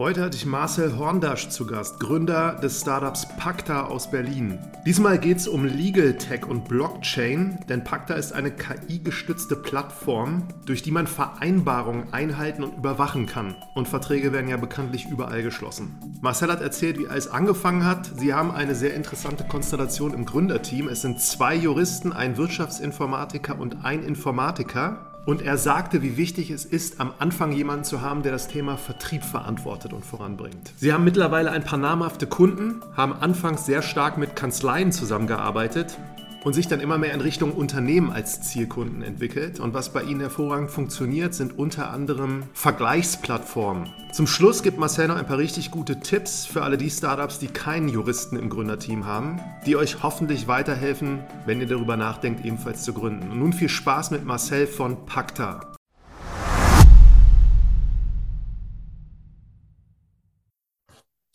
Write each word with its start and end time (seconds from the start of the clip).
Heute 0.00 0.22
hatte 0.22 0.38
ich 0.38 0.46
Marcel 0.46 0.96
Horndasch 0.96 1.50
zu 1.50 1.66
Gast, 1.66 2.00
Gründer 2.00 2.54
des 2.54 2.80
Startups 2.80 3.28
Pacta 3.36 3.84
aus 3.84 4.10
Berlin. 4.10 4.58
Diesmal 4.86 5.18
geht 5.18 5.36
es 5.36 5.46
um 5.46 5.66
Legal 5.66 6.14
Tech 6.14 6.46
und 6.46 6.66
Blockchain, 6.66 7.58
denn 7.68 7.84
Pacta 7.84 8.14
ist 8.14 8.32
eine 8.32 8.50
KI-gestützte 8.50 9.56
Plattform, 9.56 10.48
durch 10.64 10.82
die 10.82 10.90
man 10.90 11.06
Vereinbarungen 11.06 12.14
einhalten 12.14 12.64
und 12.64 12.78
überwachen 12.78 13.26
kann. 13.26 13.56
Und 13.74 13.88
Verträge 13.88 14.32
werden 14.32 14.48
ja 14.48 14.56
bekanntlich 14.56 15.06
überall 15.06 15.42
geschlossen. 15.42 15.98
Marcel 16.22 16.50
hat 16.50 16.62
erzählt, 16.62 16.98
wie 16.98 17.08
alles 17.08 17.28
angefangen 17.28 17.84
hat. 17.84 18.10
Sie 18.16 18.32
haben 18.32 18.52
eine 18.52 18.74
sehr 18.74 18.94
interessante 18.94 19.44
Konstellation 19.44 20.14
im 20.14 20.24
Gründerteam. 20.24 20.88
Es 20.88 21.02
sind 21.02 21.20
zwei 21.20 21.54
Juristen, 21.54 22.14
ein 22.14 22.38
Wirtschaftsinformatiker 22.38 23.60
und 23.60 23.84
ein 23.84 24.02
Informatiker. 24.02 25.09
Und 25.26 25.42
er 25.42 25.58
sagte, 25.58 26.02
wie 26.02 26.16
wichtig 26.16 26.50
es 26.50 26.64
ist, 26.64 27.00
am 27.00 27.12
Anfang 27.18 27.52
jemanden 27.52 27.84
zu 27.84 28.00
haben, 28.00 28.22
der 28.22 28.32
das 28.32 28.48
Thema 28.48 28.76
Vertrieb 28.76 29.22
verantwortet 29.22 29.92
und 29.92 30.04
voranbringt. 30.04 30.72
Sie 30.76 30.92
haben 30.92 31.04
mittlerweile 31.04 31.50
ein 31.50 31.62
paar 31.62 31.78
namhafte 31.78 32.26
Kunden, 32.26 32.80
haben 32.96 33.12
anfangs 33.12 33.66
sehr 33.66 33.82
stark 33.82 34.16
mit 34.16 34.34
Kanzleien 34.34 34.92
zusammengearbeitet 34.92 35.98
und 36.44 36.54
sich 36.54 36.68
dann 36.68 36.80
immer 36.80 36.98
mehr 36.98 37.12
in 37.12 37.20
Richtung 37.20 37.52
Unternehmen 37.52 38.10
als 38.10 38.42
Zielkunden 38.42 39.02
entwickelt. 39.02 39.60
Und 39.60 39.74
was 39.74 39.92
bei 39.92 40.02
ihnen 40.02 40.20
hervorragend 40.20 40.70
funktioniert, 40.70 41.34
sind 41.34 41.58
unter 41.58 41.90
anderem 41.90 42.44
Vergleichsplattformen. 42.52 43.90
Zum 44.12 44.26
Schluss 44.26 44.62
gibt 44.62 44.78
Marcel 44.78 45.08
noch 45.08 45.16
ein 45.16 45.26
paar 45.26 45.38
richtig 45.38 45.70
gute 45.70 46.00
Tipps 46.00 46.46
für 46.46 46.62
alle 46.62 46.78
die 46.78 46.90
Startups, 46.90 47.38
die 47.38 47.48
keinen 47.48 47.88
Juristen 47.88 48.36
im 48.36 48.50
Gründerteam 48.50 49.06
haben, 49.06 49.40
die 49.66 49.76
euch 49.76 50.02
hoffentlich 50.02 50.48
weiterhelfen, 50.48 51.20
wenn 51.46 51.60
ihr 51.60 51.66
darüber 51.66 51.96
nachdenkt, 51.96 52.44
ebenfalls 52.44 52.82
zu 52.82 52.92
gründen. 52.92 53.30
Und 53.30 53.38
nun 53.38 53.52
viel 53.52 53.68
Spaß 53.68 54.10
mit 54.10 54.24
Marcel 54.24 54.66
von 54.66 55.06
Pacta. 55.06 55.69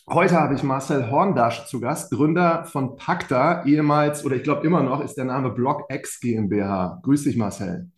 Heute 0.08 0.40
habe 0.40 0.54
ich 0.54 0.62
Marcel 0.62 1.10
Horndasch 1.10 1.66
zu 1.66 1.82
Gast, 1.82 2.12
Gründer 2.12 2.66
von 2.66 2.96
Pacta, 2.96 3.66
ehemals 3.66 4.24
oder 4.24 4.36
ich 4.36 4.44
glaube 4.44 4.66
immer 4.66 4.84
noch 4.84 5.04
ist 5.04 5.16
der 5.16 5.26
Name 5.26 5.50
BlockX 5.50 6.20
GmbH. 6.20 7.00
Grüß 7.02 7.24
dich, 7.24 7.38
Marcel. 7.38 7.90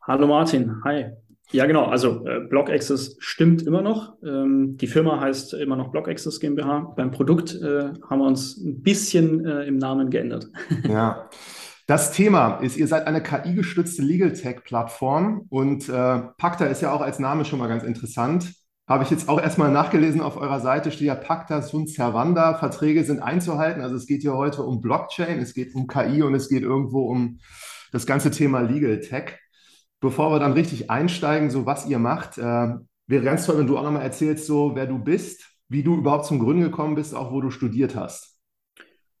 Hallo 0.00 0.26
Martin, 0.26 0.82
hi. 0.84 1.10
Ja, 1.52 1.66
genau, 1.66 1.84
also 1.84 2.24
äh, 2.26 2.40
BlockAccess 2.48 3.16
stimmt 3.18 3.62
immer 3.66 3.82
noch. 3.82 4.14
Ähm, 4.24 4.78
die 4.78 4.86
Firma 4.86 5.20
heißt 5.20 5.52
immer 5.52 5.76
noch 5.76 5.90
BlockAccess 5.90 6.40
GmbH. 6.40 6.94
Beim 6.96 7.10
Produkt 7.10 7.54
äh, 7.54 7.90
haben 8.08 8.20
wir 8.20 8.26
uns 8.26 8.56
ein 8.56 8.80
bisschen 8.82 9.44
äh, 9.44 9.64
im 9.64 9.76
Namen 9.76 10.08
geändert. 10.08 10.48
Ja. 10.88 11.28
Das 11.86 12.12
Thema 12.12 12.58
ist, 12.58 12.76
ihr 12.76 12.86
seid 12.86 13.08
eine 13.08 13.20
KI-gestützte 13.20 14.00
Legal 14.00 14.32
Tech-Plattform 14.32 15.46
und 15.50 15.88
äh, 15.88 16.20
Pacta 16.38 16.66
ist 16.66 16.82
ja 16.82 16.92
auch 16.92 17.00
als 17.00 17.18
Name 17.18 17.44
schon 17.44 17.58
mal 17.58 17.66
ganz 17.66 17.82
interessant. 17.82 18.52
Habe 18.90 19.04
ich 19.04 19.10
jetzt 19.10 19.28
auch 19.28 19.40
erstmal 19.40 19.70
nachgelesen 19.70 20.20
auf 20.20 20.36
eurer 20.36 20.58
Seite, 20.58 20.90
steht 20.90 21.06
ja 21.06 21.14
Pacta 21.14 21.62
sunt 21.62 21.90
servanda, 21.90 22.58
Verträge 22.58 23.04
sind 23.04 23.20
einzuhalten. 23.20 23.82
Also 23.82 23.94
es 23.94 24.04
geht 24.04 24.22
hier 24.22 24.34
heute 24.34 24.64
um 24.64 24.80
Blockchain, 24.80 25.38
es 25.38 25.54
geht 25.54 25.76
um 25.76 25.86
KI 25.86 26.24
und 26.24 26.34
es 26.34 26.48
geht 26.48 26.64
irgendwo 26.64 27.06
um 27.08 27.38
das 27.92 28.04
ganze 28.04 28.32
Thema 28.32 28.62
Legal 28.62 28.98
Tech. 28.98 29.38
Bevor 30.00 30.32
wir 30.32 30.40
dann 30.40 30.54
richtig 30.54 30.90
einsteigen, 30.90 31.50
so 31.50 31.66
was 31.66 31.86
ihr 31.86 32.00
macht, 32.00 32.36
äh, 32.38 32.74
wäre 33.06 33.22
ganz 33.22 33.46
toll, 33.46 33.58
wenn 33.58 33.68
du 33.68 33.78
auch 33.78 33.84
nochmal 33.84 34.02
erzählst, 34.02 34.46
so 34.46 34.74
wer 34.74 34.86
du 34.86 34.98
bist, 34.98 35.48
wie 35.68 35.84
du 35.84 35.94
überhaupt 35.94 36.26
zum 36.26 36.40
Gründen 36.40 36.62
gekommen 36.62 36.96
bist, 36.96 37.14
auch 37.14 37.30
wo 37.30 37.40
du 37.40 37.52
studiert 37.52 37.94
hast. 37.94 38.40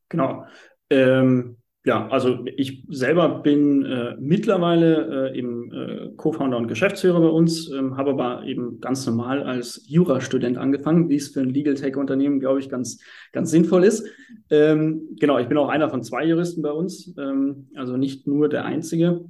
Genau. 0.08 0.46
Ähm, 0.90 1.58
ja, 1.84 2.08
also 2.08 2.44
ich 2.56 2.84
selber 2.90 3.40
bin 3.40 3.86
äh, 3.86 4.14
mittlerweile 4.18 5.30
äh, 5.30 5.38
eben 5.38 5.72
äh, 5.72 6.10
Co-Founder 6.14 6.58
und 6.58 6.68
Geschäftsführer 6.68 7.20
bei 7.20 7.28
uns, 7.28 7.70
ähm, 7.70 7.96
habe 7.96 8.10
aber 8.10 8.44
eben 8.44 8.80
ganz 8.80 9.06
normal 9.06 9.42
als 9.42 9.82
Jurastudent 9.88 10.58
angefangen, 10.58 11.08
wie 11.08 11.16
es 11.16 11.28
für 11.28 11.40
ein 11.40 11.48
Legal 11.48 11.74
Tech-Unternehmen, 11.74 12.38
glaube 12.38 12.60
ich, 12.60 12.68
ganz, 12.68 13.00
ganz 13.32 13.50
sinnvoll 13.50 13.84
ist. 13.84 14.06
Ähm, 14.50 15.16
genau, 15.18 15.38
ich 15.38 15.48
bin 15.48 15.56
auch 15.56 15.70
einer 15.70 15.88
von 15.88 16.02
zwei 16.02 16.26
Juristen 16.26 16.60
bei 16.60 16.72
uns, 16.72 17.14
ähm, 17.18 17.68
also 17.74 17.96
nicht 17.96 18.26
nur 18.26 18.50
der 18.50 18.66
einzige. 18.66 19.24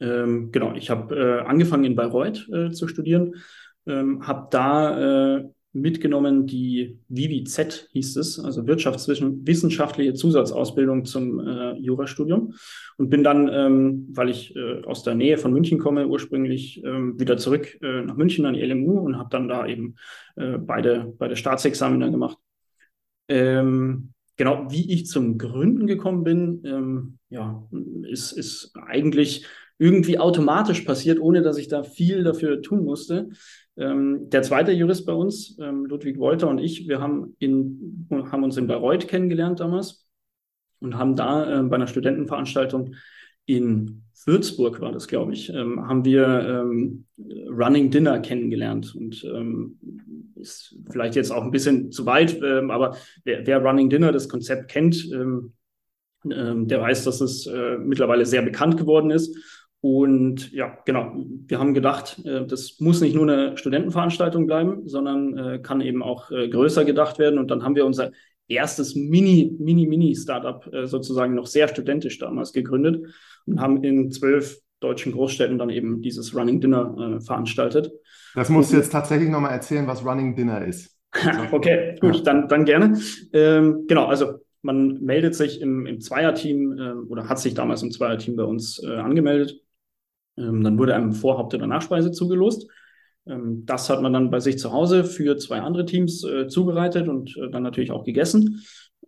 Ähm, 0.00 0.50
genau, 0.52 0.72
ich 0.74 0.88
habe 0.88 1.14
äh, 1.14 1.40
angefangen 1.46 1.84
in 1.84 1.96
Bayreuth 1.96 2.48
äh, 2.50 2.70
zu 2.70 2.88
studieren, 2.88 3.34
ähm, 3.86 4.26
habe 4.26 4.48
da 4.50 5.36
äh, 5.36 5.48
mitgenommen, 5.72 6.46
die 6.46 6.98
VWZ 7.08 7.88
hieß 7.92 8.16
es, 8.16 8.40
also 8.40 8.66
Wirtschaftswissenschaftliche 8.66 10.14
Zusatzausbildung 10.14 11.04
zum 11.04 11.40
äh, 11.40 11.72
Jurastudium 11.74 12.54
und 12.96 13.10
bin 13.10 13.22
dann, 13.22 13.48
ähm, 13.52 14.08
weil 14.12 14.30
ich 14.30 14.56
äh, 14.56 14.82
aus 14.84 15.02
der 15.02 15.14
Nähe 15.14 15.38
von 15.38 15.52
München 15.52 15.78
komme, 15.78 16.08
ursprünglich 16.08 16.82
ähm, 16.84 17.18
wieder 17.20 17.36
zurück 17.36 17.78
äh, 17.82 18.02
nach 18.02 18.16
München 18.16 18.46
an 18.46 18.54
die 18.54 18.62
LMU 18.62 18.98
und 19.00 19.18
habe 19.18 19.28
dann 19.30 19.48
da 19.48 19.66
eben 19.66 19.96
äh, 20.36 20.58
beide, 20.58 21.14
beide 21.18 21.36
Staatsexaminer 21.36 22.10
gemacht. 22.10 22.38
Ähm, 23.28 24.12
genau, 24.36 24.66
wie 24.70 24.90
ich 24.92 25.06
zum 25.06 25.36
Gründen 25.36 25.86
gekommen 25.86 26.24
bin, 26.24 26.62
ähm, 26.64 27.18
ja, 27.28 27.68
ist, 28.04 28.32
ist 28.32 28.72
eigentlich 28.74 29.46
irgendwie 29.78 30.18
automatisch 30.18 30.80
passiert, 30.80 31.20
ohne 31.20 31.42
dass 31.42 31.56
ich 31.56 31.68
da 31.68 31.84
viel 31.84 32.24
dafür 32.24 32.62
tun 32.62 32.84
musste. 32.84 33.28
Ähm, 33.78 34.28
der 34.30 34.42
zweite 34.42 34.72
Jurist 34.72 35.06
bei 35.06 35.12
uns, 35.12 35.56
ähm, 35.60 35.86
Ludwig 35.86 36.18
Wolter 36.18 36.48
und 36.48 36.58
ich, 36.58 36.88
wir 36.88 37.00
haben, 37.00 37.36
in, 37.38 38.06
haben 38.10 38.44
uns 38.44 38.56
in 38.56 38.66
Bayreuth 38.66 39.08
kennengelernt 39.08 39.60
damals 39.60 40.08
und 40.80 40.96
haben 40.96 41.16
da 41.16 41.60
äh, 41.60 41.62
bei 41.62 41.76
einer 41.76 41.86
Studentenveranstaltung 41.86 42.94
in 43.46 44.02
Würzburg 44.26 44.80
war 44.80 44.92
das, 44.92 45.08
glaube 45.08 45.32
ich, 45.32 45.48
ähm, 45.48 45.88
haben 45.88 46.04
wir 46.04 46.26
ähm, 46.26 47.06
Running 47.48 47.90
Dinner 47.90 48.20
kennengelernt. 48.20 48.94
Und 48.94 49.24
ähm, 49.24 49.78
ist 50.36 50.76
vielleicht 50.90 51.16
jetzt 51.16 51.30
auch 51.30 51.42
ein 51.42 51.50
bisschen 51.50 51.90
zu 51.90 52.04
weit, 52.04 52.40
ähm, 52.42 52.70
aber 52.70 52.96
wer, 53.24 53.46
wer, 53.46 53.62
Running 53.62 53.88
Dinner, 53.88 54.12
das 54.12 54.28
Konzept 54.28 54.68
kennt, 54.70 55.10
ähm, 55.12 55.54
ähm, 56.30 56.68
der 56.68 56.80
weiß, 56.80 57.04
dass 57.04 57.20
es 57.20 57.46
äh, 57.46 57.78
mittlerweile 57.78 58.26
sehr 58.26 58.42
bekannt 58.42 58.76
geworden 58.76 59.10
ist. 59.10 59.34
Und 59.80 60.50
ja, 60.52 60.76
genau, 60.84 61.12
wir 61.46 61.60
haben 61.60 61.72
gedacht, 61.72 62.20
äh, 62.24 62.44
das 62.46 62.80
muss 62.80 63.00
nicht 63.00 63.14
nur 63.14 63.30
eine 63.30 63.56
Studentenveranstaltung 63.56 64.46
bleiben, 64.46 64.88
sondern 64.88 65.38
äh, 65.38 65.58
kann 65.60 65.80
eben 65.80 66.02
auch 66.02 66.30
äh, 66.30 66.48
größer 66.48 66.84
gedacht 66.84 67.18
werden. 67.18 67.38
Und 67.38 67.50
dann 67.50 67.62
haben 67.62 67.76
wir 67.76 67.86
unser 67.86 68.10
erstes 68.48 68.96
Mini, 68.96 69.54
Mini, 69.58 69.86
Mini-Startup 69.86 70.66
sozusagen 70.84 71.34
noch 71.34 71.46
sehr 71.46 71.68
studentisch 71.68 72.18
damals 72.18 72.54
gegründet 72.54 73.04
und 73.44 73.60
haben 73.60 73.84
in 73.84 74.10
zwölf 74.10 74.58
deutschen 74.80 75.12
Großstädten 75.12 75.58
dann 75.58 75.68
eben 75.68 76.00
dieses 76.00 76.34
Running 76.34 76.58
Dinner 76.58 77.20
veranstaltet. 77.20 77.92
Das 78.34 78.48
musst 78.48 78.72
du 78.72 78.78
jetzt 78.78 78.90
tatsächlich 78.90 79.28
nochmal 79.28 79.52
erzählen, 79.52 79.86
was 79.86 80.02
Running 80.02 80.34
Dinner 80.34 80.64
ist. 80.64 80.96
okay, 81.52 81.96
gut, 82.00 82.16
ja. 82.16 82.22
dann, 82.22 82.48
dann 82.48 82.64
gerne. 82.64 82.98
Ähm, 83.34 83.84
genau, 83.86 84.06
also 84.06 84.38
man 84.62 85.02
meldet 85.02 85.34
sich 85.34 85.60
im, 85.60 85.84
im 85.84 86.00
Zweierteam 86.00 86.72
äh, 86.72 86.92
oder 87.10 87.28
hat 87.28 87.38
sich 87.40 87.52
damals 87.52 87.82
im 87.82 87.90
Zweierteam 87.90 88.36
bei 88.36 88.44
uns 88.44 88.82
äh, 88.82 88.96
angemeldet 88.96 89.60
ähm, 90.38 90.62
dann 90.62 90.78
wurde 90.78 90.94
einem 90.94 91.12
Vorhaupt- 91.12 91.54
oder 91.54 91.66
Nachspeise 91.66 92.10
zugelost. 92.12 92.68
Ähm, 93.26 93.64
das 93.66 93.90
hat 93.90 94.02
man 94.02 94.12
dann 94.12 94.30
bei 94.30 94.40
sich 94.40 94.58
zu 94.58 94.72
Hause 94.72 95.04
für 95.04 95.36
zwei 95.36 95.60
andere 95.60 95.84
Teams 95.84 96.24
äh, 96.24 96.48
zubereitet 96.48 97.08
und 97.08 97.36
äh, 97.36 97.50
dann 97.50 97.62
natürlich 97.62 97.90
auch 97.90 98.04
gegessen. 98.04 98.62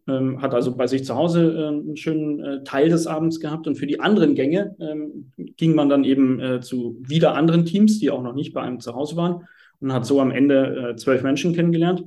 Ähm, 0.06 0.41
hat 0.41 0.54
also 0.54 0.76
bei 0.76 0.86
sich 0.86 1.04
zu 1.04 1.14
Hause 1.14 1.52
äh, 1.52 1.68
einen 1.68 1.96
schönen 1.96 2.41
äh, 2.41 2.64
Teil 2.64 2.88
des 2.88 3.06
Abends 3.06 3.41
gehabt. 3.41 3.66
Und 3.66 3.76
für 3.76 3.86
die 3.86 4.00
anderen 4.00 4.34
Gänge 4.34 4.74
ähm, 4.80 5.32
ging 5.56 5.74
man 5.74 5.88
dann 5.88 6.04
eben 6.04 6.41
äh, 6.41 6.60
zu 6.60 6.96
wieder 7.00 7.34
anderen 7.34 7.64
Teams, 7.64 7.98
die 7.98 8.10
auch 8.10 8.22
noch 8.22 8.34
nicht 8.34 8.52
bei 8.52 8.62
einem 8.62 8.80
zu 8.80 8.94
Hause 8.94 9.16
waren 9.16 9.44
und 9.80 9.92
hat 9.92 10.06
so 10.06 10.20
am 10.20 10.30
Ende 10.30 10.91
äh, 10.91 10.97
zwölf 10.97 11.22
Menschen 11.22 11.54
kennengelernt. 11.54 12.04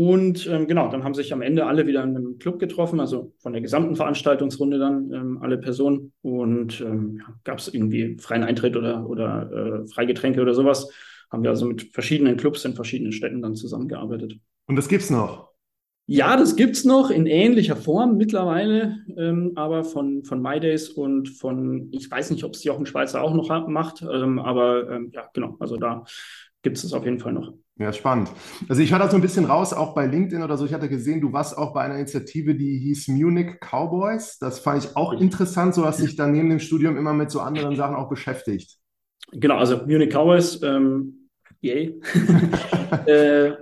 Und 0.00 0.46
ähm, 0.46 0.66
genau, 0.66 0.90
dann 0.90 1.04
haben 1.04 1.12
sich 1.12 1.30
am 1.30 1.42
Ende 1.42 1.66
alle 1.66 1.86
wieder 1.86 2.02
in 2.02 2.16
einem 2.16 2.38
Club 2.38 2.58
getroffen, 2.58 3.00
also 3.00 3.34
von 3.36 3.52
der 3.52 3.60
gesamten 3.60 3.96
Veranstaltungsrunde 3.96 4.78
dann 4.78 5.12
ähm, 5.12 5.38
alle 5.42 5.58
Personen. 5.58 6.14
Und 6.22 6.80
ähm, 6.80 7.18
ja, 7.18 7.34
gab 7.44 7.58
es 7.58 7.68
irgendwie 7.68 8.16
freien 8.16 8.42
Eintritt 8.42 8.78
oder, 8.78 9.06
oder 9.06 9.82
äh, 9.84 9.88
Freigetränke 9.88 10.40
oder 10.40 10.54
sowas. 10.54 10.90
Haben 11.30 11.42
wir 11.42 11.50
also 11.50 11.66
mit 11.66 11.92
verschiedenen 11.92 12.38
Clubs 12.38 12.64
in 12.64 12.72
verschiedenen 12.72 13.12
Städten 13.12 13.42
dann 13.42 13.54
zusammengearbeitet. 13.56 14.38
Und 14.68 14.76
das 14.76 14.88
gibt's 14.88 15.10
noch? 15.10 15.50
Ja, 16.06 16.38
das 16.38 16.56
gibt's 16.56 16.86
noch 16.86 17.10
in 17.10 17.26
ähnlicher 17.26 17.76
Form 17.76 18.16
mittlerweile, 18.16 19.04
ähm, 19.18 19.52
aber 19.56 19.84
von, 19.84 20.24
von 20.24 20.40
MyDays 20.40 20.88
und 20.88 21.28
von, 21.28 21.88
ich 21.92 22.10
weiß 22.10 22.30
nicht, 22.30 22.44
ob 22.44 22.54
es 22.54 22.64
Jochen 22.64 22.86
Schweizer 22.86 23.20
auch 23.20 23.34
noch 23.34 23.50
macht, 23.68 24.00
ähm, 24.00 24.38
aber 24.38 24.90
ähm, 24.90 25.10
ja, 25.12 25.28
genau, 25.34 25.56
also 25.60 25.76
da 25.76 26.04
gibt 26.62 26.78
es 26.78 26.84
es 26.84 26.94
auf 26.94 27.04
jeden 27.04 27.18
Fall 27.18 27.34
noch. 27.34 27.52
Ja, 27.80 27.94
spannend. 27.94 28.30
Also 28.68 28.82
ich 28.82 28.92
höre 28.92 28.98
da 28.98 29.08
so 29.08 29.16
ein 29.16 29.22
bisschen 29.22 29.46
raus, 29.46 29.72
auch 29.72 29.94
bei 29.94 30.04
LinkedIn 30.04 30.42
oder 30.42 30.58
so. 30.58 30.66
Ich 30.66 30.74
hatte 30.74 30.90
gesehen, 30.90 31.22
du 31.22 31.32
warst 31.32 31.56
auch 31.56 31.72
bei 31.72 31.80
einer 31.80 31.94
Initiative, 31.94 32.54
die 32.54 32.76
hieß 32.76 33.08
Munich 33.08 33.58
Cowboys. 33.58 34.38
Das 34.38 34.58
fand 34.60 34.84
ich 34.84 34.96
auch 34.96 35.14
interessant, 35.14 35.74
so 35.74 35.82
dass 35.82 35.96
sich 35.96 36.14
dann 36.14 36.32
neben 36.32 36.50
dem 36.50 36.58
Studium 36.58 36.98
immer 36.98 37.14
mit 37.14 37.30
so 37.30 37.40
anderen 37.40 37.74
Sachen 37.76 37.96
auch 37.96 38.10
beschäftigt. 38.10 38.76
Genau, 39.32 39.56
also 39.56 39.78
Munich 39.86 40.10
Cowboys, 40.10 40.62
ähm, 40.62 41.30
yay. 41.62 41.98
äh, 43.06 43.52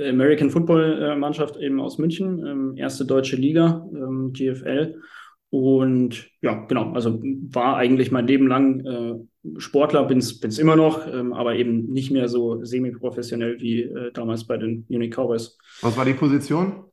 American 0.00 0.48
Football 0.48 1.02
äh, 1.02 1.16
Mannschaft 1.16 1.58
eben 1.58 1.78
aus 1.78 1.98
München, 1.98 2.46
ähm, 2.46 2.74
erste 2.74 3.04
deutsche 3.04 3.36
Liga, 3.36 3.86
ähm, 3.92 4.32
GFL. 4.32 4.98
Und 5.50 6.30
ja, 6.40 6.64
genau, 6.64 6.92
also 6.92 7.20
war 7.22 7.76
eigentlich 7.76 8.10
mein 8.10 8.26
Leben 8.26 8.46
lang 8.46 8.80
äh, 8.80 9.14
Sportler, 9.58 10.04
bin 10.04 10.18
es 10.18 10.58
immer 10.58 10.76
noch, 10.76 11.06
ähm, 11.06 11.32
aber 11.32 11.54
eben 11.54 11.86
nicht 11.86 12.10
mehr 12.10 12.28
so 12.28 12.64
semi-professionell 12.64 13.60
wie 13.60 13.82
äh, 13.82 14.12
damals 14.12 14.46
bei 14.46 14.56
den 14.56 14.84
Munich 14.88 15.14
Cowboys. 15.14 15.58
Was 15.82 15.96
war 15.96 16.04
die 16.04 16.14
Position? 16.14 16.84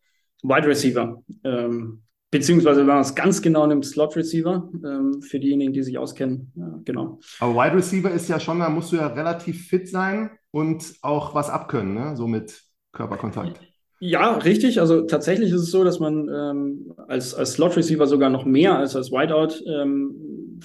Wide 0.44 0.68
Receiver. 0.68 1.22
Ähm, 1.44 2.04
beziehungsweise 2.32 2.82
wenn 2.82 2.88
man 2.88 3.02
es 3.02 3.16
ganz 3.16 3.42
genau 3.42 3.66
nimmt, 3.68 3.86
Slot 3.86 4.16
Receiver, 4.16 4.70
ähm, 4.86 5.22
für 5.22 5.40
diejenigen, 5.40 5.74
die 5.74 5.84
sich 5.84 5.98
auskennen. 5.98 6.52
Ja, 6.56 6.80
genau. 6.84 7.20
Aber 7.40 7.56
Wide 7.56 7.76
Receiver 7.76 8.12
ist 8.12 8.30
ja 8.30 8.40
schon, 8.40 8.60
da 8.60 8.70
musst 8.70 8.92
du 8.92 8.98
ja 8.98 9.08
relativ 9.08 9.68
fit 9.68 9.88
sein 9.90 10.32
und 10.52 10.96
auch 11.02 11.34
was 11.36 11.50
abkönnen, 11.50 11.94
ne? 11.94 12.16
so 12.16 12.28
mit 12.28 12.62
Körperkontakt. 12.92 13.60
Ja, 14.00 14.34
richtig. 14.38 14.82
Also 14.82 15.02
tatsächlich 15.02 15.52
ist 15.52 15.62
es 15.62 15.72
so, 15.72 15.84
dass 15.84 16.00
man 16.00 16.30
ähm, 16.30 16.94
als, 17.08 17.34
als 17.34 17.54
Slot 17.54 17.78
Receiver 17.78 18.06
sogar 18.08 18.30
noch 18.30 18.46
mehr 18.46 18.78
als 18.78 18.96
als 18.96 19.12
Wideout 19.12 19.64
ähm, 19.68 20.16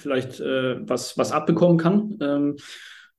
vielleicht 0.01 0.39
äh, 0.39 0.87
was, 0.87 1.17
was 1.17 1.31
abbekommen 1.31 1.77
kann. 1.77 2.17
Ähm, 2.21 2.55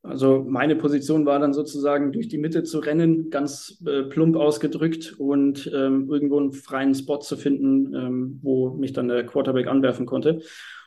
also 0.03 0.45
meine 0.49 0.75
Position 0.75 1.27
war 1.27 1.39
dann 1.39 1.53
sozusagen 1.53 2.11
durch 2.11 2.27
die 2.27 2.39
Mitte 2.39 2.65
zu 2.65 2.81
rennen, 2.81 3.31
ganz 3.31 3.81
äh, 3.87 4.03
plump 4.03 4.37
ausgedrückt 4.37 5.15
und 5.17 5.71
ähm, 5.73 6.11
irgendwo 6.11 6.41
einen 6.41 6.53
freien 6.53 6.95
Spot 6.95 7.19
zu 7.19 7.37
finden, 7.37 7.95
ähm, 7.95 8.41
wo 8.43 8.71
mich 8.71 8.93
dann 8.93 9.07
der 9.07 9.25
Quarterback 9.25 9.69
anwerfen 9.69 10.07
konnte. 10.07 10.41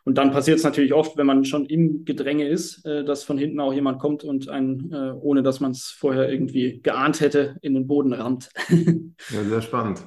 Und 0.03 0.19
dann 0.19 0.31
passiert 0.31 0.57
es 0.57 0.63
natürlich 0.63 0.93
oft, 0.93 1.17
wenn 1.17 1.25
man 1.25 1.45
schon 1.45 1.65
im 1.65 2.03
Gedränge 2.03 2.47
ist, 2.47 2.85
äh, 2.85 3.05
dass 3.05 3.23
von 3.23 3.37
hinten 3.37 3.59
auch 3.61 3.73
jemand 3.73 3.99
kommt 3.99 4.25
und 4.25 4.49
einen, 4.49 4.91
äh, 4.91 5.13
ohne 5.19 5.43
dass 5.43 5.61
man 5.61 5.71
es 5.71 5.95
vorher 5.97 6.29
irgendwie 6.29 6.81
geahnt 6.81 7.21
hätte, 7.21 7.57
in 7.61 7.73
den 7.73 7.87
Boden 7.87 8.11
rammt. 8.11 8.49
ja, 8.69 9.43
sehr 9.43 9.61
spannend. 9.61 10.05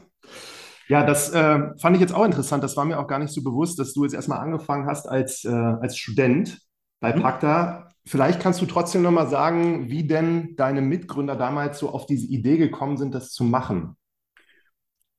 Ja, 0.88 1.05
das 1.05 1.31
äh, 1.31 1.58
fand 1.79 1.96
ich 1.96 2.00
jetzt 2.00 2.14
auch 2.14 2.25
interessant. 2.25 2.64
Das 2.64 2.76
war 2.76 2.85
mir 2.85 2.99
auch 2.99 3.06
gar 3.06 3.19
nicht 3.19 3.32
so 3.32 3.43
bewusst, 3.43 3.79
dass 3.79 3.93
du 3.93 4.05
jetzt 4.05 4.14
erstmal 4.14 4.40
angefangen 4.40 4.87
hast 4.87 5.06
als, 5.06 5.44
äh, 5.44 5.50
als 5.50 5.96
Student 5.96 6.58
bei 7.00 7.14
mhm. 7.14 7.23
Pacta. 7.23 7.88
Vielleicht 8.06 8.40
kannst 8.40 8.62
du 8.62 8.67
trotzdem 8.67 9.02
nochmal 9.02 9.29
sagen, 9.29 9.90
wie 9.90 10.06
denn 10.06 10.56
deine 10.56 10.81
Mitgründer 10.81 11.37
damals 11.37 11.79
so 11.79 11.90
auf 11.90 12.06
diese 12.06 12.26
Idee 12.26 12.56
gekommen 12.56 12.96
sind, 12.96 13.14
das 13.14 13.32
zu 13.32 13.44
machen. 13.44 13.96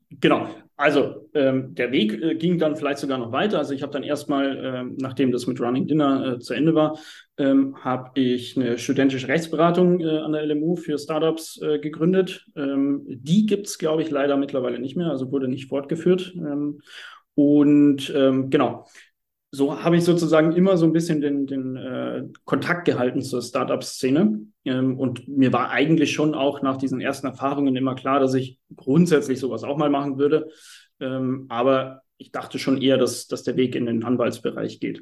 Genau, 0.10 0.48
also 0.76 1.30
ähm, 1.36 1.76
der 1.76 1.92
Weg 1.92 2.14
äh, 2.14 2.34
ging 2.34 2.58
dann 2.58 2.76
vielleicht 2.76 2.98
sogar 2.98 3.20
noch 3.20 3.32
weiter. 3.32 3.60
Also 3.60 3.76
ich 3.76 3.84
habe 3.84 3.94
dann 3.94 4.02
erstmal, 4.02 4.66
äh, 4.66 4.84
nachdem 4.98 5.32
das 5.32 5.46
mit 5.46 5.62
Running 5.62 5.86
Dinner 5.86 6.34
äh, 6.34 6.40
zu 6.40 6.56
Ende 6.56 6.74
war, 6.74 6.98
ähm, 7.40 7.76
habe 7.84 8.20
ich 8.20 8.58
eine 8.58 8.78
studentische 8.78 9.28
Rechtsberatung 9.28 10.02
äh, 10.02 10.20
an 10.20 10.34
der 10.34 10.46
LMU 10.46 10.76
für 10.76 11.00
Startups 11.00 11.60
äh, 11.62 11.80
gegründet. 11.80 12.46
Ähm, 12.56 13.06
die 13.08 13.46
gibt 13.46 13.68
es, 13.68 13.78
glaube 13.78 14.02
ich, 14.04 14.12
leider 14.12 14.38
mittlerweile 14.38 14.78
nicht 14.78 14.98
mehr, 14.98 15.08
also 15.08 15.32
wurde 15.32 15.48
nicht 15.48 15.70
fortgeführt. 15.70 16.34
Ähm, 16.36 16.82
und 17.36 18.14
ähm, 18.14 18.50
genau, 18.50 18.86
so 19.52 19.82
habe 19.82 19.98
ich 19.98 20.04
sozusagen 20.04 20.52
immer 20.52 20.78
so 20.78 20.86
ein 20.86 20.92
bisschen 20.92 21.22
den, 21.22 21.48
den 21.48 21.76
äh, 21.76 22.24
Kontakt 22.44 22.86
gehalten 22.86 23.22
zur 23.22 23.42
Startup-Szene. 23.42 24.42
Ähm, 24.66 25.00
und 25.00 25.28
mir 25.28 25.54
war 25.54 25.72
eigentlich 25.72 26.12
schon 26.12 26.36
auch 26.36 26.62
nach 26.62 26.78
diesen 26.78 27.00
ersten 27.00 27.28
Erfahrungen 27.28 27.76
immer 27.76 27.96
klar, 27.96 28.20
dass 28.20 28.34
ich 28.34 28.60
grundsätzlich 28.76 29.40
sowas 29.40 29.64
auch 29.64 29.78
mal 29.78 29.90
machen 29.90 30.20
würde. 30.20 30.50
Ähm, 31.00 31.46
aber 31.48 32.02
ich 32.18 32.34
dachte 32.34 32.60
schon 32.60 32.82
eher, 32.82 32.98
dass, 32.98 33.28
dass 33.28 33.44
der 33.44 33.56
Weg 33.56 33.76
in 33.76 33.86
den 33.86 34.04
Anwaltsbereich 34.04 34.82
geht. 34.82 35.02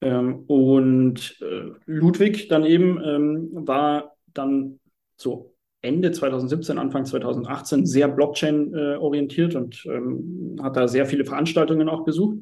Ähm, 0.00 0.44
und 0.46 1.36
äh, 1.42 1.72
Ludwig 1.86 2.48
dann 2.48 2.64
eben 2.64 3.02
ähm, 3.04 3.50
war 3.52 4.16
dann 4.32 4.78
so 5.16 5.50
Ende 5.82 6.12
2017, 6.12 6.78
Anfang 6.78 7.04
2018 7.06 7.86
sehr 7.86 8.06
Blockchain-orientiert 8.08 9.54
äh, 9.54 9.58
und 9.58 9.86
ähm, 9.86 10.58
hat 10.62 10.76
da 10.76 10.86
sehr 10.88 11.06
viele 11.06 11.24
Veranstaltungen 11.24 11.88
auch 11.88 12.04
besucht. 12.04 12.36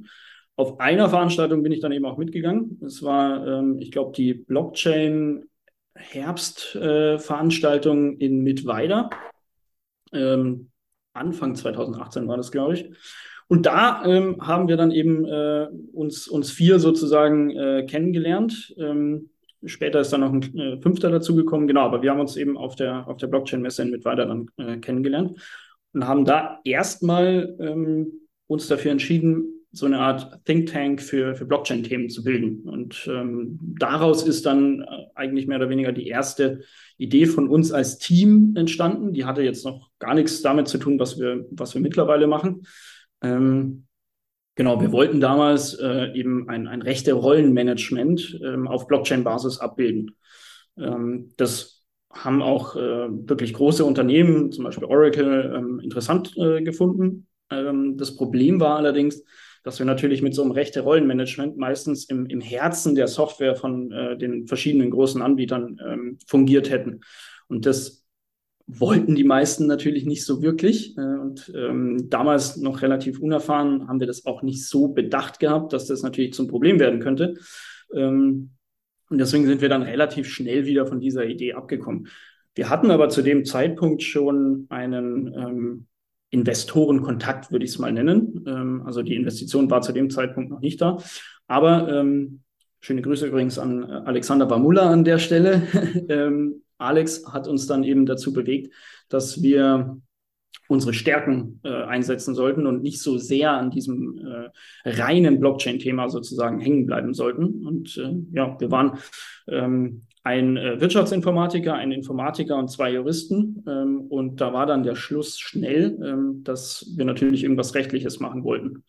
Auf 0.56 0.81
einer 0.81 1.08
Veranstaltung 1.08 1.62
bin 1.62 1.70
ich 1.70 1.78
dann 1.81 1.93
eben 1.93 2.05
auch 2.05 2.19
mitgegangen. 2.19 2.81
Es 2.84 3.05
war, 3.05 3.46
ähm, 3.46 3.78
ich 3.78 3.93
glaube, 3.93 4.11
die 4.16 4.34
Blockchain 4.34 5.44
Herbstveranstaltung 5.94 8.19
äh, 8.19 8.25
in 8.25 8.43
Mittweida. 8.43 9.08
Ähm, 10.12 10.72
Anfang 11.12 11.54
2018 11.54 12.26
war 12.28 12.37
das, 12.37 12.50
glaube 12.50 12.75
ich. 12.75 12.90
Und 13.48 13.64
da 13.64 14.04
ähm, 14.04 14.46
haben 14.46 14.68
wir 14.68 14.76
dann 14.76 14.90
eben 14.90 15.24
äh, 15.24 15.68
uns, 15.92 16.28
uns 16.28 16.50
vier 16.50 16.78
sozusagen 16.78 17.50
äh, 17.50 17.86
kennengelernt. 17.88 18.74
Ähm, 18.78 19.30
später 19.64 20.00
ist 20.00 20.12
dann 20.12 20.20
noch 20.20 20.32
ein 20.32 20.58
äh, 20.58 20.80
fünfter 20.80 21.10
dazugekommen, 21.10 21.66
genau, 21.66 21.82
aber 21.82 22.02
wir 22.02 22.10
haben 22.10 22.20
uns 22.20 22.36
eben 22.36 22.58
auf 22.58 22.76
der, 22.76 23.08
auf 23.08 23.16
der 23.16 23.26
Blockchain-Messe 23.28 23.82
in 23.82 23.90
Mittweida 23.90 24.26
dann 24.26 24.50
äh, 24.58 24.76
kennengelernt 24.76 25.40
und 25.94 26.06
haben 26.06 26.26
da 26.26 26.60
erstmal 26.64 27.56
ähm, 27.58 28.12
uns 28.46 28.68
dafür 28.68 28.92
entschieden, 28.92 29.58
so 29.70 29.86
eine 29.86 29.98
Art 29.98 30.44
Think 30.44 30.70
Tank 30.70 31.02
für, 31.02 31.34
für 31.34 31.44
Blockchain-Themen 31.44 32.08
zu 32.08 32.24
bilden. 32.24 32.68
Und 32.68 33.08
ähm, 33.10 33.58
daraus 33.78 34.22
ist 34.22 34.46
dann 34.46 34.82
äh, 34.82 34.86
eigentlich 35.14 35.46
mehr 35.46 35.58
oder 35.58 35.68
weniger 35.68 35.92
die 35.92 36.08
erste 36.08 36.60
Idee 36.96 37.26
von 37.26 37.48
uns 37.48 37.72
als 37.72 37.98
Team 37.98 38.54
entstanden. 38.56 39.12
Die 39.12 39.24
hatte 39.24 39.42
jetzt 39.42 39.64
noch 39.64 39.90
gar 39.98 40.14
nichts 40.14 40.40
damit 40.40 40.68
zu 40.68 40.78
tun, 40.78 40.98
was 40.98 41.18
wir, 41.18 41.46
was 41.50 41.74
wir 41.74 41.82
mittlerweile 41.82 42.26
machen. 42.26 42.62
Ähm, 43.22 43.86
genau, 44.54 44.80
wir 44.80 44.92
wollten 44.92 45.20
damals 45.20 45.74
äh, 45.74 46.12
eben 46.14 46.48
ein, 46.48 46.66
ein 46.66 46.82
rechte 46.82 47.12
Rollenmanagement 47.12 48.40
ähm, 48.44 48.68
auf 48.68 48.86
Blockchain-Basis 48.86 49.58
abbilden. 49.58 50.16
Ähm, 50.76 51.32
das 51.36 51.84
haben 52.12 52.42
auch 52.42 52.76
äh, 52.76 53.08
wirklich 53.08 53.52
große 53.52 53.84
Unternehmen, 53.84 54.50
zum 54.52 54.64
Beispiel 54.64 54.86
Oracle, 54.86 55.54
ähm, 55.56 55.80
interessant 55.80 56.36
äh, 56.36 56.62
gefunden. 56.62 57.26
Ähm, 57.50 57.96
das 57.96 58.16
Problem 58.16 58.60
war 58.60 58.76
allerdings, 58.76 59.24
dass 59.62 59.78
wir 59.78 59.86
natürlich 59.86 60.22
mit 60.22 60.34
so 60.34 60.42
einem 60.42 60.52
rechte 60.52 60.80
Rollenmanagement 60.80 61.56
meistens 61.56 62.04
im, 62.04 62.26
im 62.26 62.40
Herzen 62.40 62.94
der 62.94 63.08
Software 63.08 63.56
von 63.56 63.92
äh, 63.92 64.16
den 64.16 64.46
verschiedenen 64.46 64.90
großen 64.90 65.20
Anbietern 65.20 65.78
ähm, 65.86 66.18
fungiert 66.26 66.70
hätten. 66.70 67.00
Und 67.48 67.66
das 67.66 67.97
wollten 68.68 69.14
die 69.14 69.24
meisten 69.24 69.66
natürlich 69.66 70.04
nicht 70.04 70.24
so 70.24 70.42
wirklich. 70.42 70.96
Äh, 70.96 71.00
und 71.00 71.50
ähm, 71.56 72.08
damals 72.10 72.58
noch 72.58 72.82
relativ 72.82 73.18
unerfahren 73.18 73.88
haben 73.88 73.98
wir 73.98 74.06
das 74.06 74.26
auch 74.26 74.42
nicht 74.42 74.66
so 74.66 74.88
bedacht 74.88 75.40
gehabt, 75.40 75.72
dass 75.72 75.86
das 75.86 76.02
natürlich 76.02 76.34
zum 76.34 76.46
Problem 76.46 76.78
werden 76.78 77.00
könnte. 77.00 77.34
Ähm, 77.94 78.50
und 79.08 79.18
deswegen 79.18 79.46
sind 79.46 79.62
wir 79.62 79.70
dann 79.70 79.82
relativ 79.82 80.28
schnell 80.28 80.66
wieder 80.66 80.86
von 80.86 81.00
dieser 81.00 81.24
Idee 81.24 81.54
abgekommen. 81.54 82.08
Wir 82.54 82.68
hatten 82.68 82.90
aber 82.90 83.08
zu 83.08 83.22
dem 83.22 83.46
Zeitpunkt 83.46 84.02
schon 84.02 84.66
einen 84.68 85.32
ähm, 85.34 85.86
Investorenkontakt, 86.30 87.50
würde 87.50 87.64
ich 87.64 87.70
es 87.70 87.78
mal 87.78 87.92
nennen. 87.92 88.44
Ähm, 88.46 88.82
also 88.84 89.02
die 89.02 89.16
Investition 89.16 89.70
war 89.70 89.80
zu 89.80 89.92
dem 89.92 90.10
Zeitpunkt 90.10 90.50
noch 90.50 90.60
nicht 90.60 90.80
da. 90.82 90.98
Aber 91.46 91.88
ähm, 91.90 92.40
schöne 92.80 93.00
Grüße 93.00 93.26
übrigens 93.26 93.58
an 93.58 93.82
Alexander 93.84 94.44
Bamula 94.44 94.90
an 94.90 95.04
der 95.04 95.18
Stelle. 95.18 95.62
ähm, 96.10 96.62
Alex 96.78 97.26
hat 97.32 97.48
uns 97.48 97.66
dann 97.66 97.84
eben 97.84 98.06
dazu 98.06 98.32
bewegt, 98.32 98.72
dass 99.08 99.42
wir 99.42 100.00
unsere 100.69 100.92
Stärken 100.92 101.60
äh, 101.64 101.69
einsetzen 101.69 102.35
sollten 102.35 102.66
und 102.66 102.82
nicht 102.82 103.00
so 103.00 103.16
sehr 103.16 103.52
an 103.52 103.70
diesem 103.70 104.18
äh, 104.18 104.90
reinen 104.90 105.40
Blockchain-Thema 105.40 106.08
sozusagen 106.08 106.61
hängen 106.61 106.87
bleiben 106.87 107.14
sollten. 107.14 107.66
Und 107.66 107.97
äh, 107.97 108.14
ja, 108.32 108.56
wir 108.61 108.70
waren 108.70 108.99
ähm, 109.49 110.02
ein 110.25 110.58
äh, 110.58 110.78
Wirtschaftsinformatiker, 110.78 111.73
ein 111.73 111.90
Informatiker 111.90 112.58
und 112.58 112.70
zwei 112.70 112.92
Juristen. 112.92 113.64
Ähm, 113.66 114.02
und 114.11 114.42
da 114.42 114.52
war 114.52 114.66
dann 114.66 114.82
der 114.82 114.94
Schluss 114.94 115.38
schnell, 115.38 115.99
ähm, 116.04 116.44
dass 116.44 116.92
wir 116.97 117.06
natürlich 117.06 117.44
irgendwas 117.44 117.75
Rechtliches 117.75 118.20
machen 118.20 118.44
wollten. 118.44 118.85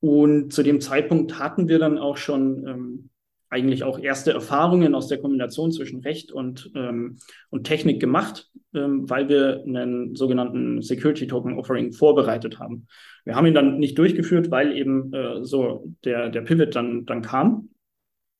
Und 0.00 0.52
zu 0.52 0.64
dem 0.64 0.80
Zeitpunkt 0.80 1.38
hatten 1.38 1.68
wir 1.68 1.78
dann 1.78 1.98
auch 1.98 2.16
schon 2.16 2.66
ähm, 2.66 3.10
eigentlich 3.48 3.84
auch 3.84 3.98
erste 3.98 4.32
Erfahrungen 4.32 4.94
aus 4.94 5.08
der 5.08 5.18
Kombination 5.18 5.70
zwischen 5.70 6.00
Recht 6.00 6.32
und, 6.32 6.70
ähm, 6.74 7.18
und 7.50 7.64
Technik 7.64 8.00
gemacht, 8.00 8.50
ähm, 8.74 9.08
weil 9.08 9.28
wir 9.28 9.62
einen 9.64 10.16
sogenannten 10.16 10.82
Security 10.82 11.26
Token 11.26 11.58
Offering 11.58 11.92
vorbereitet 11.92 12.58
haben. 12.58 12.86
Wir 13.24 13.36
haben 13.36 13.46
ihn 13.46 13.54
dann 13.54 13.78
nicht 13.78 13.98
durchgeführt, 13.98 14.50
weil 14.50 14.76
eben 14.76 15.12
äh, 15.12 15.44
so 15.44 15.92
der, 16.04 16.30
der 16.30 16.42
Pivot 16.42 16.74
dann, 16.74 17.06
dann 17.06 17.22
kam. 17.22 17.70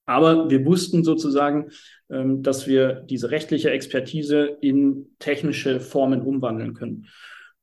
Aber 0.07 0.51
wir 0.51 0.65
wussten 0.65 1.03
sozusagen, 1.03 1.71
ähm, 2.11 2.43
dass 2.43 2.67
wir 2.67 3.05
diese 3.09 3.31
rechtliche 3.31 3.71
Expertise 3.71 4.57
in 4.61 5.09
technische 5.19 5.81
Formen 5.81 6.23
umwandeln 6.23 6.75
können. 6.75 7.07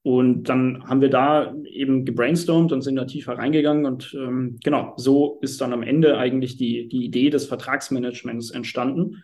Und 0.03 0.43
dann 0.49 0.83
haben 0.85 0.99
wir 0.99 1.09
da 1.09 1.55
eben 1.65 2.03
gebrainstormt 2.03 2.73
und 2.73 2.81
sind 2.81 2.97
da 2.97 3.05
tiefer 3.05 3.37
reingegangen. 3.37 3.85
Und 3.85 4.13
ähm, 4.13 4.59
genau, 4.61 4.93
so 4.97 5.39
ist 5.41 5.61
dann 5.61 5.71
am 5.71 5.81
Ende 5.81 6.17
eigentlich 6.17 6.57
die, 6.57 6.89
die 6.89 7.05
Idee 7.05 7.29
des 7.29 7.45
Vertragsmanagements 7.45 8.51
entstanden. 8.51 9.23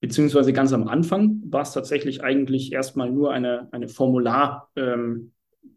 Beziehungsweise 0.00 0.52
ganz 0.52 0.72
am 0.74 0.86
Anfang 0.86 1.40
war 1.46 1.62
es 1.62 1.72
tatsächlich 1.72 2.22
eigentlich 2.22 2.72
erstmal 2.72 3.10
nur 3.10 3.32
eine, 3.32 3.68
eine 3.72 3.88
Formularbildung 3.88 5.30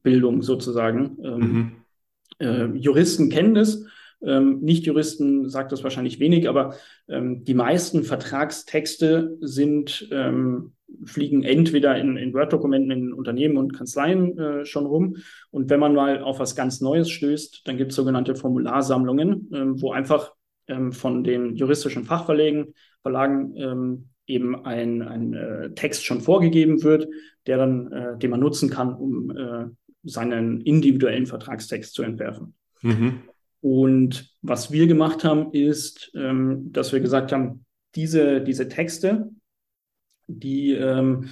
ähm, 0.03 0.41
sozusagen. 0.41 1.17
Ähm, 1.23 1.39
mhm. 1.39 1.71
Äh, 2.39 2.65
Juristen 2.77 3.29
kennen 3.29 3.55
das. 3.55 3.85
Ähm, 4.21 4.59
Nicht-Juristen 4.61 5.47
sagt 5.47 5.71
das 5.71 5.83
wahrscheinlich 5.83 6.19
wenig, 6.19 6.49
aber 6.49 6.75
ähm, 7.07 7.43
die 7.43 7.53
meisten 7.53 8.03
Vertragstexte 8.03 9.37
sind, 9.39 10.09
ähm, 10.11 10.73
fliegen 11.05 11.43
entweder 11.43 11.97
in, 11.97 12.17
in 12.17 12.33
Word-Dokumenten 12.33 12.91
in 12.91 13.13
Unternehmen 13.13 13.57
und 13.57 13.75
Kanzleien 13.75 14.37
äh, 14.37 14.65
schon 14.65 14.85
rum. 14.85 15.17
Und 15.51 15.69
wenn 15.69 15.79
man 15.79 15.95
mal 15.95 16.21
auf 16.21 16.39
was 16.39 16.55
ganz 16.55 16.81
Neues 16.81 17.09
stößt, 17.09 17.61
dann 17.65 17.77
gibt 17.77 17.91
es 17.91 17.95
sogenannte 17.95 18.35
Formularsammlungen, 18.35 19.49
ähm, 19.53 19.81
wo 19.81 19.91
einfach 19.91 20.33
ähm, 20.67 20.91
von 20.91 21.23
den 21.23 21.55
juristischen 21.55 22.05
Fachverlagen 22.05 22.73
Verlagen, 23.01 23.55
ähm, 23.55 24.09
eben 24.25 24.65
ein, 24.65 25.03
ein 25.03 25.33
äh, 25.33 25.69
Text 25.75 26.05
schon 26.05 26.21
vorgegeben 26.21 26.81
wird, 26.81 27.07
der 27.45 27.57
dann, 27.57 27.91
äh, 27.91 28.17
den 28.17 28.31
man 28.31 28.39
nutzen 28.39 28.69
kann, 28.71 28.95
um 28.95 29.29
äh, 29.29 29.65
seinen 30.03 30.61
individuellen 30.61 31.27
Vertragstext 31.27 31.93
zu 31.93 32.01
entwerfen. 32.01 32.55
Mhm. 32.81 33.21
Und 33.61 34.35
was 34.41 34.71
wir 34.71 34.87
gemacht 34.87 35.23
haben, 35.23 35.51
ist, 35.51 36.11
ähm, 36.15 36.71
dass 36.71 36.93
wir 36.93 36.99
gesagt 36.99 37.31
haben, 37.31 37.65
diese, 37.93 38.41
diese 38.41 38.67
Texte, 38.67 39.29
die 40.27 40.73
ähm, 40.73 41.29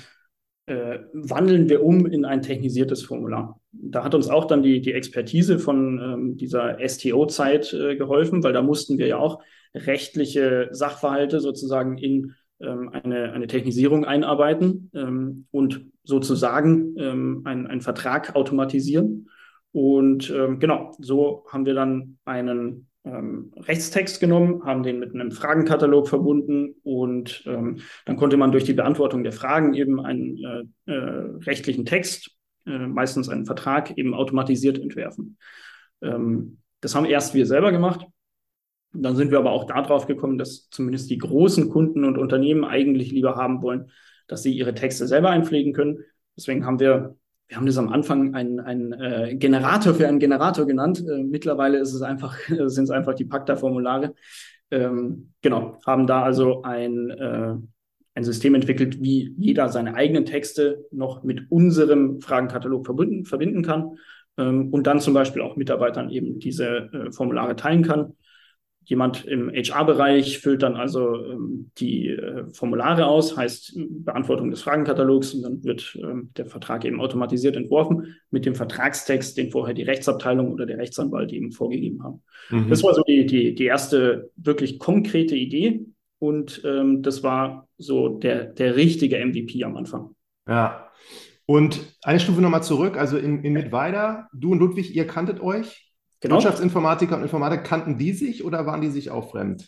äh, 0.66 1.00
wandeln 1.14 1.70
wir 1.70 1.84
um 1.84 2.06
in 2.06 2.26
ein 2.26 2.42
technisiertes 2.42 3.04
Formular. 3.04 3.60
Da 3.72 4.04
hat 4.04 4.16
uns 4.16 4.30
auch 4.30 4.46
dann 4.46 4.64
die, 4.64 4.82
die 4.82 4.94
Expertise 4.94 5.60
von 5.60 6.00
ähm, 6.00 6.38
dieser 6.38 6.78
STO-Zeit 6.88 7.74
äh, 7.74 7.96
geholfen, 7.96 8.44
weil 8.44 8.54
da 8.54 8.62
mussten 8.62 8.98
wir 8.98 9.08
ja 9.08 9.18
auch 9.18 9.42
rechtliche 9.74 10.70
Sachverhalte 10.72 11.40
sozusagen 11.40 11.98
in 11.98 12.36
ähm, 12.60 12.90
eine, 12.90 13.34
eine 13.34 13.48
Technisierung 13.48 14.06
einarbeiten 14.06 14.92
ähm, 14.94 15.48
und 15.52 15.86
sozusagen 16.04 16.96
ähm, 16.98 17.42
einen 17.46 17.82
Vertrag 17.82 18.36
automatisieren. 18.36 19.30
Und 19.72 20.30
ähm, 20.30 20.60
genau, 20.60 20.96
so 21.00 21.46
haben 21.50 21.66
wir 21.66 21.74
dann 21.74 22.20
einen 22.26 22.88
ähm, 23.06 23.52
Rechtstext 23.58 24.20
genommen, 24.20 24.64
haben 24.64 24.84
den 24.84 25.00
mit 25.00 25.14
einem 25.14 25.32
Fragenkatalog 25.32 26.08
verbunden 26.08 26.76
und 26.84 27.44
ähm, 27.46 27.80
dann 28.06 28.16
konnte 28.16 28.38
man 28.38 28.52
durch 28.52 28.64
die 28.64 28.74
Beantwortung 28.74 29.24
der 29.24 29.34
Fragen 29.34 29.74
eben 29.74 30.00
einen 30.00 30.38
äh, 30.86 30.92
äh, 30.92 31.30
rechtlichen 31.46 31.86
Text, 31.86 32.32
äh, 32.66 32.78
meistens 32.78 33.30
einen 33.30 33.46
Vertrag, 33.46 33.98
eben 33.98 34.14
automatisiert 34.14 34.80
entwerfen. 34.80 35.38
Ähm, 36.02 36.60
das 36.82 36.96
haben 36.96 37.06
erst 37.06 37.34
wir 37.34 37.46
selber 37.46 37.72
gemacht. 37.72 38.06
Dann 38.94 39.16
sind 39.16 39.32
wir 39.32 39.40
aber 39.40 39.52
auch 39.52 39.66
darauf 39.66 40.06
gekommen, 40.06 40.38
dass 40.38 40.70
zumindest 40.70 41.10
die 41.10 41.18
großen 41.18 41.70
Kunden 41.70 42.06
und 42.06 42.18
Unternehmen 42.18 42.64
eigentlich 42.64 43.12
lieber 43.12 43.36
haben 43.36 43.62
wollen, 43.62 43.90
dass 44.28 44.44
sie 44.44 44.54
ihre 44.54 44.74
Texte 44.74 45.08
selber 45.08 45.30
einpflegen 45.30 45.74
können. 45.74 46.00
Deswegen 46.38 46.66
haben 46.66 46.80
wir 46.80 47.16
wir 47.54 47.58
haben 47.58 47.68
das 47.68 47.78
am 47.78 47.90
Anfang 47.90 48.34
einen, 48.34 48.94
äh, 48.94 49.36
Generator 49.36 49.94
für 49.94 50.08
einen 50.08 50.18
Generator 50.18 50.66
genannt. 50.66 51.06
Äh, 51.08 51.24
mittlerweile 51.24 51.78
ist 51.78 51.94
es 51.94 52.02
einfach, 52.02 52.36
sind 52.48 52.86
es 52.86 52.90
einfach 52.90 53.14
die 53.14 53.26
Pacta-Formulare. 53.26 54.16
Ähm, 54.72 55.34
genau, 55.40 55.78
haben 55.86 56.08
da 56.08 56.24
also 56.24 56.64
ein, 56.64 57.12
äh, 57.12 57.54
ein 58.16 58.24
System 58.24 58.56
entwickelt, 58.56 59.04
wie 59.04 59.36
jeder 59.38 59.70
seine 59.70 59.94
eigenen 59.94 60.26
Texte 60.26 60.88
noch 60.90 61.24
mit 61.24 61.52
unserem 61.52 62.22
Fragenkatalog 62.22 62.88
verbinden, 62.88 63.26
verbinden 63.26 63.62
kann 63.62 64.00
ähm, 64.40 64.74
und 64.74 64.88
dann 64.88 65.00
zum 65.00 65.14
Beispiel 65.14 65.44
auch 65.44 65.56
Mitarbeitern 65.56 66.10
eben 66.10 66.40
diese 66.40 66.90
äh, 66.92 67.12
Formulare 67.12 67.56
teilen 67.56 67.84
kann. 67.84 68.16
Jemand 68.86 69.26
im 69.26 69.50
HR-Bereich 69.50 70.40
füllt 70.40 70.64
dann 70.64 70.76
also 70.76 71.16
ähm, 71.16 71.72
die 71.78 72.10
äh, 72.10 72.46
Formulare 72.54 73.08
aus, 73.08 73.38
heißt 73.38 73.80
Beantwortung 73.90 74.52
des 74.52 74.62
Fragenkatalogs 74.62 75.34
und 75.34 75.44
dann 75.44 75.64
wird 75.64 75.98
ähm, 76.02 76.32
der 76.36 76.46
Vertrag 76.46 76.84
eben 76.86 77.00
automatisiert 77.00 77.56
entworfen 77.56 78.16
mit 78.30 78.46
dem 78.46 78.56
Vertragstext, 78.56 79.38
den 79.38 79.52
vorher 79.52 79.74
die 79.74 79.84
Rechtsabteilung 79.84 80.52
oder 80.52 80.66
der 80.66 80.78
Rechtsanwalt 80.78 81.32
eben 81.32 81.52
vorgegeben 81.52 82.04
haben. 82.04 82.22
Mhm. 82.50 82.70
Das 82.70 82.84
war 82.84 82.94
so 82.94 83.04
die, 83.04 83.26
die, 83.26 83.56
die 83.56 83.66
erste 83.66 84.32
wirklich 84.36 84.80
konkrete 84.80 85.36
Idee 85.36 85.86
und 86.20 86.62
ähm, 86.66 87.02
das 87.02 87.24
war 87.24 87.68
so 87.78 88.10
der, 88.10 88.46
der 88.46 88.76
richtige 88.76 89.24
MVP 89.26 89.64
am 89.64 89.76
Anfang. 89.78 90.16
Ja. 90.48 90.90
Und 91.46 91.82
eine 92.04 92.20
Stufe 92.20 92.42
nochmal 92.42 92.64
zurück, 92.64 92.98
also 92.98 93.18
in, 93.18 93.44
in 93.44 93.54
Mittweida, 93.54 94.30
du 94.34 94.52
und 94.52 94.60
Ludwig, 94.60 94.96
ihr 94.96 95.06
kanntet 95.06 95.42
euch? 95.42 95.93
Genau. 96.24 96.36
Wirtschaftsinformatiker 96.36 97.18
und 97.18 97.24
Informatiker, 97.24 97.64
kannten 97.64 97.98
die 97.98 98.14
sich 98.14 98.46
oder 98.46 98.66
waren 98.66 98.80
die 98.80 98.90
sich 98.90 99.12
auch 99.12 99.32
fremd? 99.32 99.68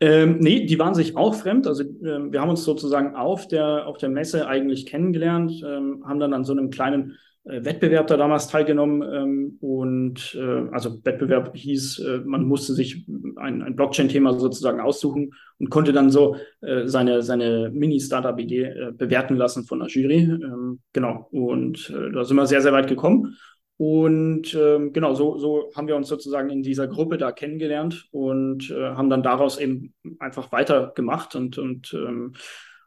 Ähm, 0.00 0.38
nee, 0.40 0.66
die 0.66 0.80
waren 0.80 0.96
sich 0.96 1.16
auch 1.16 1.36
fremd. 1.36 1.68
Also 1.68 1.84
ähm, 1.84 2.32
wir 2.32 2.40
haben 2.40 2.50
uns 2.50 2.64
sozusagen 2.64 3.14
auf 3.14 3.46
der, 3.46 3.86
auf 3.86 3.96
der 3.98 4.08
Messe 4.08 4.48
eigentlich 4.48 4.84
kennengelernt, 4.84 5.52
ähm, 5.64 6.02
haben 6.08 6.18
dann 6.18 6.32
an 6.32 6.42
so 6.42 6.52
einem 6.52 6.70
kleinen 6.70 7.16
äh, 7.44 7.64
Wettbewerb 7.64 8.08
da 8.08 8.16
damals 8.16 8.48
teilgenommen. 8.48 9.02
Ähm, 9.02 9.58
und 9.60 10.34
äh, 10.34 10.68
also 10.72 10.98
Wettbewerb 11.04 11.54
hieß, 11.54 12.00
äh, 12.00 12.18
man 12.24 12.46
musste 12.46 12.74
sich 12.74 13.06
ein, 13.36 13.62
ein 13.62 13.76
Blockchain-Thema 13.76 14.36
sozusagen 14.36 14.80
aussuchen 14.80 15.34
und 15.60 15.70
konnte 15.70 15.92
dann 15.92 16.10
so 16.10 16.34
äh, 16.62 16.88
seine, 16.88 17.22
seine 17.22 17.70
Mini-Startup-Idee 17.72 18.64
äh, 18.64 18.92
bewerten 18.92 19.36
lassen 19.36 19.66
von 19.66 19.78
der 19.78 19.88
Jury. 19.88 20.22
Ähm, 20.22 20.80
genau. 20.92 21.28
Und 21.30 21.90
äh, 21.90 22.10
da 22.10 22.24
sind 22.24 22.36
wir 22.36 22.46
sehr, 22.46 22.60
sehr 22.60 22.72
weit 22.72 22.88
gekommen. 22.88 23.36
Und 23.76 24.54
ähm, 24.54 24.92
genau, 24.92 25.14
so, 25.14 25.36
so 25.36 25.70
haben 25.74 25.88
wir 25.88 25.96
uns 25.96 26.08
sozusagen 26.08 26.48
in 26.50 26.62
dieser 26.62 26.86
Gruppe 26.86 27.18
da 27.18 27.32
kennengelernt 27.32 28.08
und 28.12 28.70
äh, 28.70 28.90
haben 28.90 29.10
dann 29.10 29.24
daraus 29.24 29.58
eben 29.58 29.94
einfach 30.20 30.52
weitergemacht 30.52 31.34
und, 31.34 31.58
und 31.58 31.92
ähm, 31.92 32.34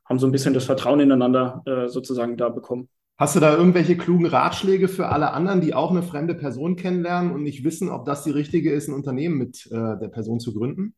haben 0.06 0.20
so 0.20 0.28
ein 0.28 0.32
bisschen 0.32 0.54
das 0.54 0.66
Vertrauen 0.66 1.02
ineinander 1.02 1.62
äh, 1.66 1.88
sozusagen 1.90 2.38
da 2.38 2.48
bekommen. 2.50 2.88
Hast 3.18 3.36
du 3.36 3.40
da 3.40 3.58
irgendwelche 3.58 3.98
klugen 3.98 4.28
Ratschläge 4.28 4.88
für 4.88 5.10
alle 5.10 5.32
anderen, 5.32 5.60
die 5.60 5.74
auch 5.74 5.92
eine 5.92 6.04
fremde 6.04 6.36
Person 6.36 6.76
kennenlernen 6.76 7.32
und 7.32 7.44
nicht 7.44 7.64
wissen, 7.64 7.90
ob 7.90 8.06
das 8.06 8.24
die 8.24 8.32
richtige 8.32 8.72
ist, 8.72 8.88
ein 8.88 8.94
Unternehmen 8.94 9.38
mit 9.38 9.66
äh, 9.72 9.98
der 10.00 10.10
Person 10.10 10.40
zu 10.40 10.54
gründen? 10.54 10.94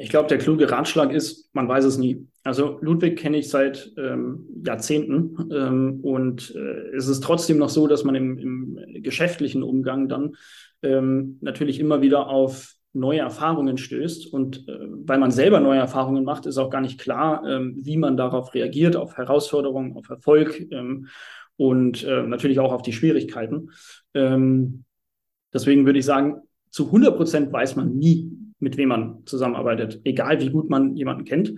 Ich 0.00 0.10
glaube, 0.10 0.28
der 0.28 0.38
kluge 0.38 0.70
Ratschlag 0.70 1.12
ist, 1.12 1.52
man 1.54 1.68
weiß 1.68 1.84
es 1.84 1.98
nie. 1.98 2.28
Also 2.44 2.78
Ludwig 2.80 3.18
kenne 3.18 3.36
ich 3.36 3.48
seit 3.48 3.92
ähm, 3.98 4.46
Jahrzehnten 4.64 5.50
ähm, 5.52 5.98
und 6.02 6.54
äh, 6.54 6.96
es 6.96 7.08
ist 7.08 7.22
trotzdem 7.22 7.58
noch 7.58 7.68
so, 7.68 7.88
dass 7.88 8.04
man 8.04 8.14
im, 8.14 8.38
im 8.38 9.02
geschäftlichen 9.02 9.64
Umgang 9.64 10.08
dann 10.08 10.36
ähm, 10.82 11.38
natürlich 11.40 11.80
immer 11.80 12.00
wieder 12.00 12.28
auf 12.28 12.76
neue 12.92 13.18
Erfahrungen 13.18 13.76
stößt. 13.76 14.32
Und 14.32 14.68
äh, 14.68 14.78
weil 14.80 15.18
man 15.18 15.32
selber 15.32 15.58
neue 15.58 15.80
Erfahrungen 15.80 16.24
macht, 16.24 16.46
ist 16.46 16.58
auch 16.58 16.70
gar 16.70 16.80
nicht 16.80 17.00
klar, 17.00 17.42
ähm, 17.44 17.74
wie 17.82 17.96
man 17.96 18.16
darauf 18.16 18.54
reagiert, 18.54 18.94
auf 18.94 19.16
Herausforderungen, 19.16 19.96
auf 19.96 20.08
Erfolg 20.08 20.64
ähm, 20.70 21.08
und 21.56 22.04
äh, 22.04 22.22
natürlich 22.22 22.60
auch 22.60 22.72
auf 22.72 22.82
die 22.82 22.92
Schwierigkeiten. 22.92 23.70
Ähm, 24.14 24.84
deswegen 25.52 25.86
würde 25.86 25.98
ich 25.98 26.04
sagen, 26.04 26.42
zu 26.70 26.86
100 26.86 27.16
Prozent 27.16 27.52
weiß 27.52 27.76
man 27.76 27.96
nie, 27.96 28.30
mit 28.58 28.76
wem 28.76 28.88
man 28.88 29.26
zusammenarbeitet, 29.26 30.00
egal 30.04 30.40
wie 30.40 30.50
gut 30.50 30.70
man 30.70 30.96
jemanden 30.96 31.24
kennt. 31.24 31.54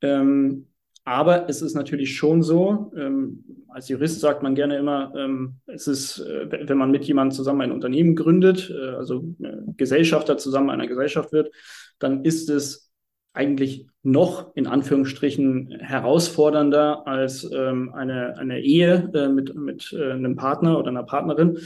Ähm, 0.00 0.66
aber 1.04 1.48
es 1.48 1.62
ist 1.62 1.74
natürlich 1.74 2.16
schon 2.16 2.42
so, 2.42 2.92
ähm, 2.96 3.44
als 3.68 3.88
Jurist 3.88 4.18
sagt 4.20 4.42
man 4.42 4.56
gerne 4.56 4.76
immer, 4.76 5.12
ähm, 5.16 5.60
es 5.66 5.86
ist, 5.86 6.18
äh, 6.18 6.48
wenn 6.68 6.78
man 6.78 6.90
mit 6.90 7.04
jemandem 7.04 7.36
zusammen 7.36 7.60
ein 7.60 7.70
Unternehmen 7.70 8.16
gründet, 8.16 8.70
äh, 8.70 8.96
also 8.96 9.32
äh, 9.40 9.52
Gesellschafter 9.76 10.36
zusammen 10.36 10.68
einer 10.68 10.88
Gesellschaft 10.88 11.32
wird, 11.32 11.52
dann 12.00 12.24
ist 12.24 12.50
es 12.50 12.90
eigentlich 13.34 13.86
noch 14.02 14.56
in 14.56 14.66
Anführungsstrichen 14.66 15.78
herausfordernder 15.78 17.06
als 17.06 17.48
ähm, 17.52 17.92
eine, 17.94 18.36
eine 18.38 18.60
Ehe 18.60 19.10
äh, 19.14 19.28
mit, 19.28 19.54
mit 19.54 19.92
äh, 19.92 20.12
einem 20.12 20.34
Partner 20.34 20.78
oder 20.78 20.88
einer 20.88 21.04
Partnerin, 21.04 21.58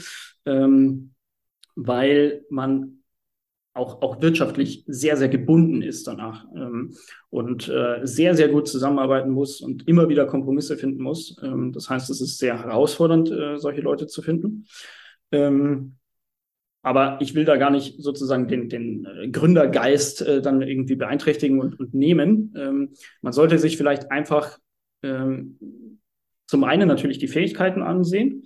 ähm, 0.45 1.13
weil 1.75 2.43
man 2.49 3.00
auch, 3.73 4.01
auch 4.01 4.21
wirtschaftlich 4.21 4.83
sehr, 4.87 5.15
sehr 5.15 5.29
gebunden 5.29 5.81
ist 5.81 6.07
danach 6.07 6.45
ähm, 6.55 6.93
und 7.29 7.69
äh, 7.69 7.99
sehr, 8.03 8.35
sehr 8.35 8.49
gut 8.49 8.67
zusammenarbeiten 8.67 9.31
muss 9.31 9.61
und 9.61 9.87
immer 9.87 10.09
wieder 10.09 10.25
Kompromisse 10.25 10.77
finden 10.77 11.01
muss. 11.01 11.37
Ähm, 11.41 11.71
das 11.71 11.89
heißt, 11.89 12.09
es 12.09 12.19
ist 12.21 12.37
sehr 12.37 12.61
herausfordernd, 12.61 13.31
äh, 13.31 13.57
solche 13.57 13.81
Leute 13.81 14.07
zu 14.07 14.21
finden. 14.21 14.65
Ähm, 15.31 15.95
aber 16.83 17.19
ich 17.21 17.35
will 17.35 17.45
da 17.45 17.57
gar 17.57 17.69
nicht 17.69 18.01
sozusagen 18.01 18.47
den, 18.47 18.67
den 18.67 19.05
äh, 19.05 19.29
Gründergeist 19.29 20.21
äh, 20.21 20.41
dann 20.41 20.61
irgendwie 20.61 20.95
beeinträchtigen 20.95 21.59
und, 21.59 21.79
und 21.79 21.93
nehmen. 21.93 22.53
Ähm, 22.57 22.93
man 23.21 23.33
sollte 23.33 23.57
sich 23.57 23.77
vielleicht 23.77 24.11
einfach 24.11 24.57
ähm, 25.03 25.99
zum 26.47 26.63
einen 26.63 26.87
natürlich 26.87 27.19
die 27.19 27.27
Fähigkeiten 27.27 27.81
ansehen. 27.83 28.45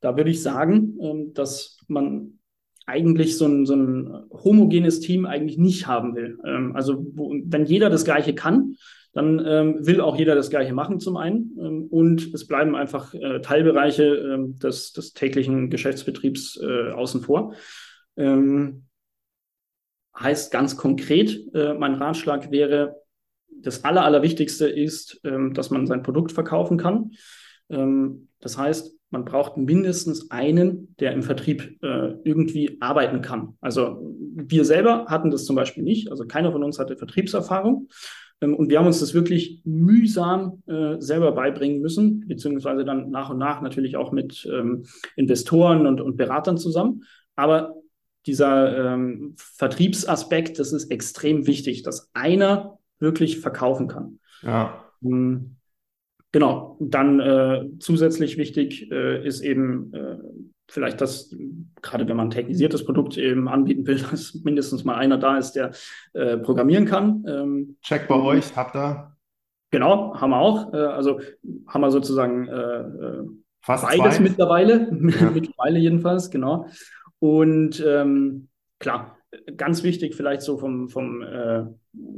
Da 0.00 0.16
würde 0.16 0.30
ich 0.30 0.42
sagen, 0.42 0.98
ähm, 1.00 1.34
dass 1.34 1.78
man 1.86 2.40
eigentlich 2.86 3.38
so 3.38 3.46
ein, 3.46 3.66
so 3.66 3.74
ein 3.74 4.26
homogenes 4.30 5.00
Team 5.00 5.26
eigentlich 5.26 5.58
nicht 5.58 5.86
haben 5.86 6.14
will. 6.14 6.38
Ähm, 6.44 6.76
also 6.76 7.04
wo, 7.14 7.34
wenn 7.44 7.64
jeder 7.64 7.90
das 7.90 8.04
Gleiche 8.04 8.34
kann, 8.34 8.76
dann 9.12 9.40
ähm, 9.46 9.86
will 9.86 10.00
auch 10.00 10.16
jeder 10.16 10.34
das 10.34 10.50
Gleiche 10.50 10.74
machen 10.74 11.00
zum 11.00 11.16
einen. 11.16 11.56
Ähm, 11.58 11.86
und 11.88 12.34
es 12.34 12.46
bleiben 12.46 12.74
einfach 12.74 13.14
äh, 13.14 13.40
Teilbereiche 13.40 14.04
äh, 14.04 14.58
des, 14.58 14.92
des 14.92 15.12
täglichen 15.12 15.70
Geschäftsbetriebs 15.70 16.60
äh, 16.60 16.90
außen 16.90 17.22
vor. 17.22 17.54
Ähm, 18.16 18.84
heißt 20.18 20.52
ganz 20.52 20.76
konkret, 20.76 21.54
äh, 21.54 21.74
mein 21.74 21.94
Ratschlag 21.94 22.50
wäre, 22.50 22.96
das 23.48 23.84
Aller, 23.84 24.04
Allerwichtigste 24.04 24.68
ist, 24.68 25.20
ähm, 25.24 25.54
dass 25.54 25.70
man 25.70 25.86
sein 25.86 26.02
Produkt 26.02 26.32
verkaufen 26.32 26.76
kann. 26.76 27.12
Ähm, 27.70 28.28
das 28.40 28.58
heißt, 28.58 28.93
man 29.14 29.24
braucht 29.24 29.56
mindestens 29.56 30.30
einen, 30.32 30.94
der 30.98 31.12
im 31.12 31.22
Vertrieb 31.22 31.78
äh, 31.82 32.14
irgendwie 32.24 32.78
arbeiten 32.80 33.22
kann. 33.22 33.56
Also 33.60 34.12
wir 34.34 34.64
selber 34.64 35.06
hatten 35.06 35.30
das 35.30 35.44
zum 35.44 35.54
Beispiel 35.54 35.84
nicht. 35.84 36.10
Also 36.10 36.26
keiner 36.26 36.50
von 36.50 36.64
uns 36.64 36.80
hatte 36.80 36.96
Vertriebserfahrung. 36.96 37.88
Ähm, 38.40 38.54
und 38.54 38.70
wir 38.70 38.78
haben 38.78 38.86
uns 38.86 38.98
das 38.98 39.14
wirklich 39.14 39.60
mühsam 39.64 40.64
äh, 40.66 40.96
selber 40.98 41.30
beibringen 41.30 41.80
müssen, 41.80 42.26
beziehungsweise 42.26 42.84
dann 42.84 43.10
nach 43.10 43.30
und 43.30 43.38
nach 43.38 43.62
natürlich 43.62 43.96
auch 43.96 44.10
mit 44.10 44.46
ähm, 44.52 44.84
Investoren 45.14 45.86
und, 45.86 46.00
und 46.00 46.16
Beratern 46.16 46.58
zusammen. 46.58 47.04
Aber 47.36 47.76
dieser 48.26 48.94
ähm, 48.94 49.34
Vertriebsaspekt, 49.36 50.58
das 50.58 50.72
ist 50.72 50.90
extrem 50.90 51.46
wichtig, 51.46 51.84
dass 51.84 52.10
einer 52.14 52.78
wirklich 52.98 53.38
verkaufen 53.38 53.86
kann. 53.86 54.18
Ja. 54.42 54.84
Genau. 56.34 56.76
Dann 56.80 57.20
äh, 57.20 57.64
zusätzlich 57.78 58.36
wichtig 58.38 58.90
äh, 58.90 59.24
ist 59.24 59.40
eben 59.40 59.94
äh, 59.94 60.16
vielleicht 60.68 61.00
das, 61.00 61.32
gerade 61.80 62.08
wenn 62.08 62.16
man 62.16 62.26
ein 62.26 62.30
technisiertes 62.30 62.84
Produkt 62.84 63.16
eben 63.16 63.46
anbieten 63.46 63.86
will, 63.86 64.00
dass 64.10 64.34
mindestens 64.42 64.82
mal 64.82 64.96
einer 64.96 65.16
da 65.16 65.38
ist, 65.38 65.52
der 65.52 65.70
äh, 66.12 66.36
programmieren 66.38 66.86
kann. 66.86 67.24
Ähm, 67.28 67.76
Check 67.82 68.08
bei 68.08 68.16
euch, 68.16 68.56
habt 68.56 68.74
ihr? 68.74 69.16
Genau, 69.70 70.20
haben 70.20 70.30
wir 70.30 70.40
auch. 70.40 70.74
Äh, 70.74 70.78
also 70.78 71.20
haben 71.68 71.82
wir 71.82 71.92
sozusagen 71.92 72.48
äh, 72.48 72.80
äh 72.80 73.26
Fast 73.60 73.84
beides 73.84 74.16
zwei. 74.16 74.22
mittlerweile, 74.24 74.88
Ja. 75.20 75.30
mittlerweile 75.30 75.78
jedenfalls, 75.78 76.32
genau. 76.32 76.66
Und 77.20 77.80
ähm, 77.86 78.48
klar, 78.80 79.18
ganz 79.56 79.84
wichtig 79.84 80.16
vielleicht 80.16 80.42
so 80.42 80.58
vom, 80.58 80.88
vom, 80.88 81.22
äh, 81.22 81.62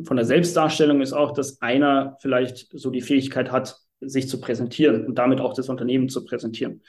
von 0.04 0.16
der 0.16 0.24
Selbstdarstellung 0.24 1.02
ist 1.02 1.12
auch, 1.12 1.32
dass 1.32 1.60
einer 1.60 2.16
vielleicht 2.22 2.68
so 2.72 2.88
die 2.88 3.02
Fähigkeit 3.02 3.52
hat, 3.52 3.85
sich 4.00 4.28
zu 4.28 4.40
präsentieren 4.40 5.06
und 5.06 5.16
damit 5.16 5.40
auch 5.40 5.54
das 5.54 5.68
Unternehmen 5.68 6.08
zu 6.08 6.24
präsentieren. 6.24 6.82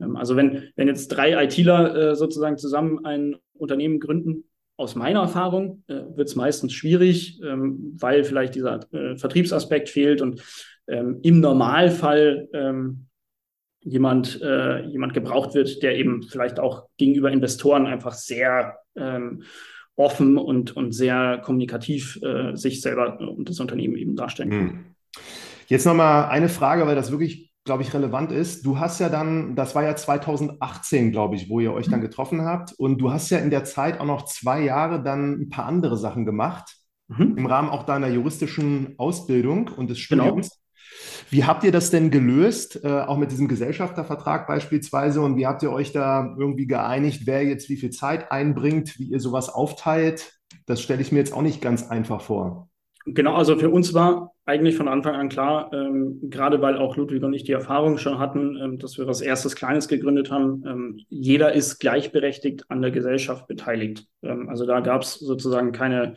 Ähm, 0.00 0.16
also 0.16 0.36
wenn, 0.36 0.70
wenn 0.76 0.88
jetzt 0.88 1.08
drei 1.08 1.42
ITler 1.44 1.94
äh, 1.94 2.16
sozusagen 2.16 2.58
zusammen 2.58 3.04
ein 3.04 3.36
Unternehmen 3.54 4.00
gründen, 4.00 4.44
aus 4.76 4.94
meiner 4.94 5.20
Erfahrung 5.20 5.84
äh, 5.88 6.02
wird 6.16 6.28
es 6.28 6.36
meistens 6.36 6.72
schwierig, 6.72 7.40
ähm, 7.42 7.96
weil 7.98 8.24
vielleicht 8.24 8.54
dieser 8.54 8.80
äh, 8.94 9.16
Vertriebsaspekt 9.16 9.90
fehlt 9.90 10.22
und 10.22 10.42
ähm, 10.88 11.20
im 11.22 11.40
Normalfall 11.40 12.48
ähm, 12.54 13.06
jemand, 13.82 14.40
äh, 14.42 14.86
jemand 14.86 15.12
gebraucht 15.12 15.54
wird, 15.54 15.82
der 15.82 15.96
eben 15.96 16.22
vielleicht 16.22 16.58
auch 16.58 16.88
gegenüber 16.96 17.30
Investoren 17.30 17.86
einfach 17.86 18.14
sehr 18.14 18.78
ähm, 18.96 19.42
offen 19.96 20.38
und, 20.38 20.74
und 20.76 20.92
sehr 20.92 21.42
kommunikativ 21.44 22.18
äh, 22.22 22.56
sich 22.56 22.80
selber 22.80 23.20
und 23.20 23.50
das 23.50 23.60
Unternehmen 23.60 23.96
eben 23.96 24.16
darstellen 24.16 24.50
kann. 24.50 24.60
Hm. 24.60 24.84
Jetzt 25.70 25.86
nochmal 25.86 26.28
eine 26.30 26.48
Frage, 26.48 26.84
weil 26.88 26.96
das 26.96 27.12
wirklich, 27.12 27.52
glaube 27.64 27.82
ich, 27.84 27.94
relevant 27.94 28.32
ist. 28.32 28.66
Du 28.66 28.80
hast 28.80 28.98
ja 28.98 29.08
dann, 29.08 29.54
das 29.54 29.76
war 29.76 29.84
ja 29.84 29.94
2018, 29.94 31.12
glaube 31.12 31.36
ich, 31.36 31.48
wo 31.48 31.60
ihr 31.60 31.72
euch 31.72 31.88
dann 31.88 32.00
getroffen 32.00 32.42
habt. 32.44 32.72
Und 32.72 32.98
du 32.98 33.12
hast 33.12 33.30
ja 33.30 33.38
in 33.38 33.50
der 33.50 33.62
Zeit 33.62 34.00
auch 34.00 34.04
noch 34.04 34.24
zwei 34.24 34.62
Jahre 34.62 35.00
dann 35.00 35.40
ein 35.40 35.48
paar 35.48 35.66
andere 35.66 35.96
Sachen 35.96 36.24
gemacht, 36.26 36.76
Mhm. 37.08 37.36
im 37.38 37.46
Rahmen 37.46 37.68
auch 37.70 37.84
deiner 37.84 38.08
juristischen 38.08 38.94
Ausbildung 38.98 39.68
und 39.76 39.90
des 39.90 40.08
Genau. 40.08 40.24
Studiums. 40.24 40.60
Wie 41.30 41.44
habt 41.44 41.62
ihr 41.64 41.72
das 41.72 41.90
denn 41.90 42.10
gelöst, 42.10 42.80
äh, 42.84 42.88
auch 43.02 43.16
mit 43.16 43.30
diesem 43.30 43.46
Gesellschaftervertrag 43.48 44.46
beispielsweise? 44.48 45.20
Und 45.20 45.36
wie 45.36 45.46
habt 45.46 45.62
ihr 45.62 45.70
euch 45.72 45.92
da 45.92 46.34
irgendwie 46.38 46.66
geeinigt, 46.66 47.22
wer 47.26 47.44
jetzt 47.44 47.68
wie 47.68 47.76
viel 47.76 47.90
Zeit 47.90 48.32
einbringt, 48.32 48.98
wie 48.98 49.04
ihr 49.10 49.20
sowas 49.20 49.48
aufteilt? 49.48 50.32
Das 50.66 50.80
stelle 50.82 51.00
ich 51.02 51.12
mir 51.12 51.18
jetzt 51.18 51.32
auch 51.32 51.42
nicht 51.42 51.60
ganz 51.60 51.88
einfach 51.88 52.20
vor. 52.20 52.68
Genau, 53.06 53.34
also 53.34 53.56
für 53.56 53.70
uns 53.70 53.94
war 53.94 54.32
eigentlich 54.50 54.76
von 54.76 54.88
Anfang 54.88 55.14
an 55.14 55.28
klar, 55.28 55.72
ähm, 55.72 56.18
gerade 56.30 56.60
weil 56.60 56.76
auch 56.76 56.96
Ludwig 56.96 57.22
und 57.22 57.32
ich 57.32 57.44
die 57.44 57.52
Erfahrung 57.52 57.98
schon 57.98 58.18
hatten, 58.18 58.56
ähm, 58.56 58.78
dass 58.78 58.98
wir 58.98 59.06
was 59.06 59.20
erstes 59.20 59.56
Kleines 59.56 59.88
gegründet 59.88 60.30
haben. 60.30 60.64
Ähm, 60.66 61.00
jeder 61.08 61.52
ist 61.52 61.78
gleichberechtigt 61.78 62.64
an 62.68 62.82
der 62.82 62.90
Gesellschaft 62.90 63.46
beteiligt. 63.46 64.06
Ähm, 64.22 64.48
also 64.48 64.66
da 64.66 64.80
gab 64.80 65.02
es 65.02 65.14
sozusagen 65.14 65.72
keine, 65.72 66.14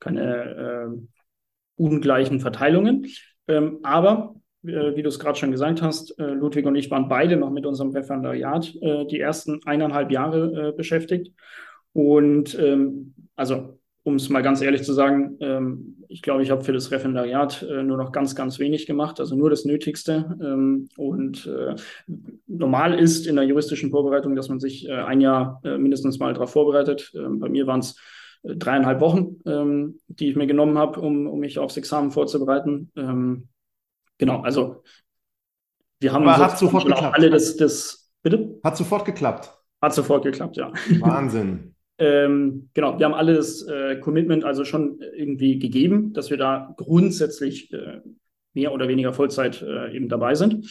keine 0.00 0.86
ähm, 0.86 1.08
ungleichen 1.76 2.40
Verteilungen. 2.40 3.06
Ähm, 3.48 3.78
aber 3.82 4.34
äh, 4.64 4.96
wie 4.96 5.02
du 5.02 5.08
es 5.08 5.18
gerade 5.18 5.38
schon 5.38 5.52
gesagt 5.52 5.82
hast, 5.82 6.18
äh, 6.18 6.24
Ludwig 6.24 6.66
und 6.66 6.74
ich 6.74 6.90
waren 6.90 7.08
beide 7.08 7.36
noch 7.36 7.50
mit 7.50 7.66
unserem 7.66 7.90
Referendariat 7.90 8.74
äh, 8.80 9.06
die 9.06 9.20
ersten 9.20 9.60
eineinhalb 9.64 10.10
Jahre 10.10 10.68
äh, 10.68 10.72
beschäftigt. 10.76 11.32
Und 11.92 12.58
ähm, 12.58 13.14
also 13.36 13.78
um 14.06 14.14
es 14.14 14.28
mal 14.28 14.40
ganz 14.40 14.62
ehrlich 14.62 14.84
zu 14.84 14.92
sagen, 14.92 15.36
ähm, 15.40 15.96
ich 16.08 16.22
glaube, 16.22 16.40
ich 16.44 16.52
habe 16.52 16.62
für 16.62 16.72
das 16.72 16.92
Referendariat 16.92 17.64
äh, 17.64 17.82
nur 17.82 17.96
noch 17.96 18.12
ganz, 18.12 18.36
ganz 18.36 18.60
wenig 18.60 18.86
gemacht, 18.86 19.18
also 19.18 19.34
nur 19.34 19.50
das 19.50 19.64
Nötigste. 19.64 20.38
Ähm, 20.40 20.88
und 20.96 21.44
äh, 21.48 21.74
normal 22.46 22.96
ist 22.96 23.26
in 23.26 23.34
der 23.34 23.46
juristischen 23.46 23.90
Vorbereitung, 23.90 24.36
dass 24.36 24.48
man 24.48 24.60
sich 24.60 24.88
äh, 24.88 24.92
ein 24.92 25.20
Jahr 25.20 25.60
äh, 25.64 25.76
mindestens 25.76 26.20
mal 26.20 26.32
darauf 26.34 26.52
vorbereitet. 26.52 27.10
Ähm, 27.16 27.40
bei 27.40 27.48
mir 27.48 27.66
waren 27.66 27.80
es 27.80 27.98
äh, 28.44 28.54
dreieinhalb 28.54 29.00
Wochen, 29.00 29.40
ähm, 29.44 29.98
die 30.06 30.30
ich 30.30 30.36
mir 30.36 30.46
genommen 30.46 30.78
habe, 30.78 31.00
um, 31.00 31.26
um 31.26 31.40
mich 31.40 31.58
aufs 31.58 31.76
Examen 31.76 32.12
vorzubereiten. 32.12 32.92
Ähm, 32.94 33.48
genau, 34.18 34.40
also 34.42 34.84
wir 35.98 36.12
haben 36.12 36.30
hat 36.30 36.56
sofort 36.56 36.84
geklappt. 36.86 37.16
alle 37.16 37.28
das, 37.28 37.56
das, 37.56 38.08
bitte? 38.22 38.60
Hat 38.62 38.76
sofort 38.76 39.04
geklappt. 39.04 39.52
Hat 39.82 39.94
sofort 39.94 40.22
geklappt, 40.22 40.56
ja. 40.56 40.72
Wahnsinn. 41.00 41.74
Ähm, 41.98 42.68
genau, 42.74 42.98
wir 42.98 43.06
haben 43.06 43.14
alle 43.14 43.34
das 43.34 43.62
äh, 43.62 43.96
Commitment 43.96 44.44
also 44.44 44.64
schon 44.64 45.00
irgendwie 45.16 45.58
gegeben, 45.58 46.12
dass 46.12 46.30
wir 46.30 46.36
da 46.36 46.74
grundsätzlich 46.76 47.72
äh, 47.72 48.00
mehr 48.52 48.72
oder 48.72 48.88
weniger 48.88 49.12
Vollzeit 49.12 49.62
äh, 49.62 49.94
eben 49.94 50.08
dabei 50.08 50.34
sind. 50.34 50.66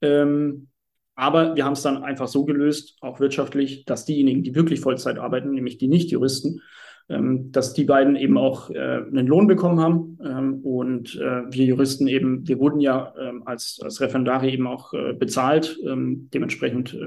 Ähm, 0.00 0.68
aber 1.16 1.54
wir 1.54 1.64
haben 1.64 1.74
es 1.74 1.82
dann 1.82 2.02
einfach 2.02 2.26
so 2.26 2.44
gelöst, 2.44 2.96
auch 3.00 3.20
wirtschaftlich, 3.20 3.84
dass 3.84 4.04
diejenigen, 4.04 4.42
die 4.42 4.54
wirklich 4.54 4.80
Vollzeit 4.80 5.18
arbeiten, 5.18 5.52
nämlich 5.52 5.78
die 5.78 5.86
Nicht-Juristen, 5.86 6.60
ähm, 7.08 7.52
dass 7.52 7.74
die 7.74 7.84
beiden 7.84 8.16
eben 8.16 8.38
auch 8.38 8.70
äh, 8.70 8.78
einen 8.78 9.26
Lohn 9.26 9.46
bekommen 9.46 9.78
haben. 9.78 10.18
Ähm, 10.24 10.60
und 10.64 11.14
äh, 11.16 11.42
wir 11.52 11.66
Juristen 11.66 12.08
eben, 12.08 12.48
wir 12.48 12.58
wurden 12.58 12.80
ja 12.80 13.14
ähm, 13.20 13.42
als, 13.46 13.78
als 13.82 14.00
Referendare 14.00 14.48
eben 14.48 14.66
auch 14.66 14.92
äh, 14.92 15.12
bezahlt. 15.12 15.78
Ähm, 15.86 16.30
dementsprechend 16.32 16.98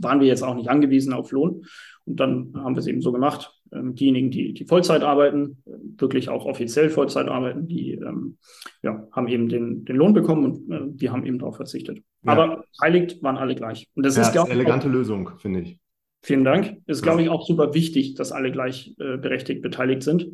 waren 0.00 0.20
wir 0.20 0.26
jetzt 0.26 0.42
auch 0.42 0.54
nicht 0.54 0.70
angewiesen 0.70 1.12
auf 1.12 1.30
Lohn. 1.32 1.66
Und 2.04 2.18
dann 2.18 2.52
haben 2.56 2.74
wir 2.74 2.80
es 2.80 2.86
eben 2.86 3.00
so 3.00 3.12
gemacht. 3.12 3.52
Ähm, 3.72 3.94
diejenigen, 3.94 4.30
die, 4.30 4.52
die 4.52 4.64
Vollzeit 4.66 5.02
arbeiten, 5.02 5.62
äh, 5.66 5.70
wirklich 6.00 6.28
auch 6.28 6.44
offiziell 6.44 6.90
Vollzeit 6.90 7.28
arbeiten, 7.28 7.66
die 7.68 7.92
ähm, 7.92 8.36
ja, 8.82 9.06
haben 9.12 9.28
eben 9.28 9.48
den, 9.48 9.84
den 9.84 9.96
Lohn 9.96 10.12
bekommen 10.12 10.44
und 10.44 10.70
äh, 10.70 10.80
die 10.96 11.10
haben 11.10 11.24
eben 11.24 11.38
darauf 11.38 11.56
verzichtet. 11.56 11.98
Ja. 12.24 12.32
Aber 12.32 12.64
beteiligt 12.72 13.22
waren 13.22 13.36
alle 13.36 13.54
gleich. 13.54 13.88
Und 13.94 14.04
das 14.04 14.16
Ja, 14.16 14.22
ist, 14.22 14.34
das 14.34 14.34
ist 14.34 14.50
eine 14.50 14.50
ich, 14.50 14.50
auch, 14.50 14.54
elegante 14.54 14.88
Lösung, 14.88 15.30
finde 15.38 15.60
ich. 15.60 15.78
vielen 16.22 16.44
Dank. 16.44 16.76
Ist, 16.86 17.02
glaube 17.02 17.22
ich, 17.22 17.28
auch 17.28 17.46
super 17.46 17.72
wichtig, 17.74 18.14
dass 18.14 18.32
alle 18.32 18.52
gleich 18.52 18.94
äh, 18.98 19.16
berechtigt 19.16 19.62
beteiligt 19.62 20.02
sind. 20.02 20.28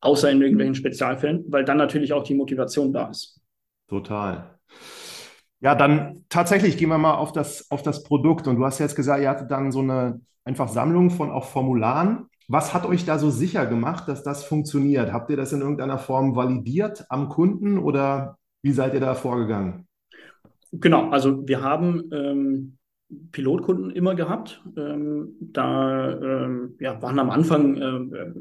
Außer 0.00 0.30
in 0.30 0.40
irgendwelchen 0.42 0.74
Spezialfällen, 0.74 1.44
weil 1.48 1.64
dann 1.64 1.76
natürlich 1.76 2.12
auch 2.12 2.24
die 2.24 2.34
Motivation 2.34 2.92
da 2.92 3.10
ist. 3.10 3.40
Total. 3.88 4.58
Ja, 5.62 5.76
dann 5.76 6.24
tatsächlich 6.28 6.76
gehen 6.76 6.88
wir 6.88 6.98
mal 6.98 7.14
auf 7.14 7.30
das, 7.30 7.70
auf 7.70 7.82
das 7.82 8.02
Produkt. 8.02 8.48
Und 8.48 8.56
du 8.56 8.64
hast 8.64 8.80
jetzt 8.80 8.96
gesagt, 8.96 9.22
ihr 9.22 9.30
hattet 9.30 9.50
dann 9.50 9.70
so 9.70 9.78
eine 9.78 10.20
einfach 10.44 10.68
Sammlung 10.68 11.10
von 11.10 11.30
auch 11.30 11.44
Formularen. 11.44 12.26
Was 12.48 12.74
hat 12.74 12.84
euch 12.84 13.04
da 13.04 13.16
so 13.16 13.30
sicher 13.30 13.64
gemacht, 13.66 14.08
dass 14.08 14.24
das 14.24 14.42
funktioniert? 14.42 15.12
Habt 15.12 15.30
ihr 15.30 15.36
das 15.36 15.52
in 15.52 15.60
irgendeiner 15.60 15.98
Form 15.98 16.34
validiert 16.34 17.06
am 17.10 17.28
Kunden 17.28 17.78
oder 17.78 18.38
wie 18.62 18.72
seid 18.72 18.94
ihr 18.94 19.00
da 19.00 19.14
vorgegangen? 19.14 19.86
Genau, 20.72 21.10
also 21.10 21.46
wir 21.46 21.62
haben 21.62 22.10
ähm, 22.12 22.78
Pilotkunden 23.30 23.92
immer 23.92 24.16
gehabt. 24.16 24.64
Ähm, 24.76 25.36
da 25.40 26.10
ähm, 26.10 26.74
ja, 26.80 27.00
waren 27.00 27.20
am 27.20 27.30
Anfang, 27.30 27.76
äh, 27.76 28.32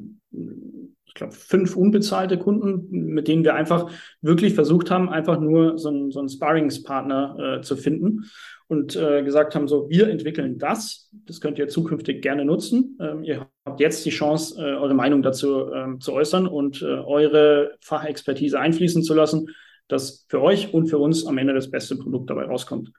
ich 1.12 1.16
glaube, 1.16 1.34
fünf 1.34 1.76
unbezahlte 1.76 2.38
Kunden, 2.38 2.88
mit 2.90 3.28
denen 3.28 3.44
wir 3.44 3.54
einfach 3.54 3.92
wirklich 4.22 4.54
versucht 4.54 4.90
haben, 4.90 5.10
einfach 5.10 5.42
nur 5.42 5.78
so 5.78 5.90
einen, 5.90 6.10
so 6.10 6.20
einen 6.20 6.30
Sparringspartner 6.30 7.58
äh, 7.58 7.62
zu 7.62 7.76
finden 7.76 8.32
und 8.68 8.96
äh, 8.96 9.22
gesagt 9.22 9.54
haben, 9.54 9.68
so, 9.68 9.90
wir 9.90 10.08
entwickeln 10.08 10.58
das, 10.58 11.10
das 11.26 11.42
könnt 11.42 11.60
ihr 11.60 11.68
zukünftig 11.68 12.22
gerne 12.22 12.46
nutzen. 12.46 12.98
Ähm, 13.02 13.26
ihr 13.26 13.50
habt 13.66 13.82
jetzt 13.82 14.06
die 14.06 14.10
Chance, 14.10 14.56
äh, 14.58 14.78
eure 14.78 14.94
Meinung 14.94 15.22
dazu 15.22 15.70
ähm, 15.74 16.00
zu 16.00 16.14
äußern 16.14 16.48
und 16.48 16.82
äh, 16.82 16.86
eure 16.86 17.76
Fachexpertise 17.82 18.58
einfließen 18.58 19.04
zu 19.04 19.14
lassen, 19.14 19.50
dass 19.90 20.26
für 20.30 20.42
euch 20.42 20.74
und 20.74 20.88
für 20.88 20.98
uns 20.98 21.26
am 21.26 21.38
Ende 21.38 21.54
das 21.54 21.70
beste 21.70 21.98
Produkt 21.98 22.30
dabei 22.30 22.46
rauskommt. 22.46 22.94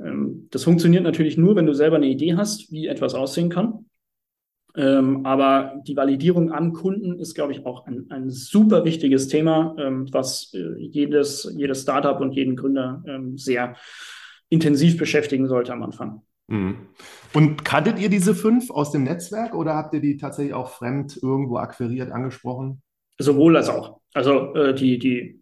Ähm, 0.00 0.48
das 0.50 0.64
funktioniert 0.64 1.02
natürlich 1.02 1.36
nur, 1.36 1.54
wenn 1.54 1.66
du 1.66 1.74
selber 1.74 1.96
eine 1.96 2.08
Idee 2.08 2.34
hast, 2.34 2.72
wie 2.72 2.86
etwas 2.86 3.12
aussehen 3.14 3.50
kann. 3.50 3.90
Ähm, 4.74 5.26
aber 5.26 5.82
die 5.86 5.96
Validierung 5.96 6.50
am 6.50 6.72
Kunden 6.72 7.18
ist, 7.18 7.34
glaube 7.34 7.52
ich, 7.52 7.66
auch 7.66 7.86
ein, 7.86 8.06
ein 8.10 8.30
super 8.30 8.84
wichtiges 8.84 9.28
Thema, 9.28 9.76
ähm, 9.78 10.06
was 10.12 10.52
äh, 10.54 10.78
jedes, 10.78 11.52
jedes 11.56 11.82
Startup 11.82 12.18
und 12.20 12.32
jeden 12.32 12.56
Gründer 12.56 13.02
ähm, 13.06 13.36
sehr 13.36 13.76
intensiv 14.48 14.96
beschäftigen 14.96 15.46
sollte 15.46 15.72
am 15.72 15.82
Anfang. 15.82 16.22
Mhm. 16.48 16.76
Und 17.34 17.64
kanntet 17.64 17.98
ihr 17.98 18.08
diese 18.08 18.34
fünf 18.34 18.70
aus 18.70 18.92
dem 18.92 19.04
Netzwerk 19.04 19.54
oder 19.54 19.74
habt 19.74 19.94
ihr 19.94 20.00
die 20.00 20.16
tatsächlich 20.16 20.54
auch 20.54 20.68
fremd 20.68 21.18
irgendwo 21.22 21.56
akquiriert, 21.56 22.10
angesprochen? 22.10 22.82
Sowohl 23.18 23.56
als 23.56 23.68
auch. 23.68 24.00
Also 24.14 24.54
äh, 24.54 24.74
die, 24.74 24.98
die 24.98 25.40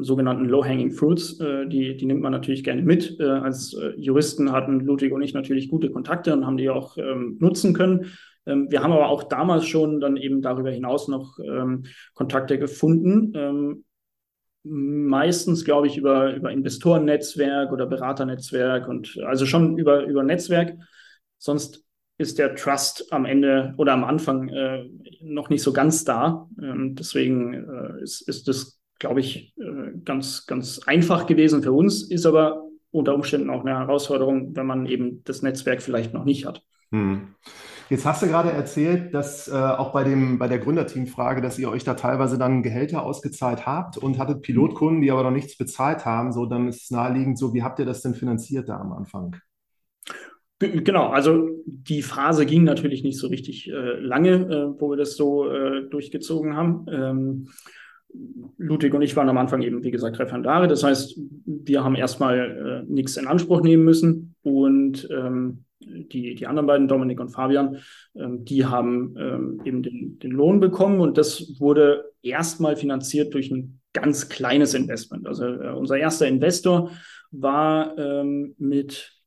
sogenannten 0.00 0.46
Low-Hanging 0.46 0.92
Fruits, 0.92 1.40
äh, 1.40 1.66
die, 1.66 1.96
die 1.96 2.06
nimmt 2.06 2.22
man 2.22 2.32
natürlich 2.32 2.64
gerne 2.64 2.82
mit. 2.82 3.18
Äh, 3.20 3.24
als 3.24 3.74
äh, 3.74 3.92
Juristen 3.96 4.52
hatten 4.52 4.80
Ludwig 4.80 5.12
und 5.12 5.22
ich 5.22 5.34
natürlich 5.34 5.68
gute 5.68 5.90
Kontakte 5.90 6.32
und 6.32 6.46
haben 6.46 6.56
die 6.56 6.70
auch 6.70 6.96
ähm, 6.96 7.36
nutzen 7.40 7.74
können. 7.74 8.06
Ähm, 8.48 8.70
wir 8.70 8.82
haben 8.82 8.92
aber 8.92 9.08
auch 9.08 9.24
damals 9.24 9.66
schon 9.66 10.00
dann 10.00 10.16
eben 10.16 10.42
darüber 10.42 10.70
hinaus 10.70 11.08
noch 11.08 11.38
ähm, 11.38 11.84
Kontakte 12.14 12.58
gefunden. 12.58 13.32
Ähm, 13.34 13.84
meistens, 14.64 15.64
glaube 15.64 15.86
ich, 15.86 15.96
über, 15.96 16.34
über 16.34 16.50
Investorennetzwerk 16.50 17.72
oder 17.72 17.86
Beraternetzwerk 17.86 18.88
und 18.88 19.18
also 19.24 19.46
schon 19.46 19.78
über, 19.78 20.04
über 20.04 20.22
Netzwerk. 20.22 20.76
Sonst 21.38 21.84
ist 22.18 22.38
der 22.38 22.56
Trust 22.56 23.12
am 23.12 23.24
Ende 23.24 23.74
oder 23.76 23.92
am 23.92 24.04
Anfang 24.04 24.48
äh, 24.48 24.88
noch 25.22 25.50
nicht 25.50 25.62
so 25.62 25.72
ganz 25.72 26.04
da. 26.04 26.48
Ähm, 26.60 26.96
deswegen 26.96 27.54
äh, 27.54 28.02
ist, 28.02 28.28
ist 28.28 28.48
das, 28.48 28.80
glaube 28.98 29.20
ich, 29.20 29.54
äh, 29.56 29.92
ganz, 30.04 30.46
ganz 30.46 30.80
einfach 30.80 31.26
gewesen 31.26 31.62
für 31.62 31.72
uns, 31.72 32.02
ist 32.10 32.26
aber 32.26 32.64
unter 32.90 33.14
Umständen 33.14 33.50
auch 33.50 33.64
eine 33.64 33.78
Herausforderung, 33.78 34.56
wenn 34.56 34.66
man 34.66 34.86
eben 34.86 35.22
das 35.24 35.42
Netzwerk 35.42 35.80
vielleicht 35.80 36.12
noch 36.12 36.24
nicht 36.24 36.44
hat. 36.44 36.62
Hm. 36.90 37.34
Jetzt 37.90 38.04
hast 38.04 38.22
du 38.22 38.26
gerade 38.26 38.50
erzählt, 38.50 39.14
dass 39.14 39.48
äh, 39.48 39.52
auch 39.54 39.92
bei, 39.92 40.04
dem, 40.04 40.38
bei 40.38 40.46
der 40.46 40.58
Gründerteamfrage, 40.58 41.40
dass 41.40 41.58
ihr 41.58 41.70
euch 41.70 41.84
da 41.84 41.94
teilweise 41.94 42.36
dann 42.36 42.62
Gehälter 42.62 43.02
ausgezahlt 43.02 43.64
habt 43.66 43.96
und 43.96 44.18
hattet 44.18 44.42
Pilotkunden, 44.42 45.00
die 45.00 45.10
aber 45.10 45.22
noch 45.22 45.30
nichts 45.30 45.56
bezahlt 45.56 46.04
haben. 46.04 46.32
So, 46.32 46.44
dann 46.44 46.68
ist 46.68 46.82
es 46.82 46.90
naheliegend 46.90 47.38
so, 47.38 47.54
wie 47.54 47.62
habt 47.62 47.78
ihr 47.78 47.86
das 47.86 48.02
denn 48.02 48.14
finanziert 48.14 48.68
da 48.68 48.78
am 48.78 48.92
Anfang? 48.92 49.36
Genau, 50.58 51.08
also 51.08 51.48
die 51.64 52.02
Phase 52.02 52.44
ging 52.44 52.64
natürlich 52.64 53.04
nicht 53.04 53.18
so 53.18 53.28
richtig 53.28 53.70
äh, 53.70 54.00
lange, 54.00 54.32
äh, 54.32 54.80
wo 54.80 54.90
wir 54.90 54.96
das 54.96 55.16
so 55.16 55.48
äh, 55.48 55.88
durchgezogen 55.88 56.56
haben. 56.56 56.84
Ähm, 56.90 57.48
Ludwig 58.56 58.92
und 58.92 59.02
ich 59.02 59.14
waren 59.16 59.28
am 59.28 59.38
Anfang 59.38 59.62
eben, 59.62 59.84
wie 59.84 59.90
gesagt, 59.90 60.18
Referendare. 60.18 60.66
Das 60.66 60.82
heißt, 60.82 61.20
wir 61.46 61.84
haben 61.84 61.94
erstmal 61.94 62.84
äh, 62.86 62.92
nichts 62.92 63.16
in 63.16 63.28
Anspruch 63.28 63.62
nehmen 63.62 63.84
müssen 63.84 64.34
und 64.42 65.08
ähm, 65.10 65.64
die, 65.80 66.34
die 66.34 66.46
anderen 66.46 66.66
beiden, 66.66 66.88
Dominik 66.88 67.20
und 67.20 67.30
Fabian, 67.30 67.78
ähm, 68.14 68.44
die 68.44 68.66
haben 68.66 69.14
ähm, 69.18 69.62
eben 69.64 69.82
den, 69.82 70.18
den 70.18 70.30
Lohn 70.30 70.60
bekommen 70.60 71.00
und 71.00 71.18
das 71.18 71.60
wurde 71.60 72.12
erstmal 72.22 72.76
finanziert 72.76 73.34
durch 73.34 73.50
ein 73.50 73.80
ganz 73.92 74.28
kleines 74.28 74.74
Investment. 74.74 75.26
Also 75.26 75.44
äh, 75.46 75.70
unser 75.70 75.98
erster 75.98 76.26
Investor 76.26 76.90
war 77.30 77.96
ähm, 77.98 78.54
mit 78.58 79.18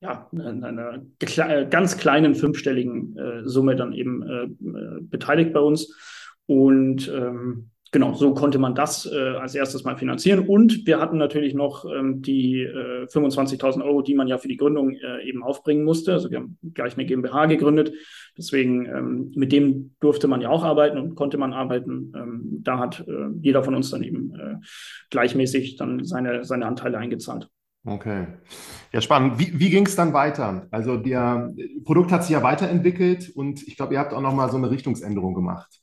ja, 0.00 0.28
einer, 0.32 0.66
einer 0.66 1.02
äh, 1.20 1.66
ganz 1.68 1.98
kleinen 1.98 2.34
fünfstelligen 2.34 3.16
äh, 3.18 3.44
Summe 3.44 3.76
dann 3.76 3.92
eben 3.92 4.22
äh, 4.22 4.44
äh, 4.44 5.00
beteiligt 5.02 5.52
bei 5.52 5.60
uns. 5.60 5.94
Und 6.46 7.08
ähm, 7.08 7.70
genau, 7.90 8.14
so 8.14 8.34
konnte 8.34 8.58
man 8.58 8.74
das 8.74 9.06
äh, 9.06 9.16
als 9.16 9.54
erstes 9.54 9.84
mal 9.84 9.96
finanzieren. 9.96 10.46
Und 10.46 10.86
wir 10.86 11.00
hatten 11.00 11.18
natürlich 11.18 11.54
noch 11.54 11.84
ähm, 11.84 12.22
die 12.22 12.62
äh, 12.62 13.06
25.000 13.06 13.84
Euro, 13.84 14.02
die 14.02 14.14
man 14.14 14.28
ja 14.28 14.38
für 14.38 14.48
die 14.48 14.56
Gründung 14.56 14.90
äh, 14.92 15.28
eben 15.28 15.42
aufbringen 15.42 15.84
musste. 15.84 16.12
Also 16.12 16.30
wir 16.30 16.38
haben 16.38 16.58
gleich 16.74 16.96
eine 16.96 17.06
GmbH 17.06 17.46
gegründet. 17.46 17.92
Deswegen, 18.36 18.86
ähm, 18.86 19.32
mit 19.34 19.52
dem 19.52 19.94
durfte 20.00 20.28
man 20.28 20.40
ja 20.40 20.50
auch 20.50 20.64
arbeiten 20.64 20.98
und 20.98 21.14
konnte 21.14 21.38
man 21.38 21.52
arbeiten. 21.52 22.12
Ähm, 22.16 22.60
da 22.62 22.78
hat 22.78 23.04
äh, 23.06 23.28
jeder 23.40 23.64
von 23.64 23.74
uns 23.74 23.90
dann 23.90 24.02
eben 24.02 24.34
äh, 24.34 24.56
gleichmäßig 25.10 25.76
dann 25.76 26.04
seine, 26.04 26.44
seine 26.44 26.66
Anteile 26.66 26.98
eingezahlt. 26.98 27.48
Okay. 27.84 28.26
Ja, 28.92 29.00
spannend. 29.00 29.38
Wie, 29.38 29.58
wie 29.58 29.70
ging 29.70 29.86
es 29.86 29.96
dann 29.96 30.12
weiter? 30.12 30.66
Also, 30.70 30.98
der 30.98 31.50
Produkt 31.84 32.12
hat 32.12 32.24
sich 32.24 32.32
ja 32.32 32.42
weiterentwickelt 32.42 33.30
und 33.34 33.66
ich 33.66 33.76
glaube, 33.76 33.94
ihr 33.94 34.00
habt 34.00 34.12
auch 34.12 34.20
nochmal 34.20 34.50
so 34.50 34.58
eine 34.58 34.70
Richtungsänderung 34.70 35.32
gemacht. 35.32 35.79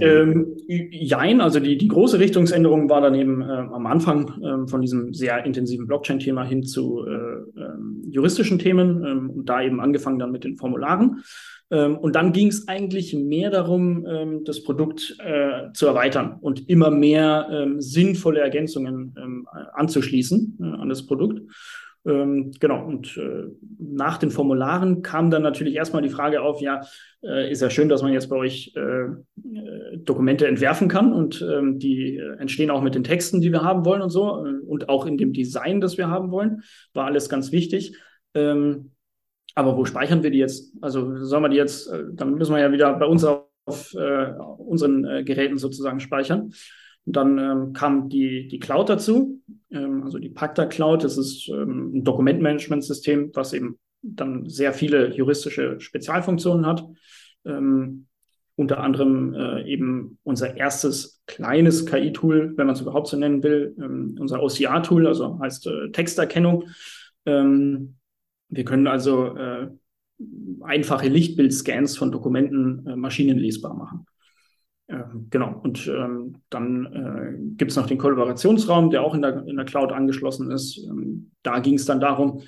Ähm, 0.00 0.56
jein, 0.66 1.40
also 1.40 1.58
die, 1.58 1.78
die 1.78 1.88
große 1.88 2.18
Richtungsänderung 2.18 2.90
war 2.90 3.00
dann 3.00 3.14
eben 3.14 3.40
äh, 3.40 3.44
am 3.44 3.86
Anfang 3.86 4.28
äh, 4.42 4.68
von 4.68 4.82
diesem 4.82 5.14
sehr 5.14 5.44
intensiven 5.44 5.86
Blockchain-Thema 5.86 6.44
hin 6.44 6.64
zu 6.64 7.04
äh, 7.06 7.60
ähm, 7.60 8.02
juristischen 8.08 8.58
Themen 8.58 9.04
ähm, 9.04 9.30
und 9.30 9.48
da 9.48 9.62
eben 9.62 9.80
angefangen 9.80 10.18
dann 10.18 10.32
mit 10.32 10.44
den 10.44 10.56
Formularen. 10.56 11.22
Ähm, 11.70 11.96
und 11.96 12.14
dann 12.14 12.32
ging 12.32 12.48
es 12.48 12.68
eigentlich 12.68 13.14
mehr 13.14 13.50
darum, 13.50 14.04
das 14.44 14.62
Produkt 14.62 15.16
äh, 15.18 15.72
zu 15.72 15.86
erweitern 15.86 16.36
und 16.40 16.68
immer 16.68 16.90
mehr 16.90 17.66
sinnvolle 17.78 18.40
Ergänzungen 18.40 19.14
anzuschließen 19.74 20.58
äh, 20.60 20.64
an 20.64 20.88
das 20.88 21.06
Produkt. 21.06 21.42
Ähm, 22.06 22.52
genau, 22.60 22.84
und 22.84 23.16
äh, 23.16 23.44
nach 23.78 24.18
den 24.18 24.30
Formularen 24.30 25.00
kam 25.00 25.30
dann 25.30 25.42
natürlich 25.42 25.74
erstmal 25.74 26.02
die 26.02 26.10
Frage 26.10 26.42
auf, 26.42 26.60
ja, 26.60 26.82
äh, 27.22 27.50
ist 27.50 27.62
ja 27.62 27.70
schön, 27.70 27.88
dass 27.88 28.02
man 28.02 28.12
jetzt 28.12 28.28
bei 28.28 28.36
euch 28.36 28.74
äh, 28.76 28.80
äh 28.80 29.96
Dokumente 29.96 30.46
entwerfen 30.46 30.88
kann 30.88 31.14
und 31.14 31.40
ähm, 31.40 31.78
die 31.78 32.18
äh, 32.18 32.36
entstehen 32.36 32.70
auch 32.70 32.82
mit 32.82 32.94
den 32.94 33.04
Texten, 33.04 33.40
die 33.40 33.52
wir 33.52 33.62
haben 33.62 33.86
wollen 33.86 34.02
und 34.02 34.10
so 34.10 34.44
äh, 34.44 34.60
und 34.66 34.90
auch 34.90 35.06
in 35.06 35.16
dem 35.16 35.32
Design, 35.32 35.80
das 35.80 35.96
wir 35.96 36.08
haben 36.08 36.30
wollen, 36.30 36.62
war 36.92 37.06
alles 37.06 37.30
ganz 37.30 37.52
wichtig. 37.52 37.96
Ähm, 38.34 38.90
aber 39.54 39.76
wo 39.76 39.86
speichern 39.86 40.22
wir 40.22 40.30
die 40.30 40.38
jetzt? 40.38 40.74
Also 40.82 41.24
sollen 41.24 41.44
wir 41.44 41.48
die 41.48 41.56
jetzt, 41.56 41.88
dann 42.12 42.34
müssen 42.34 42.54
wir 42.54 42.60
ja 42.60 42.72
wieder 42.72 42.92
bei 42.98 43.06
uns 43.06 43.22
auf, 43.24 43.46
auf 43.66 43.94
unseren 44.58 45.24
Geräten 45.24 45.58
sozusagen 45.58 46.00
speichern. 46.00 46.50
Dann 47.06 47.38
ähm, 47.38 47.72
kam 47.72 48.08
die, 48.08 48.48
die 48.48 48.58
Cloud 48.58 48.88
dazu, 48.88 49.42
ähm, 49.70 50.02
also 50.04 50.18
die 50.18 50.30
Pacta 50.30 50.66
Cloud. 50.66 51.04
Das 51.04 51.18
ist 51.18 51.48
ähm, 51.48 51.98
ein 51.98 52.04
Dokumentmanagementsystem, 52.04 53.30
was 53.34 53.52
eben 53.52 53.78
dann 54.02 54.48
sehr 54.48 54.72
viele 54.72 55.14
juristische 55.14 55.80
Spezialfunktionen 55.80 56.66
hat. 56.66 56.84
Ähm, 57.44 58.06
unter 58.56 58.78
anderem 58.78 59.34
äh, 59.34 59.64
eben 59.64 60.18
unser 60.22 60.56
erstes 60.56 61.22
kleines 61.26 61.86
KI-Tool, 61.86 62.54
wenn 62.56 62.66
man 62.66 62.76
es 62.76 62.80
überhaupt 62.80 63.08
so 63.08 63.16
nennen 63.16 63.42
will, 63.42 63.74
ähm, 63.78 64.16
unser 64.20 64.42
OCR-Tool, 64.42 65.06
also 65.06 65.38
heißt 65.40 65.66
äh, 65.66 65.90
Texterkennung. 65.90 66.68
Ähm, 67.26 67.96
wir 68.48 68.64
können 68.64 68.86
also 68.86 69.36
äh, 69.36 69.68
einfache 70.62 71.08
Lichtbildscans 71.08 71.96
von 71.96 72.12
Dokumenten 72.12 72.86
äh, 72.86 72.96
maschinenlesbar 72.96 73.74
machen. 73.74 74.06
Ähm, 74.86 75.28
genau, 75.30 75.60
und 75.62 75.86
ähm, 75.86 76.36
dann 76.50 76.86
äh, 76.86 77.56
gibt 77.56 77.70
es 77.70 77.76
noch 77.76 77.86
den 77.86 77.98
Kollaborationsraum, 77.98 78.90
der 78.90 79.02
auch 79.02 79.14
in 79.14 79.22
der, 79.22 79.46
in 79.46 79.56
der 79.56 79.64
Cloud 79.64 79.92
angeschlossen 79.92 80.50
ist. 80.50 80.78
Ähm, 80.86 81.30
da 81.42 81.60
ging 81.60 81.74
es 81.74 81.86
dann 81.86 82.00
darum, 82.00 82.42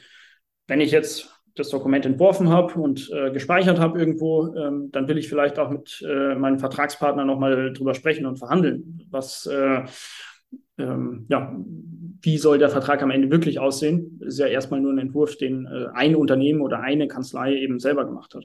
wenn 0.66 0.80
ich 0.80 0.90
jetzt 0.90 1.32
das 1.54 1.70
Dokument 1.70 2.04
entworfen 2.04 2.50
habe 2.50 2.78
und 2.78 3.10
äh, 3.10 3.30
gespeichert 3.30 3.80
habe 3.80 3.98
irgendwo, 3.98 4.54
ähm, 4.54 4.90
dann 4.92 5.08
will 5.08 5.16
ich 5.16 5.28
vielleicht 5.28 5.58
auch 5.58 5.70
mit 5.70 6.04
äh, 6.06 6.34
meinem 6.34 6.58
Vertragspartner 6.58 7.24
nochmal 7.24 7.72
drüber 7.72 7.94
sprechen 7.94 8.26
und 8.26 8.36
verhandeln. 8.36 9.06
Was, 9.10 9.46
äh, 9.46 9.84
ähm, 10.76 11.24
ja, 11.30 11.56
wie 12.20 12.36
soll 12.36 12.58
der 12.58 12.68
Vertrag 12.68 13.02
am 13.02 13.10
Ende 13.10 13.30
wirklich 13.30 13.58
aussehen? 13.58 14.20
Ist 14.22 14.38
ja 14.38 14.46
erstmal 14.46 14.80
nur 14.80 14.92
ein 14.92 14.98
Entwurf, 14.98 15.38
den 15.38 15.64
äh, 15.64 15.86
ein 15.94 16.14
Unternehmen 16.14 16.60
oder 16.60 16.80
eine 16.80 17.08
Kanzlei 17.08 17.54
eben 17.54 17.78
selber 17.78 18.04
gemacht 18.04 18.34
hat. 18.34 18.44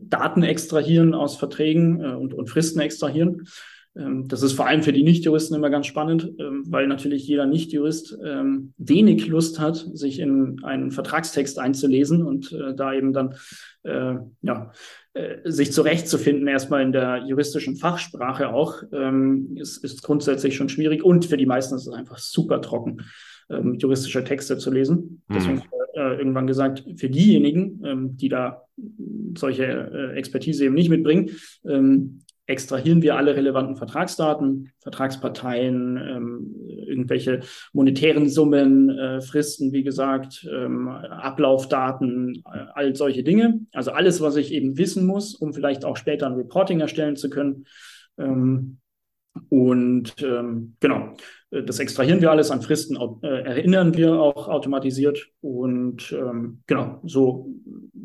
Daten 0.02 0.44
extrahieren 0.44 1.14
aus 1.14 1.38
Verträgen 1.38 2.02
äh, 2.04 2.14
und, 2.14 2.34
und 2.34 2.50
Fristen 2.50 2.80
extrahieren. 2.80 3.48
Ähm, 3.96 4.28
das 4.28 4.42
ist 4.44 4.54
vor 4.54 4.68
allem 4.68 4.84
für 4.84 4.94
die 4.94 5.04
Nichtjuristen 5.04 5.56
immer 5.56 5.70
ganz 5.70 5.88
spannend, 5.88 6.32
ähm, 6.40 6.64
weil 6.68 6.88
natürlich 6.88 7.28
jeder 7.28 7.46
Nichtjurist 7.46 8.18
ähm, 8.24 8.74
wenig 8.78 9.28
Lust 9.28 9.60
hat, 9.60 9.86
sich 9.94 10.20
in 10.20 10.64
einen 10.64 10.92
Vertragstext 10.92 11.60
einzulesen 11.60 12.24
und 12.24 12.52
äh, 12.52 12.74
da 12.76 12.94
eben 12.94 13.14
dann 13.14 13.36
äh, 13.84 14.16
ja, 14.42 14.72
äh, 15.14 15.38
sich 15.46 15.72
zurechtzufinden, 15.72 16.48
erstmal 16.48 16.82
in 16.82 16.92
der 16.92 17.24
juristischen 17.26 17.76
Fachsprache 17.76 18.50
auch, 18.50 18.84
ist, 19.56 19.84
ist 19.84 20.04
grundsätzlich 20.04 20.56
schon 20.56 20.70
schwierig 20.70 21.04
und 21.04 21.26
für 21.26 21.38
die 21.38 21.46
meisten 21.46 21.76
ist 21.76 21.88
es 21.88 21.94
einfach 21.94 22.18
super 22.18 22.62
trocken, 22.62 23.02
juristische 23.50 24.24
Texte 24.24 24.58
zu 24.58 24.72
lesen. 24.72 25.24
Mhm. 25.28 25.64
Äh, 26.00 26.16
irgendwann 26.16 26.48
gesagt, 26.48 26.86
für 26.96 27.10
diejenigen, 27.10 27.82
ähm, 27.84 28.16
die 28.16 28.30
da 28.30 28.62
solche 29.38 29.66
äh, 29.66 30.18
Expertise 30.18 30.64
eben 30.64 30.74
nicht 30.74 30.90
mitbringen, 30.90 31.32
ähm, 31.66 32.22
extrahieren 32.46 33.02
wir 33.02 33.18
alle 33.18 33.36
relevanten 33.36 33.76
Vertragsdaten, 33.76 34.72
Vertragsparteien, 34.80 35.98
ähm, 35.98 36.56
irgendwelche 36.88 37.42
monetären 37.74 38.30
Summen, 38.30 38.90
äh, 38.90 39.20
Fristen, 39.20 39.74
wie 39.74 39.84
gesagt, 39.84 40.48
ähm, 40.50 40.88
Ablaufdaten, 40.88 42.44
äh, 42.46 42.66
all 42.76 42.96
solche 42.96 43.24
Dinge. 43.24 43.60
Also 43.74 43.92
alles, 43.92 44.22
was 44.22 44.38
ich 44.38 44.54
eben 44.54 44.78
wissen 44.78 45.06
muss, 45.06 45.36
um 45.36 45.54
vielleicht 45.54 45.84
auch 45.84 45.98
später 45.98 46.28
ein 46.28 46.36
Reporting 46.36 46.80
erstellen 46.80 47.18
zu 47.18 47.30
können. 47.30 47.66
Ähm, 48.18 48.78
und 49.50 50.16
ähm, 50.22 50.76
genau, 50.80 51.14
äh, 51.52 51.64
das 51.64 51.80
extrahieren 51.80 52.22
wir 52.22 52.32
alles 52.32 52.52
an 52.52 52.62
Fristen, 52.62 52.98
äh, 53.24 53.28
erinnern 53.28 53.96
wir 53.96 54.20
auch 54.20 54.48
automatisiert. 54.48 55.30
Und 55.42 56.12
ähm, 56.12 56.62
genau, 56.68 57.00
so 57.04 57.50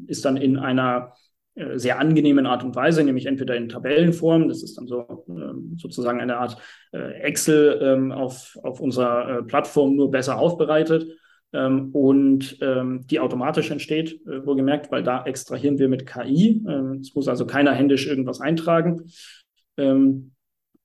ist 0.06 0.24
dann 0.24 0.36
in 0.36 0.56
einer 0.56 1.14
äh, 1.54 1.78
sehr 1.78 1.98
angenehmen 1.98 2.46
Art 2.46 2.64
und 2.64 2.76
Weise, 2.76 3.02
nämlich 3.02 3.26
entweder 3.26 3.56
in 3.56 3.68
Tabellenform, 3.68 4.48
das 4.48 4.62
ist 4.62 4.76
dann 4.76 4.86
so 4.86 5.24
ähm, 5.28 5.76
sozusagen 5.78 6.20
eine 6.20 6.36
Art 6.36 6.56
äh, 6.92 7.20
Excel 7.22 7.80
ähm, 7.82 8.12
auf, 8.12 8.58
auf 8.62 8.80
unserer 8.80 9.38
äh, 9.38 9.42
Plattform 9.42 9.96
nur 9.96 10.10
besser 10.10 10.38
aufbereitet, 10.38 11.06
ähm, 11.54 11.90
und 11.92 12.58
ähm, 12.60 13.06
die 13.06 13.20
automatisch 13.20 13.70
entsteht, 13.70 14.20
äh, 14.26 14.44
wohlgemerkt, 14.44 14.90
weil 14.90 15.04
da 15.04 15.24
extrahieren 15.24 15.78
wir 15.78 15.88
mit 15.88 16.04
KI. 16.04 16.62
Ähm, 16.68 16.98
es 17.00 17.14
muss 17.14 17.28
also 17.28 17.46
keiner 17.46 17.72
händisch 17.72 18.08
irgendwas 18.08 18.40
eintragen. 18.40 19.04
Ähm, 19.76 20.33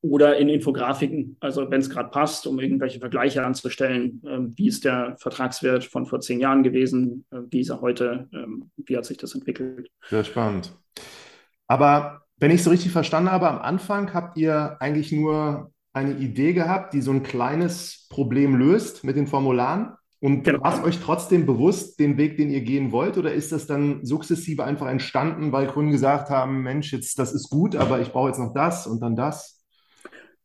oder 0.02 0.38
in 0.38 0.48
Infografiken, 0.48 1.36
also 1.40 1.70
wenn 1.70 1.82
es 1.82 1.90
gerade 1.90 2.10
passt, 2.10 2.48
um 2.48 2.60
irgendwelche 2.60 3.00
Vergleiche 3.00 3.46
anzustellen. 3.46 4.22
Ähm, 4.26 4.54
wie 4.56 4.68
ist 4.68 4.86
der 4.86 5.16
Vertragswert 5.20 5.84
von 5.84 6.06
vor 6.06 6.22
zehn 6.22 6.40
Jahren 6.40 6.64
gewesen? 6.64 7.26
Äh, 7.32 7.40
wie 7.50 7.60
ist 7.60 7.70
er 7.70 7.82
heute? 7.82 8.30
Ähm, 8.34 8.72
wie 8.78 8.96
hat 8.96 9.06
sich 9.06 9.18
das 9.18 9.36
entwickelt? 9.36 9.90
Sehr 10.10 10.24
spannend. 10.24 10.74
Aber 11.68 12.22
wenn 12.38 12.52
ich 12.52 12.58
es 12.58 12.64
so 12.64 12.70
richtig 12.70 12.92
verstanden 12.92 13.32
habe, 13.32 13.50
am 13.50 13.60
Anfang 13.60 14.14
habt 14.14 14.38
ihr 14.38 14.78
eigentlich 14.80 15.12
nur 15.12 15.72
eine 15.92 16.14
Idee 16.18 16.54
gehabt, 16.54 16.94
die 16.94 17.02
so 17.02 17.12
ein 17.12 17.24
kleines 17.24 18.08
Problem 18.10 18.56
löst 18.56 19.04
mit 19.04 19.18
den 19.18 19.28
Formularen. 19.28 19.94
Und 20.22 20.44
genau. 20.44 20.62
war 20.62 20.74
es 20.74 20.84
euch 20.84 21.00
trotzdem 21.00 21.46
bewusst, 21.46 22.00
den 22.00 22.18
Weg, 22.18 22.38
den 22.38 22.50
ihr 22.50 22.62
gehen 22.62 22.92
wollt, 22.92 23.18
oder 23.18 23.34
ist 23.34 23.54
das 23.54 23.68
dann 23.68 24.06
sukzessive 24.06 24.66
einfach 24.66 24.88
entstanden, 24.88 25.54
weil 25.54 25.68
Kunden 25.68 25.92
gesagt 25.92 26.30
haben, 26.30 26.62
Mensch, 26.62 26.92
jetzt 26.92 27.18
das 27.20 27.32
ist 27.34 27.50
gut, 27.50 27.76
aber 27.76 28.02
ich 28.02 28.12
brauche 28.12 28.28
jetzt 28.28 28.40
noch 28.40 28.54
das 28.54 28.86
und 28.86 29.02
dann 29.02 29.16
das? 29.16 29.59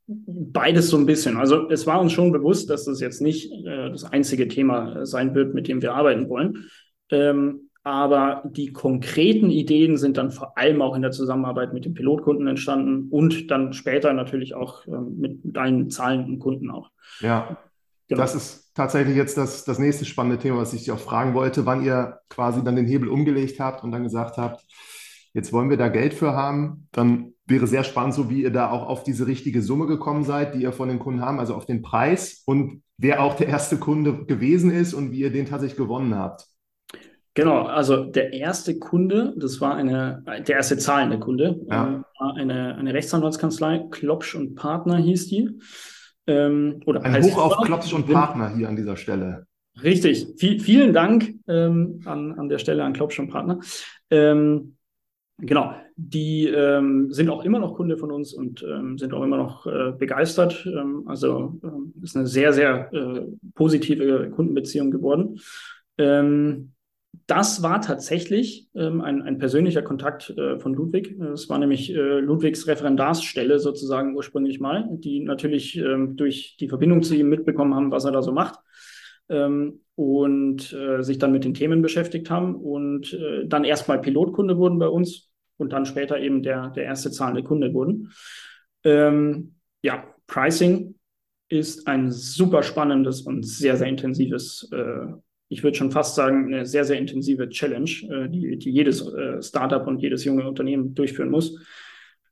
Beides 0.07 0.91
so 0.91 0.99
ein 0.99 1.07
bisschen. 1.07 1.37
Also 1.37 1.69
es 1.71 1.87
war 1.87 2.01
uns 2.01 2.13
schon 2.13 2.31
bewusst, 2.31 2.69
dass 2.69 2.85
das 2.85 3.01
jetzt 3.01 3.23
nicht 3.23 3.51
äh, 3.53 3.91
das 3.91 4.05
einzige 4.05 4.49
Thema 4.49 5.01
äh, 5.01 5.07
sein 5.07 5.35
wird, 5.35 5.55
mit 5.55 5.67
dem 5.69 5.81
wir 5.81 5.95
arbeiten 5.95 6.29
wollen. 6.29 6.69
Ähm, 7.11 7.71
aber 7.85 8.43
die 8.47 8.73
konkreten 8.73 9.51
Ideen 9.51 9.99
sind 9.99 10.17
dann 10.17 10.31
vor 10.31 10.57
allem 10.57 10.81
auch 10.81 10.97
in 10.97 11.03
der 11.03 11.11
Zusammenarbeit 11.11 11.75
mit 11.75 11.85
den 11.85 11.93
Pilotkunden 11.93 12.47
entstanden 12.47 13.09
und 13.11 13.51
dann 13.51 13.75
später 13.75 14.15
natürlich 14.15 14.55
auch 14.55 14.87
ähm, 14.87 15.19
mit 15.19 15.41
deinen 15.45 15.91
zahlenden 15.91 16.39
Kunden 16.39 16.71
auch. 16.71 16.91
Ja, 17.21 17.59
genau. 18.09 18.23
das 18.23 18.35
ist 18.35 18.75
tatsächlich 18.75 19.17
jetzt 19.17 19.37
das, 19.37 19.65
das 19.65 19.79
nächste 19.79 20.07
spannende 20.07 20.39
Thema, 20.39 20.59
was 20.59 20.73
ich 20.73 20.81
dich 20.81 20.93
auch 20.93 20.99
fragen 20.99 21.35
wollte, 21.35 21.67
wann 21.67 21.85
ihr 21.85 22.21
quasi 22.31 22.65
dann 22.65 22.77
den 22.77 22.87
Hebel 22.87 23.09
umgelegt 23.09 23.61
habt 23.61 23.85
und 23.85 23.93
dann 23.93 24.03
gesagt 24.03 24.39
habt, 24.39 24.65
jetzt 25.35 25.53
wollen 25.53 25.69
wir 25.69 25.77
da 25.77 25.89
Geld 25.89 26.15
für 26.15 26.33
haben, 26.33 26.89
dann 26.91 27.34
wäre 27.47 27.67
sehr 27.67 27.85
spannend, 27.85 28.15
so 28.15 28.31
wie 28.31 28.43
ihr 28.43 28.53
da 28.53 28.71
auch 28.71 28.87
auf 28.87 29.05
diese 29.05 29.27
richtige 29.27 29.63
Summe 29.63 29.87
gekommen 29.87 30.25
seid, 30.25 30.55
die 30.55 30.63
ihr 30.63 30.73
von 30.73 30.89
den 30.89 30.99
Kunden 30.99 31.21
haben, 31.21 31.39
also 31.39 31.55
auf 31.55 31.67
den 31.67 31.83
Preis 31.83 32.43
und 32.47 32.83
wer 32.97 33.23
auch 33.23 33.35
der 33.37 33.49
erste 33.49 33.77
Kunde 33.79 34.25
gewesen 34.25 34.71
ist 34.71 34.95
und 34.95 35.13
wie 35.13 35.21
ihr 35.21 35.33
den 35.33 35.47
tatsächlich 35.47 35.77
gewonnen 35.77 36.15
habt. 36.15 36.47
Genau, 37.35 37.63
also 37.65 38.05
der 38.05 38.33
erste 38.33 38.79
Kunde, 38.79 39.35
das 39.37 39.61
war 39.61 39.75
eine, 39.75 40.23
der 40.47 40.57
erste 40.57 40.79
zahlende 40.79 41.19
Kunde, 41.19 41.61
ja. 41.69 41.89
äh, 41.89 42.21
war 42.21 42.37
eine, 42.37 42.77
eine 42.77 42.95
Rechtsanwaltskanzlei, 42.95 43.87
Klopsch 43.91 44.37
und 44.37 44.55
Partner 44.55 44.99
hieß 44.99 45.29
die. 45.29 45.51
Ähm, 46.29 46.81
oder 46.87 47.03
Ein 47.03 47.23
Hoch 47.25 47.39
auf 47.39 47.67
Klopsch 47.67 47.93
und 47.93 48.07
Partner 48.07 48.55
hier 48.55 48.69
an 48.69 48.77
dieser 48.77 48.97
Stelle. 48.97 49.47
Richtig, 49.83 50.29
v 50.39 50.63
vielen 50.63 50.93
Dank 50.93 51.35
ähm, 51.49 52.01
an, 52.05 52.39
an 52.39 52.49
der 52.49 52.59
Stelle 52.59 52.85
an 52.85 52.93
Klopsch 52.93 53.19
und 53.19 53.29
Partner. 53.29 53.59
Ähm, 54.11 54.77
Genau, 55.39 55.75
die 55.97 56.47
ähm, 56.47 57.13
sind 57.13 57.29
auch 57.29 57.45
immer 57.45 57.59
noch 57.59 57.75
Kunde 57.75 57.97
von 57.99 58.13
uns 58.13 58.33
und 58.33 58.63
ähm, 58.63 58.99
sind 58.99 59.13
auch 59.13 59.23
immer 59.23 59.37
noch 59.37 59.67
äh, 59.67 59.93
begeistert. 59.99 60.65
Ähm, 60.65 61.03
also 61.07 61.59
ähm, 61.65 61.93
ist 62.03 62.17
eine 62.17 62.27
sehr, 62.27 62.53
sehr 62.53 62.93
äh, 62.93 63.23
positive 63.55 64.31
Kundenbeziehung 64.31 64.93
geworden. 64.93 65.41
Ähm, 65.99 66.75
das 67.27 67.63
war 67.63 67.81
tatsächlich 67.81 68.69
ähm, 68.75 69.01
ein, 69.01 69.23
ein 69.23 69.39
persönlicher 69.39 69.83
Kontakt 69.83 70.31
äh, 70.31 70.59
von 70.59 70.75
Ludwig. 70.75 71.19
Es 71.19 71.49
war 71.49 71.59
nämlich 71.59 71.93
äh, 71.93 72.21
Ludwigs 72.21 72.67
Referendarsstelle 72.67 73.59
sozusagen 73.59 74.15
ursprünglich 74.15 74.61
mal, 74.61 74.89
die 74.91 75.21
natürlich 75.21 75.77
ähm, 75.77 76.17
durch 76.17 76.57
die 76.61 76.69
Verbindung 76.69 77.03
zu 77.03 77.15
ihm 77.15 77.29
mitbekommen 77.29 77.75
haben, 77.75 77.91
was 77.91 78.05
er 78.05 78.13
da 78.13 78.23
so 78.23 78.33
macht. 78.33 78.59
Ähm, 79.29 79.81
und 79.97 80.73
äh, 80.73 81.03
sich 81.03 81.19
dann 81.19 81.33
mit 81.33 81.45
den 81.45 81.55
Themen 81.55 81.81
beschäftigt 81.81 82.29
haben 82.31 82.57
und 82.57 83.13
äh, 83.13 83.47
dann 83.47 83.65
erstmal 83.65 84.01
Pilotkunde 84.01 84.59
wurden 84.59 84.79
bei 84.79 84.89
uns 84.89 85.31
und 85.57 85.73
dann 85.73 85.87
später 85.87 86.19
eben 86.19 86.43
der, 86.43 86.71
der 86.71 86.85
erste 86.85 87.11
zahlende 87.11 87.45
Kunde 87.45 87.73
wurden. 87.73 88.13
Ähm, 88.83 89.55
ja, 89.83 90.05
Pricing 90.27 90.97
ist 91.49 91.87
ein 91.87 92.11
super 92.11 92.63
spannendes 92.63 93.23
und 93.23 93.47
sehr, 93.47 93.77
sehr 93.77 93.87
intensives, 93.87 94.69
äh, 94.73 95.07
ich 95.49 95.63
würde 95.63 95.77
schon 95.77 95.93
fast 95.93 96.17
sagen, 96.17 96.53
eine 96.53 96.67
sehr, 96.67 96.85
sehr 96.85 96.99
intensive 96.99 97.49
Challenge, 97.49 97.91
äh, 98.11 98.29
die, 98.29 98.59
die 98.59 98.71
jedes 98.71 99.07
äh, 99.07 99.41
Startup 99.43 99.87
und 99.87 100.01
jedes 100.01 100.25
junge 100.25 100.49
Unternehmen 100.49 100.95
durchführen 100.95 101.31
muss. 101.31 101.59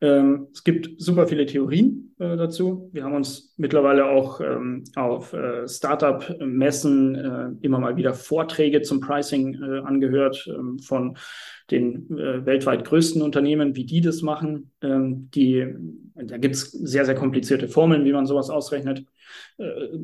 Ähm, 0.03 0.49
es 0.53 0.65
gibt 0.65 1.01
super 1.01 1.29
viele 1.29 1.47
Theorien 1.47 2.13
äh, 2.19 2.37
dazu. 2.37 2.91
Wir 2.93 3.05
haben 3.05 3.15
uns 3.15 3.55
mittlerweile 3.57 4.07
auch 4.07 4.41
ähm, 4.41 4.83
auf 4.97 5.33
äh, 5.33 5.69
Startup-Messen 5.69 7.15
äh, 7.15 7.65
immer 7.65 7.79
mal 7.79 7.97
wieder 7.97 8.13
Vorträge 8.13 8.83
zum 8.83 9.01
Pricing 9.01 9.55
äh, 9.63 9.79
angehört 9.79 10.45
ähm, 10.49 10.81
von 10.81 11.17
den 11.71 12.19
äh, 12.19 12.45
weltweit 12.45 12.85
größten 12.85 13.23
Unternehmen, 13.23 13.77
wie 13.77 13.87
die 13.87 14.01
das 14.01 14.23
machen. 14.23 14.73
Ähm, 14.83 15.31
die, 15.31 15.73
da 16.17 16.37
gibt 16.37 16.57
es 16.57 16.73
sehr, 16.73 17.05
sehr 17.05 17.15
komplizierte 17.15 17.69
Formeln, 17.69 18.05
wie 18.05 18.13
man 18.13 18.27
sowas 18.27 18.51
ausrechnet. 18.51 19.07
Äh, 19.59 19.99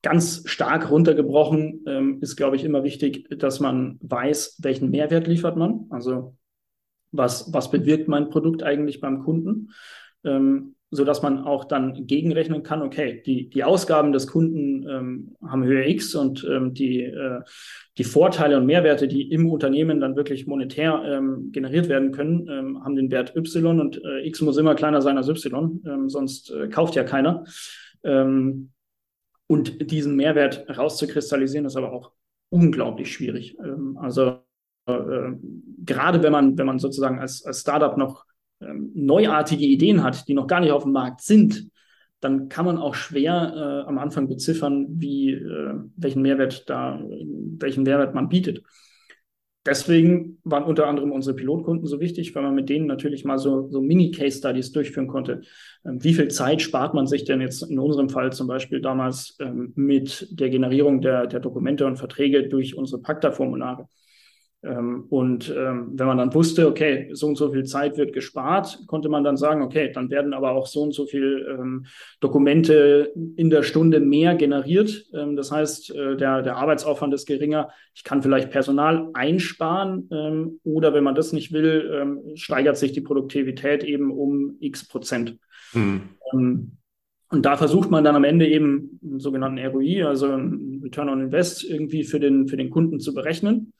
ganz 0.00 0.42
stark 0.46 0.90
runtergebrochen 0.90 1.84
ähm, 1.86 2.18
ist, 2.22 2.36
glaube 2.36 2.56
ich, 2.56 2.64
immer 2.64 2.82
wichtig, 2.82 3.28
dass 3.38 3.60
man 3.60 3.98
weiß, 4.00 4.56
welchen 4.62 4.90
Mehrwert 4.90 5.26
liefert 5.26 5.58
man. 5.58 5.86
Also 5.90 6.34
was, 7.14 7.52
was 7.52 7.70
bewirkt 7.70 8.08
mein 8.08 8.30
Produkt 8.30 8.62
eigentlich 8.62 9.00
beim 9.00 9.22
Kunden, 9.24 9.70
ähm, 10.24 10.74
so 10.90 11.04
dass 11.04 11.22
man 11.22 11.44
auch 11.44 11.64
dann 11.64 12.06
gegenrechnen 12.06 12.62
kann, 12.62 12.82
okay, 12.82 13.22
die, 13.26 13.48
die 13.50 13.64
Ausgaben 13.64 14.12
des 14.12 14.28
Kunden 14.28 14.88
ähm, 14.88 15.36
haben 15.44 15.64
Höhe 15.64 15.88
X 15.88 16.14
und 16.14 16.46
ähm, 16.48 16.72
die, 16.72 17.02
äh, 17.02 17.40
die 17.98 18.04
Vorteile 18.04 18.58
und 18.58 18.66
Mehrwerte, 18.66 19.08
die 19.08 19.30
im 19.32 19.50
Unternehmen 19.50 20.00
dann 20.00 20.14
wirklich 20.14 20.46
monetär 20.46 21.02
ähm, 21.04 21.50
generiert 21.52 21.88
werden 21.88 22.12
können, 22.12 22.48
ähm, 22.48 22.84
haben 22.84 22.94
den 22.94 23.10
Wert 23.10 23.34
Y 23.34 23.80
und 23.80 24.02
äh, 24.04 24.26
X 24.26 24.40
muss 24.42 24.56
immer 24.56 24.74
kleiner 24.76 25.02
sein 25.02 25.16
als 25.16 25.28
Y, 25.28 25.82
ähm, 25.84 26.08
sonst 26.08 26.52
äh, 26.52 26.68
kauft 26.68 26.94
ja 26.94 27.02
keiner. 27.02 27.44
Ähm, 28.04 28.70
und 29.46 29.90
diesen 29.90 30.16
Mehrwert 30.16 30.64
rauszukristallisieren, 30.76 31.66
ist 31.66 31.76
aber 31.76 31.92
auch 31.92 32.12
unglaublich 32.50 33.12
schwierig. 33.12 33.56
Ähm, 33.58 33.98
also 34.00 34.38
äh, 34.86 35.32
gerade 35.84 36.22
wenn 36.22 36.32
man, 36.32 36.58
wenn 36.58 36.66
man 36.66 36.78
sozusagen 36.78 37.18
als, 37.18 37.44
als 37.44 37.60
Startup 37.60 37.96
noch 37.96 38.24
ähm, 38.60 38.90
neuartige 38.94 39.64
Ideen 39.64 40.02
hat, 40.02 40.28
die 40.28 40.34
noch 40.34 40.46
gar 40.46 40.60
nicht 40.60 40.72
auf 40.72 40.84
dem 40.84 40.92
Markt 40.92 41.22
sind, 41.22 41.68
dann 42.20 42.48
kann 42.48 42.64
man 42.64 42.78
auch 42.78 42.94
schwer 42.94 43.52
äh, 43.54 43.88
am 43.88 43.98
Anfang 43.98 44.28
beziffern, 44.28 44.86
wie, 44.88 45.32
äh, 45.32 45.74
welchen 45.96 46.22
Mehrwert 46.22 46.68
da, 46.70 47.00
welchen 47.58 47.82
Mehrwert 47.82 48.14
man 48.14 48.28
bietet. 48.28 48.62
Deswegen 49.66 50.38
waren 50.44 50.64
unter 50.64 50.86
anderem 50.86 51.10
unsere 51.10 51.34
Pilotkunden 51.34 51.86
so 51.86 51.98
wichtig, 51.98 52.34
weil 52.34 52.42
man 52.42 52.54
mit 52.54 52.68
denen 52.68 52.86
natürlich 52.86 53.24
mal 53.24 53.38
so, 53.38 53.70
so 53.70 53.80
Mini-Case-Studies 53.80 54.72
durchführen 54.72 55.06
konnte. 55.06 55.40
Ähm, 55.84 56.02
wie 56.04 56.14
viel 56.14 56.28
Zeit 56.28 56.60
spart 56.60 56.94
man 56.94 57.06
sich 57.06 57.24
denn 57.24 57.40
jetzt 57.40 57.62
in 57.62 57.78
unserem 57.78 58.10
Fall 58.10 58.32
zum 58.32 58.46
Beispiel 58.46 58.80
damals 58.82 59.36
ähm, 59.40 59.72
mit 59.74 60.28
der 60.30 60.50
Generierung 60.50 61.00
der, 61.00 61.26
der 61.26 61.40
Dokumente 61.40 61.86
und 61.86 61.96
Verträge 61.96 62.48
durch 62.48 62.76
unsere 62.76 63.00
Pacta-Formulare? 63.00 63.88
Ähm, 64.64 65.04
und 65.10 65.54
ähm, 65.54 65.90
wenn 65.92 66.06
man 66.06 66.18
dann 66.18 66.34
wusste, 66.34 66.66
okay, 66.66 67.10
so 67.12 67.26
und 67.26 67.36
so 67.36 67.52
viel 67.52 67.64
Zeit 67.64 67.96
wird 67.98 68.12
gespart, 68.12 68.80
konnte 68.86 69.08
man 69.08 69.22
dann 69.22 69.36
sagen, 69.36 69.62
okay, 69.62 69.92
dann 69.92 70.10
werden 70.10 70.32
aber 70.32 70.52
auch 70.52 70.66
so 70.66 70.82
und 70.82 70.94
so 70.94 71.06
viel 71.06 71.46
ähm, 71.50 71.86
Dokumente 72.20 73.12
in 73.36 73.50
der 73.50 73.62
Stunde 73.62 74.00
mehr 74.00 74.34
generiert. 74.34 75.06
Das 75.12 75.50
heißt, 75.52 75.94
äh, 75.94 76.16
der, 76.16 76.42
der 76.42 76.56
Arbeitsaufwand 76.56 77.12
ist 77.12 77.26
geringer. 77.26 77.68
Ich 77.94 78.04
kann 78.04 78.22
vielleicht 78.22 78.50
Personal 78.50 79.10
einsparen 79.14 80.58
oder 80.64 80.94
wenn 80.94 81.04
man 81.04 81.14
das 81.14 81.32
nicht 81.32 81.52
will, 81.52 82.34
steigert 82.34 82.76
sich 82.76 82.92
die 82.92 83.00
Produktivität 83.00 83.84
eben 83.84 84.10
um 84.10 84.56
x 84.58 84.88
Prozent. 84.88 85.38
Mhm. 85.72 86.02
Und 86.32 87.46
da 87.46 87.56
versucht 87.56 87.90
man 87.90 88.02
dann 88.02 88.16
am 88.16 88.24
Ende 88.24 88.48
eben 88.48 88.98
einen 89.02 89.20
sogenannten 89.20 89.64
ROI, 89.64 90.04
also 90.04 90.26
einen 90.26 90.80
Return 90.82 91.08
on 91.08 91.20
Invest, 91.20 91.64
irgendwie 91.64 92.04
für 92.04 92.18
den, 92.18 92.48
für 92.48 92.56
den 92.56 92.70
Kunden 92.70 92.98
zu 92.98 93.14
berechnen 93.14 93.72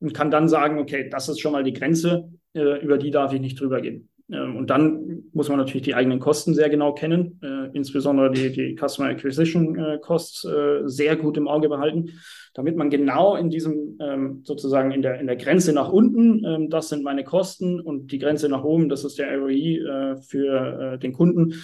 und 0.00 0.14
kann 0.14 0.30
dann 0.30 0.48
sagen, 0.48 0.78
okay, 0.78 1.08
das 1.08 1.28
ist 1.28 1.40
schon 1.40 1.52
mal 1.52 1.64
die 1.64 1.72
Grenze, 1.72 2.30
äh, 2.54 2.82
über 2.82 2.98
die 2.98 3.10
darf 3.10 3.32
ich 3.32 3.40
nicht 3.40 3.60
drüber 3.60 3.80
gehen. 3.80 4.08
Ähm, 4.30 4.56
und 4.56 4.70
dann 4.70 5.24
muss 5.32 5.48
man 5.48 5.58
natürlich 5.58 5.82
die 5.82 5.94
eigenen 5.94 6.18
Kosten 6.18 6.54
sehr 6.54 6.68
genau 6.68 6.92
kennen, 6.92 7.38
äh, 7.42 7.70
insbesondere 7.76 8.32
die, 8.32 8.52
die 8.52 8.76
Customer 8.76 9.08
Acquisition 9.08 9.78
äh, 9.78 9.98
Costs 10.00 10.44
äh, 10.44 10.82
sehr 10.84 11.16
gut 11.16 11.36
im 11.36 11.48
Auge 11.48 11.68
behalten, 11.68 12.10
damit 12.54 12.76
man 12.76 12.90
genau 12.90 13.36
in 13.36 13.50
diesem 13.50 13.98
ähm, 14.00 14.40
sozusagen 14.44 14.90
in 14.90 15.02
der, 15.02 15.20
in 15.20 15.26
der 15.26 15.36
Grenze 15.36 15.72
nach 15.72 15.92
unten, 15.92 16.44
ähm, 16.44 16.70
das 16.70 16.88
sind 16.88 17.04
meine 17.04 17.24
Kosten 17.24 17.80
und 17.80 18.10
die 18.10 18.18
Grenze 18.18 18.48
nach 18.48 18.64
oben, 18.64 18.88
das 18.88 19.04
ist 19.04 19.18
der 19.18 19.36
ROI 19.38 19.78
äh, 19.78 20.16
für 20.22 20.94
äh, 20.94 20.98
den 20.98 21.12
Kunden, 21.12 21.54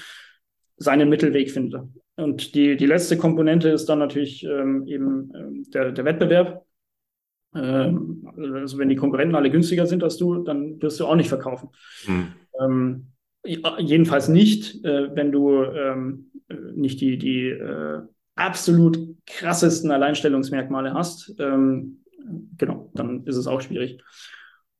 seinen 0.76 1.08
Mittelweg 1.08 1.50
findet. 1.50 1.82
Und 2.16 2.54
die, 2.54 2.76
die 2.76 2.86
letzte 2.86 3.16
Komponente 3.16 3.70
ist 3.70 3.86
dann 3.86 3.98
natürlich 3.98 4.44
ähm, 4.44 4.86
eben 4.86 5.32
ähm, 5.34 5.64
der, 5.72 5.92
der 5.92 6.04
Wettbewerb. 6.04 6.64
Ähm, 7.54 8.28
also 8.36 8.78
wenn 8.78 8.88
die 8.88 8.96
Konkurrenten 8.96 9.34
alle 9.34 9.50
günstiger 9.50 9.86
sind 9.86 10.02
als 10.02 10.16
du, 10.16 10.42
dann 10.42 10.80
wirst 10.80 10.98
du 11.00 11.06
auch 11.06 11.16
nicht 11.16 11.28
verkaufen. 11.28 11.70
Mhm. 12.06 12.28
Ähm, 12.60 13.06
jedenfalls 13.44 14.28
nicht, 14.28 14.84
äh, 14.84 15.14
wenn 15.14 15.32
du 15.32 15.62
ähm, 15.62 16.30
nicht 16.74 17.00
die, 17.00 17.18
die, 17.18 17.48
äh, 17.48 18.02
absolut 18.34 18.98
krassesten 19.26 19.90
Alleinstellungsmerkmale 19.90 20.94
hast, 20.94 21.34
ähm, 21.38 22.04
genau, 22.56 22.90
dann 22.94 23.24
ist 23.26 23.36
es 23.36 23.46
auch 23.46 23.60
schwierig. 23.60 24.02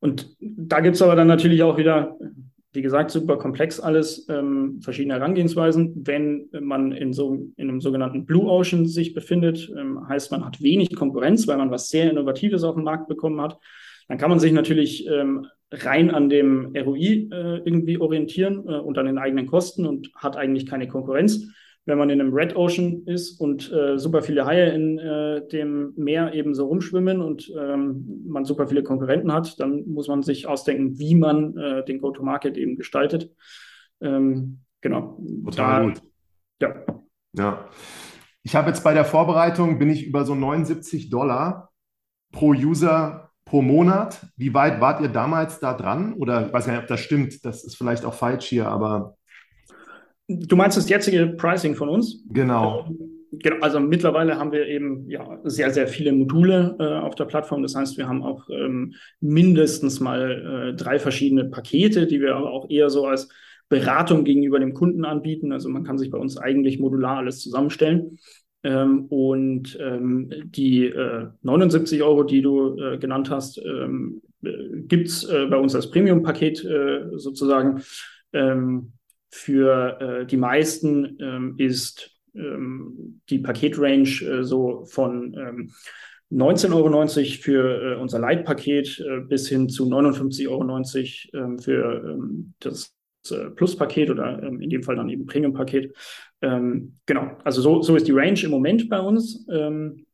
Und 0.00 0.36
da 0.40 0.80
gibt 0.80 0.96
es 0.96 1.02
aber 1.02 1.16
dann 1.16 1.28
natürlich 1.28 1.62
auch 1.62 1.76
wieder, 1.76 2.16
wie 2.72 2.82
gesagt, 2.82 3.10
super 3.10 3.36
komplex 3.36 3.80
alles, 3.80 4.26
ähm, 4.28 4.80
verschiedene 4.80 5.14
Herangehensweisen. 5.14 5.92
Wenn 6.06 6.48
man 6.60 6.92
in 6.92 7.12
so 7.12 7.34
in 7.56 7.68
einem 7.68 7.80
sogenannten 7.80 8.24
Blue 8.24 8.50
Ocean 8.50 8.86
sich 8.86 9.12
befindet, 9.12 9.70
ähm, 9.78 10.08
heißt 10.08 10.30
man 10.30 10.44
hat 10.44 10.62
wenig 10.62 10.94
Konkurrenz, 10.94 11.46
weil 11.46 11.58
man 11.58 11.70
was 11.70 11.90
sehr 11.90 12.10
Innovatives 12.10 12.64
auf 12.64 12.74
den 12.74 12.84
Markt 12.84 13.08
bekommen 13.08 13.40
hat, 13.40 13.58
dann 14.08 14.18
kann 14.18 14.30
man 14.30 14.38
sich 14.38 14.52
natürlich 14.52 15.06
ähm, 15.06 15.46
rein 15.70 16.10
an 16.10 16.28
dem 16.28 16.74
ROI 16.76 17.28
äh, 17.30 17.58
irgendwie 17.64 17.98
orientieren 17.98 18.64
äh, 18.66 18.78
und 18.78 18.98
an 18.98 19.06
den 19.06 19.18
eigenen 19.18 19.46
Kosten 19.46 19.86
und 19.86 20.10
hat 20.14 20.36
eigentlich 20.36 20.66
keine 20.66 20.88
Konkurrenz 20.88 21.46
wenn 21.84 21.98
man 21.98 22.10
in 22.10 22.20
einem 22.20 22.32
Red 22.32 22.54
Ocean 22.54 23.02
ist 23.06 23.40
und 23.40 23.72
äh, 23.72 23.98
super 23.98 24.22
viele 24.22 24.46
Haie 24.46 24.70
in 24.70 24.98
äh, 24.98 25.46
dem 25.48 25.92
Meer 25.96 26.32
eben 26.32 26.54
so 26.54 26.66
rumschwimmen 26.66 27.20
und 27.20 27.52
ähm, 27.58 28.22
man 28.26 28.44
super 28.44 28.68
viele 28.68 28.84
Konkurrenten 28.84 29.32
hat, 29.32 29.58
dann 29.58 29.88
muss 29.88 30.06
man 30.06 30.22
sich 30.22 30.46
ausdenken, 30.46 30.98
wie 30.98 31.16
man 31.16 31.56
äh, 31.56 31.84
den 31.84 32.00
Go-to-Market 32.00 32.56
eben 32.56 32.76
gestaltet. 32.76 33.30
Ähm, 34.00 34.60
genau. 34.80 35.20
Total 35.44 35.82
da, 35.82 35.88
gut. 35.88 36.02
Ja. 36.60 36.84
Ja. 37.36 37.68
Ich 38.44 38.54
habe 38.54 38.68
jetzt 38.68 38.84
bei 38.84 38.94
der 38.94 39.04
Vorbereitung, 39.04 39.78
bin 39.78 39.90
ich 39.90 40.06
über 40.06 40.24
so 40.24 40.34
79 40.34 41.10
Dollar 41.10 41.70
pro 42.32 42.50
User 42.50 43.30
pro 43.44 43.60
Monat. 43.62 44.26
Wie 44.36 44.54
weit 44.54 44.80
wart 44.80 45.00
ihr 45.00 45.08
damals 45.08 45.60
da 45.60 45.74
dran? 45.74 46.14
Oder 46.14 46.46
ich 46.46 46.52
weiß 46.52 46.66
gar 46.66 46.72
nicht, 46.74 46.82
ob 46.82 46.88
das 46.88 47.00
stimmt. 47.00 47.44
Das 47.44 47.64
ist 47.64 47.76
vielleicht 47.76 48.04
auch 48.04 48.14
falsch 48.14 48.46
hier, 48.46 48.68
aber 48.68 49.16
Du 50.28 50.56
meinst 50.56 50.76
das 50.76 50.88
jetzige 50.88 51.26
Pricing 51.26 51.74
von 51.74 51.88
uns? 51.88 52.22
Genau. 52.30 52.88
Genau, 53.34 53.56
also 53.60 53.80
mittlerweile 53.80 54.38
haben 54.38 54.52
wir 54.52 54.66
eben 54.66 55.08
ja 55.08 55.40
sehr, 55.44 55.70
sehr 55.70 55.88
viele 55.88 56.12
Module 56.12 56.76
äh, 56.78 56.98
auf 57.00 57.14
der 57.14 57.24
Plattform. 57.24 57.62
Das 57.62 57.74
heißt, 57.74 57.96
wir 57.96 58.06
haben 58.06 58.22
auch 58.22 58.48
ähm, 58.50 58.94
mindestens 59.20 60.00
mal 60.00 60.72
äh, 60.72 60.76
drei 60.76 60.98
verschiedene 60.98 61.46
Pakete, 61.46 62.06
die 62.06 62.20
wir 62.20 62.36
aber 62.36 62.50
auch 62.50 62.68
eher 62.68 62.90
so 62.90 63.06
als 63.06 63.30
Beratung 63.70 64.24
gegenüber 64.24 64.58
dem 64.58 64.74
Kunden 64.74 65.06
anbieten. 65.06 65.50
Also 65.50 65.70
man 65.70 65.82
kann 65.82 65.96
sich 65.96 66.10
bei 66.10 66.18
uns 66.18 66.36
eigentlich 66.36 66.78
modular 66.78 67.16
alles 67.16 67.40
zusammenstellen. 67.40 68.18
Ähm, 68.64 69.06
und 69.06 69.78
ähm, 69.80 70.30
die 70.44 70.84
äh, 70.86 71.28
79 71.40 72.02
Euro, 72.02 72.24
die 72.24 72.42
du 72.42 72.78
äh, 72.78 72.98
genannt 72.98 73.30
hast, 73.30 73.58
ähm, 73.64 74.20
äh, 74.44 74.50
gibt 74.82 75.08
es 75.08 75.24
äh, 75.24 75.46
bei 75.46 75.56
uns 75.56 75.74
als 75.74 75.90
Premium-Paket 75.90 76.64
äh, 76.64 77.00
sozusagen. 77.16 77.82
Ähm, 78.34 78.92
für 79.32 80.00
äh, 80.00 80.26
die 80.26 80.36
meisten 80.36 81.18
ähm, 81.20 81.54
ist 81.56 82.10
ähm, 82.34 83.20
die 83.30 83.38
Paketrange 83.38 84.20
äh, 84.22 84.44
so 84.44 84.84
von 84.84 85.34
ähm, 85.34 85.72
19,90 86.30 86.72
Euro 86.72 87.36
für 87.42 87.82
äh, 87.82 88.00
unser 88.00 88.18
Leitpaket 88.18 89.04
bis 89.28 89.48
hin 89.48 89.68
zu 89.68 89.84
59,90 89.84 90.48
Euro 90.48 91.44
ähm, 91.44 91.58
für 91.58 92.04
ähm, 92.08 92.54
das 92.60 92.94
Plus-Paket 93.54 94.10
oder 94.10 94.42
ähm, 94.42 94.60
in 94.60 94.70
dem 94.70 94.82
Fall 94.82 94.96
dann 94.96 95.08
eben 95.08 95.26
Premium-Paket. 95.26 95.94
Ähm, 96.40 96.98
genau, 97.06 97.38
also 97.44 97.62
so, 97.62 97.82
so 97.82 97.96
ist 97.96 98.08
die 98.08 98.12
Range 98.12 98.40
im 98.42 98.50
Moment 98.50 98.88
bei 98.88 98.98
uns. 98.98 99.46
Ähm, 99.50 100.06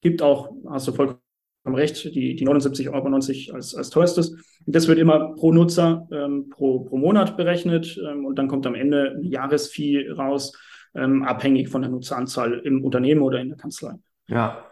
gibt 0.00 0.22
auch, 0.22 0.54
hast 0.68 0.88
du 0.88 0.92
vollkommen 0.92 1.19
recht, 1.66 2.04
die, 2.14 2.34
die 2.34 2.46
79,90 2.46 2.92
Euro 2.92 3.54
als, 3.54 3.74
als 3.74 3.90
teuerstes. 3.90 4.36
Das 4.66 4.88
wird 4.88 4.98
immer 4.98 5.34
pro 5.34 5.52
Nutzer 5.52 6.08
ähm, 6.10 6.48
pro, 6.50 6.80
pro 6.80 6.96
Monat 6.96 7.36
berechnet 7.36 7.98
ähm, 8.08 8.24
und 8.24 8.38
dann 8.38 8.48
kommt 8.48 8.66
am 8.66 8.74
Ende 8.74 9.16
ein 9.16 9.24
Jahresfee 9.24 10.10
raus, 10.10 10.52
ähm, 10.94 11.22
abhängig 11.22 11.68
von 11.68 11.82
der 11.82 11.90
Nutzeranzahl 11.90 12.60
im 12.60 12.84
Unternehmen 12.84 13.22
oder 13.22 13.40
in 13.40 13.48
der 13.48 13.58
Kanzlei. 13.58 13.94
Ja. 14.26 14.64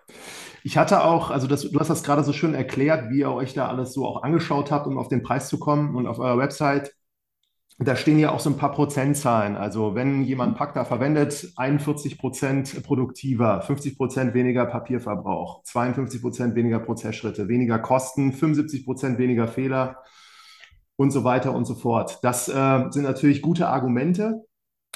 Ich 0.64 0.76
hatte 0.76 1.04
auch, 1.04 1.30
also 1.30 1.46
das, 1.46 1.62
du 1.62 1.78
hast 1.78 1.88
das 1.88 2.02
gerade 2.02 2.24
so 2.24 2.32
schön 2.32 2.54
erklärt, 2.54 3.10
wie 3.10 3.20
ihr 3.20 3.30
euch 3.30 3.54
da 3.54 3.68
alles 3.68 3.92
so 3.92 4.04
auch 4.04 4.22
angeschaut 4.22 4.70
habt, 4.70 4.86
um 4.86 4.98
auf 4.98 5.08
den 5.08 5.22
Preis 5.22 5.48
zu 5.48 5.58
kommen 5.58 5.94
und 5.94 6.06
auf 6.06 6.18
eurer 6.18 6.38
Website 6.38 6.92
da 7.78 7.94
stehen 7.94 8.18
ja 8.18 8.32
auch 8.32 8.40
so 8.40 8.50
ein 8.50 8.56
paar 8.56 8.72
Prozentzahlen. 8.72 9.56
Also 9.56 9.94
wenn 9.94 10.24
jemand 10.24 10.56
Pacta 10.56 10.84
verwendet, 10.84 11.52
41 11.56 12.18
Prozent 12.18 12.82
produktiver, 12.82 13.62
50 13.62 13.96
Prozent 13.96 14.34
weniger 14.34 14.66
Papierverbrauch, 14.66 15.62
52 15.62 16.20
Prozent 16.20 16.54
weniger 16.56 16.80
Prozessschritte, 16.80 17.46
weniger 17.46 17.78
Kosten, 17.78 18.32
75 18.32 18.84
Prozent 18.84 19.18
weniger 19.18 19.46
Fehler 19.46 19.98
und 20.96 21.12
so 21.12 21.22
weiter 21.22 21.54
und 21.54 21.66
so 21.66 21.76
fort. 21.76 22.18
Das 22.22 22.48
äh, 22.48 22.84
sind 22.90 23.04
natürlich 23.04 23.42
gute 23.42 23.68
Argumente. 23.68 24.44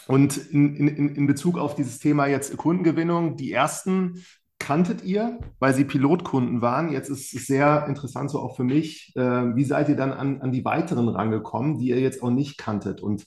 Und 0.09 0.37
in, 0.51 0.75
in, 0.75 1.15
in 1.15 1.27
Bezug 1.29 1.59
auf 1.59 1.77
dieses 1.77 2.01
Thema 2.01 2.27
jetzt 2.27 2.57
Kundengewinnung, 2.57 3.37
die 3.37 3.53
ersten 3.53 4.25
kanntet 4.63 5.03
ihr, 5.03 5.39
weil 5.59 5.75
sie 5.75 5.85
Pilotkunden 5.85 6.63
waren. 6.63 6.93
Jetzt 6.93 7.11
ist 7.11 7.35
es 7.35 7.47
sehr 7.47 7.87
interessant, 7.89 8.31
so 8.31 8.39
auch 8.39 8.57
für 8.57 8.65
mich. 8.65 9.13
Äh, 9.17 9.21
wie 9.21 9.65
seid 9.65 9.89
ihr 9.89 9.97
dann 9.97 10.13
an, 10.13 10.41
an 10.41 10.53
die 10.53 10.65
weiteren 10.65 11.09
rangekommen, 11.09 11.79
die 11.79 11.89
ihr 11.89 12.01
jetzt 12.01 12.23
auch 12.23 12.31
nicht 12.31 12.59
kanntet? 12.59 13.01
Und 13.03 13.27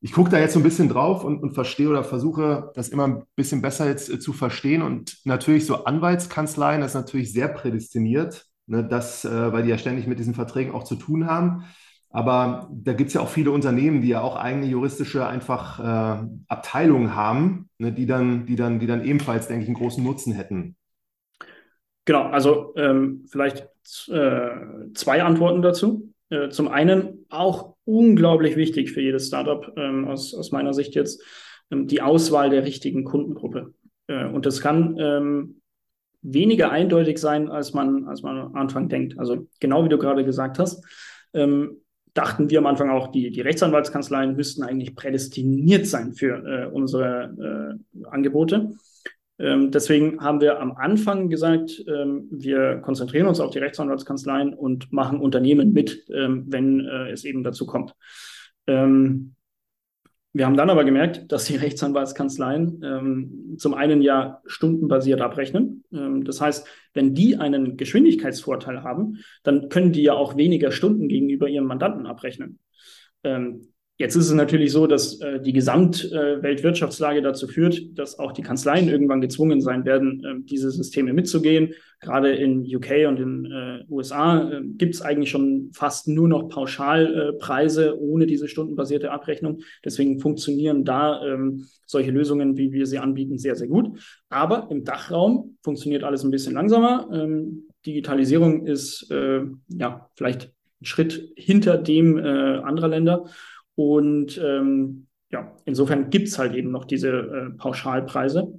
ich 0.00 0.12
gucke 0.12 0.30
da 0.30 0.38
jetzt 0.38 0.52
so 0.52 0.60
ein 0.60 0.64
bisschen 0.64 0.90
drauf 0.90 1.24
und, 1.24 1.42
und 1.42 1.54
verstehe 1.54 1.88
oder 1.88 2.04
versuche, 2.04 2.70
das 2.74 2.90
immer 2.90 3.06
ein 3.06 3.22
bisschen 3.34 3.62
besser 3.62 3.88
jetzt 3.88 4.10
äh, 4.10 4.20
zu 4.20 4.34
verstehen. 4.34 4.82
Und 4.82 5.18
natürlich 5.24 5.64
so 5.64 5.84
Anwaltskanzleien, 5.84 6.82
das 6.82 6.90
ist 6.90 7.00
natürlich 7.00 7.32
sehr 7.32 7.48
prädestiniert, 7.48 8.44
ne, 8.66 8.86
das, 8.86 9.24
äh, 9.24 9.52
weil 9.52 9.62
die 9.62 9.70
ja 9.70 9.78
ständig 9.78 10.06
mit 10.06 10.18
diesen 10.18 10.34
Verträgen 10.34 10.72
auch 10.72 10.84
zu 10.84 10.96
tun 10.96 11.26
haben. 11.26 11.64
Aber 12.10 12.70
da 12.72 12.94
gibt 12.94 13.08
es 13.08 13.14
ja 13.14 13.20
auch 13.20 13.28
viele 13.28 13.50
Unternehmen, 13.50 14.00
die 14.00 14.08
ja 14.08 14.22
auch 14.22 14.36
eigene 14.36 14.66
juristische 14.66 15.26
einfach 15.26 15.78
äh, 15.78 16.26
Abteilungen 16.48 17.14
haben, 17.14 17.68
ne, 17.78 17.92
die, 17.92 18.06
dann, 18.06 18.46
die, 18.46 18.56
dann, 18.56 18.78
die 18.78 18.86
dann 18.86 19.04
ebenfalls, 19.04 19.46
denke 19.46 19.62
ich, 19.62 19.68
einen 19.68 19.76
großen 19.76 20.02
Nutzen 20.02 20.32
hätten. 20.32 20.76
Genau, 22.06 22.22
also 22.28 22.72
ähm, 22.76 23.26
vielleicht 23.30 23.68
äh, 24.08 24.50
zwei 24.94 25.22
Antworten 25.22 25.60
dazu. 25.60 26.10
Äh, 26.30 26.48
zum 26.48 26.68
einen 26.68 27.26
auch 27.28 27.74
unglaublich 27.84 28.56
wichtig 28.56 28.92
für 28.92 29.02
jedes 29.02 29.28
Startup 29.28 29.70
ähm, 29.76 30.08
aus, 30.08 30.34
aus 30.34 30.50
meiner 30.50 30.72
Sicht 30.72 30.94
jetzt 30.94 31.22
ähm, 31.70 31.86
die 31.86 32.00
Auswahl 32.00 32.48
der 32.48 32.64
richtigen 32.64 33.04
Kundengruppe. 33.04 33.74
Äh, 34.06 34.26
und 34.26 34.46
das 34.46 34.60
kann 34.62 34.96
ähm, 34.98 35.60
weniger 36.22 36.70
eindeutig 36.70 37.18
sein, 37.18 37.50
als 37.50 37.74
man, 37.74 38.06
als 38.08 38.22
man 38.22 38.38
am 38.38 38.54
Anfang 38.56 38.88
denkt. 38.88 39.18
Also 39.18 39.46
genau 39.60 39.84
wie 39.84 39.88
du 39.88 39.98
gerade 39.98 40.24
gesagt 40.24 40.58
hast. 40.58 40.84
Ähm, 41.34 41.82
dachten 42.14 42.50
wir 42.50 42.58
am 42.58 42.66
Anfang 42.66 42.90
auch, 42.90 43.08
die, 43.08 43.30
die 43.30 43.40
Rechtsanwaltskanzleien 43.40 44.36
müssten 44.36 44.62
eigentlich 44.62 44.94
prädestiniert 44.94 45.86
sein 45.86 46.12
für 46.12 46.44
äh, 46.44 46.66
unsere 46.66 47.78
äh, 47.94 48.04
Angebote. 48.06 48.72
Ähm, 49.38 49.70
deswegen 49.70 50.20
haben 50.20 50.40
wir 50.40 50.60
am 50.60 50.72
Anfang 50.72 51.28
gesagt, 51.28 51.84
ähm, 51.86 52.26
wir 52.30 52.78
konzentrieren 52.78 53.28
uns 53.28 53.40
auf 53.40 53.50
die 53.50 53.60
Rechtsanwaltskanzleien 53.60 54.52
und 54.52 54.92
machen 54.92 55.20
Unternehmen 55.20 55.72
mit, 55.72 56.06
ähm, 56.12 56.44
wenn 56.48 56.80
äh, 56.80 57.10
es 57.10 57.24
eben 57.24 57.44
dazu 57.44 57.64
kommt. 57.64 57.94
Ähm, 58.66 59.34
wir 60.32 60.46
haben 60.46 60.56
dann 60.56 60.70
aber 60.70 60.84
gemerkt, 60.84 61.32
dass 61.32 61.44
die 61.44 61.56
Rechtsanwaltskanzleien 61.56 62.82
ähm, 62.84 63.54
zum 63.58 63.74
einen 63.74 64.02
ja 64.02 64.40
stundenbasiert 64.46 65.20
abrechnen. 65.20 65.84
Ähm, 65.92 66.24
das 66.24 66.40
heißt, 66.40 66.66
wenn 66.94 67.14
die 67.14 67.36
einen 67.36 67.76
Geschwindigkeitsvorteil 67.76 68.82
haben, 68.82 69.18
dann 69.42 69.68
können 69.68 69.92
die 69.92 70.02
ja 70.02 70.14
auch 70.14 70.36
weniger 70.36 70.70
Stunden 70.70 71.08
gegenüber 71.08 71.48
ihrem 71.48 71.66
Mandanten 71.66 72.06
abrechnen. 72.06 72.58
Ähm, 73.24 73.72
Jetzt 73.98 74.14
ist 74.14 74.26
es 74.26 74.32
natürlich 74.32 74.70
so, 74.70 74.86
dass 74.86 75.20
äh, 75.20 75.40
die 75.40 75.52
Gesamtweltwirtschaftslage 75.52 77.18
äh, 77.18 77.22
dazu 77.22 77.48
führt, 77.48 77.98
dass 77.98 78.20
auch 78.20 78.30
die 78.30 78.42
Kanzleien 78.42 78.88
irgendwann 78.88 79.20
gezwungen 79.20 79.60
sein 79.60 79.84
werden, 79.84 80.24
äh, 80.24 80.44
diese 80.44 80.70
Systeme 80.70 81.12
mitzugehen. 81.12 81.74
Gerade 82.00 82.30
in 82.30 82.60
UK 82.60 83.08
und 83.08 83.18
in 83.18 83.44
äh, 83.46 83.92
USA 83.92 84.52
äh, 84.52 84.60
gibt 84.62 84.94
es 84.94 85.02
eigentlich 85.02 85.30
schon 85.30 85.70
fast 85.72 86.06
nur 86.06 86.28
noch 86.28 86.48
Pauschalpreise 86.48 87.86
äh, 87.86 87.92
ohne 87.92 88.26
diese 88.26 88.46
stundenbasierte 88.46 89.10
Abrechnung. 89.10 89.62
Deswegen 89.84 90.20
funktionieren 90.20 90.84
da 90.84 91.20
ähm, 91.26 91.66
solche 91.84 92.12
Lösungen, 92.12 92.56
wie 92.56 92.70
wir 92.70 92.86
sie 92.86 92.98
anbieten, 92.98 93.36
sehr, 93.36 93.56
sehr 93.56 93.66
gut. 93.66 93.98
Aber 94.28 94.68
im 94.70 94.84
Dachraum 94.84 95.58
funktioniert 95.64 96.04
alles 96.04 96.22
ein 96.22 96.30
bisschen 96.30 96.54
langsamer. 96.54 97.08
Ähm, 97.12 97.64
Digitalisierung 97.84 98.64
ist 98.64 99.10
äh, 99.10 99.40
ja 99.66 100.08
vielleicht 100.14 100.52
ein 100.80 100.84
Schritt 100.84 101.32
hinter 101.36 101.78
dem 101.78 102.16
äh, 102.16 102.58
anderer 102.58 102.88
Länder. 102.88 103.24
Und 103.78 104.40
ähm, 104.44 105.06
ja, 105.30 105.54
insofern 105.64 106.10
gibt 106.10 106.26
es 106.26 106.36
halt 106.36 106.52
eben 106.56 106.72
noch 106.72 106.84
diese 106.84 107.10
äh, 107.10 107.50
Pauschalpreise. 107.56 108.58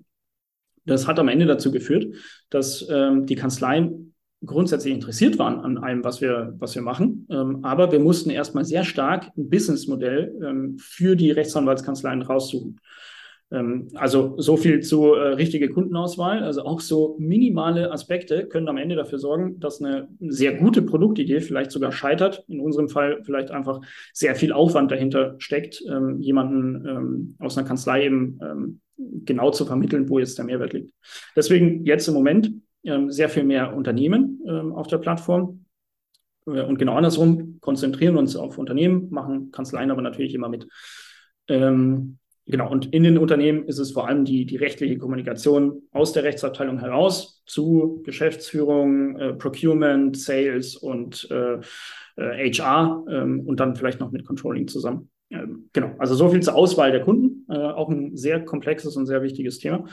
Das 0.86 1.08
hat 1.08 1.20
am 1.20 1.28
Ende 1.28 1.46
dazu 1.46 1.74
geführt, 1.74 2.16
dass 2.50 2.88
ähm, 2.90 3.26
die 3.26 3.36
Kanzleien 3.36 4.14
grundsätzlich 4.46 4.94
interessiert 4.94 5.38
waren 5.38 5.60
an 5.60 5.78
allem, 5.78 6.06
was 6.06 6.22
wir, 6.22 6.56
was 6.60 6.74
wir 6.74 6.84
machen. 6.84 7.28
Ähm, 7.30 7.66
aber 7.66 7.92
wir 7.92 8.00
mussten 8.00 8.30
erstmal 8.30 8.64
sehr 8.64 8.86
stark 8.86 9.30
ein 9.36 9.50
Businessmodell 9.50 10.34
ähm, 10.42 10.78
für 10.80 11.18
die 11.18 11.32
Rechtsanwaltskanzleien 11.32 12.22
raussuchen. 12.22 12.80
Ähm, 13.52 13.88
also 13.96 14.36
so 14.38 14.58
viel 14.58 14.82
zu 14.82 15.14
äh, 15.14 15.30
richtige 15.30 15.70
Kundenauswahl. 15.70 16.44
Also 16.44 16.64
auch 16.64 16.80
so 16.80 17.16
minimale 17.20 17.92
Aspekte 17.92 18.48
können 18.48 18.68
am 18.68 18.78
Ende 18.78 18.96
dafür 18.96 19.20
sorgen, 19.20 19.60
dass 19.60 19.82
eine 19.82 20.08
sehr 20.20 20.54
gute 20.56 20.82
Produktidee 20.82 21.42
vielleicht 21.42 21.72
sogar 21.72 21.92
scheitert. 21.92 22.44
In 22.48 22.60
unserem 22.60 22.90
Fall 22.90 23.22
vielleicht 23.24 23.52
einfach 23.52 23.82
sehr 24.14 24.36
viel 24.36 24.54
Aufwand 24.54 24.92
dahinter 24.92 25.36
steckt, 25.40 25.84
ähm, 25.90 26.20
jemanden 26.22 26.88
ähm, 26.88 27.36
aus 27.40 27.58
einer 27.58 27.68
Kanzlei 27.68 28.06
eben 28.06 28.40
ähm, 28.42 28.82
genau 29.26 29.52
zu 29.52 29.66
vermitteln, 29.66 30.10
wo 30.10 30.20
jetzt 30.20 30.38
der 30.38 30.46
Mehrwert 30.46 30.74
liegt. 30.74 30.94
Deswegen 31.36 31.86
jetzt 31.86 32.08
im 32.08 32.14
Moment 32.14 32.52
ähm, 32.84 33.12
sehr 33.12 33.30
viel 33.30 33.44
mehr 33.44 33.76
Unternehmen 33.76 34.42
ähm, 34.48 34.74
auf 34.74 34.88
der 34.88 34.98
Plattform. 35.00 35.66
Äh, 36.46 36.62
und 36.62 36.78
genau 36.78 36.96
andersrum, 36.96 37.58
konzentrieren 37.62 38.18
uns 38.18 38.36
auf 38.36 38.58
Unternehmen, 38.58 39.08
machen 39.10 39.52
Kanzleien 39.52 39.90
aber 39.90 40.02
natürlich 40.02 40.36
immer 40.36 40.50
mit. 40.50 40.68
Ähm, 41.48 42.19
genau, 42.50 42.70
und 42.70 42.94
in 42.94 43.04
den 43.04 43.18
Unternehmen 43.18 43.66
ist 43.66 43.80
es 43.80 43.92
vor 43.92 44.08
allem 44.08 44.26
die, 44.26 44.46
die 44.46 44.58
rechtliche 44.58 44.98
Kommunikation 44.98 45.84
aus 45.92 46.14
der 46.14 46.24
Rechtsabteilung 46.24 46.80
heraus 46.80 47.44
zu 47.46 48.02
Geschäftsführung, 48.06 49.18
äh, 49.18 49.34
Procurement, 49.34 50.18
Sales 50.18 50.76
und 50.76 51.30
äh, 51.32 51.60
äh, 52.18 52.52
HR 52.52 53.06
ähm, 53.10 53.42
und 53.46 53.60
dann 53.60 53.76
vielleicht 53.76 54.00
noch 54.00 54.12
mit 54.12 54.26
Controlling 54.26 54.68
zusammen. 54.68 55.10
Ähm, 55.32 55.70
genau, 55.74 55.94
also 56.00 56.16
so 56.16 56.30
viel 56.30 56.42
zur 56.42 56.56
Auswahl 56.56 56.92
der 56.92 57.02
Kunden, 57.02 57.46
äh, 57.50 57.58
auch 57.58 57.90
ein 57.90 58.18
sehr 58.18 58.44
komplexes 58.44 58.96
und 58.96 59.06
sehr 59.06 59.22
wichtiges 59.22 59.60
Thema. 59.60 59.86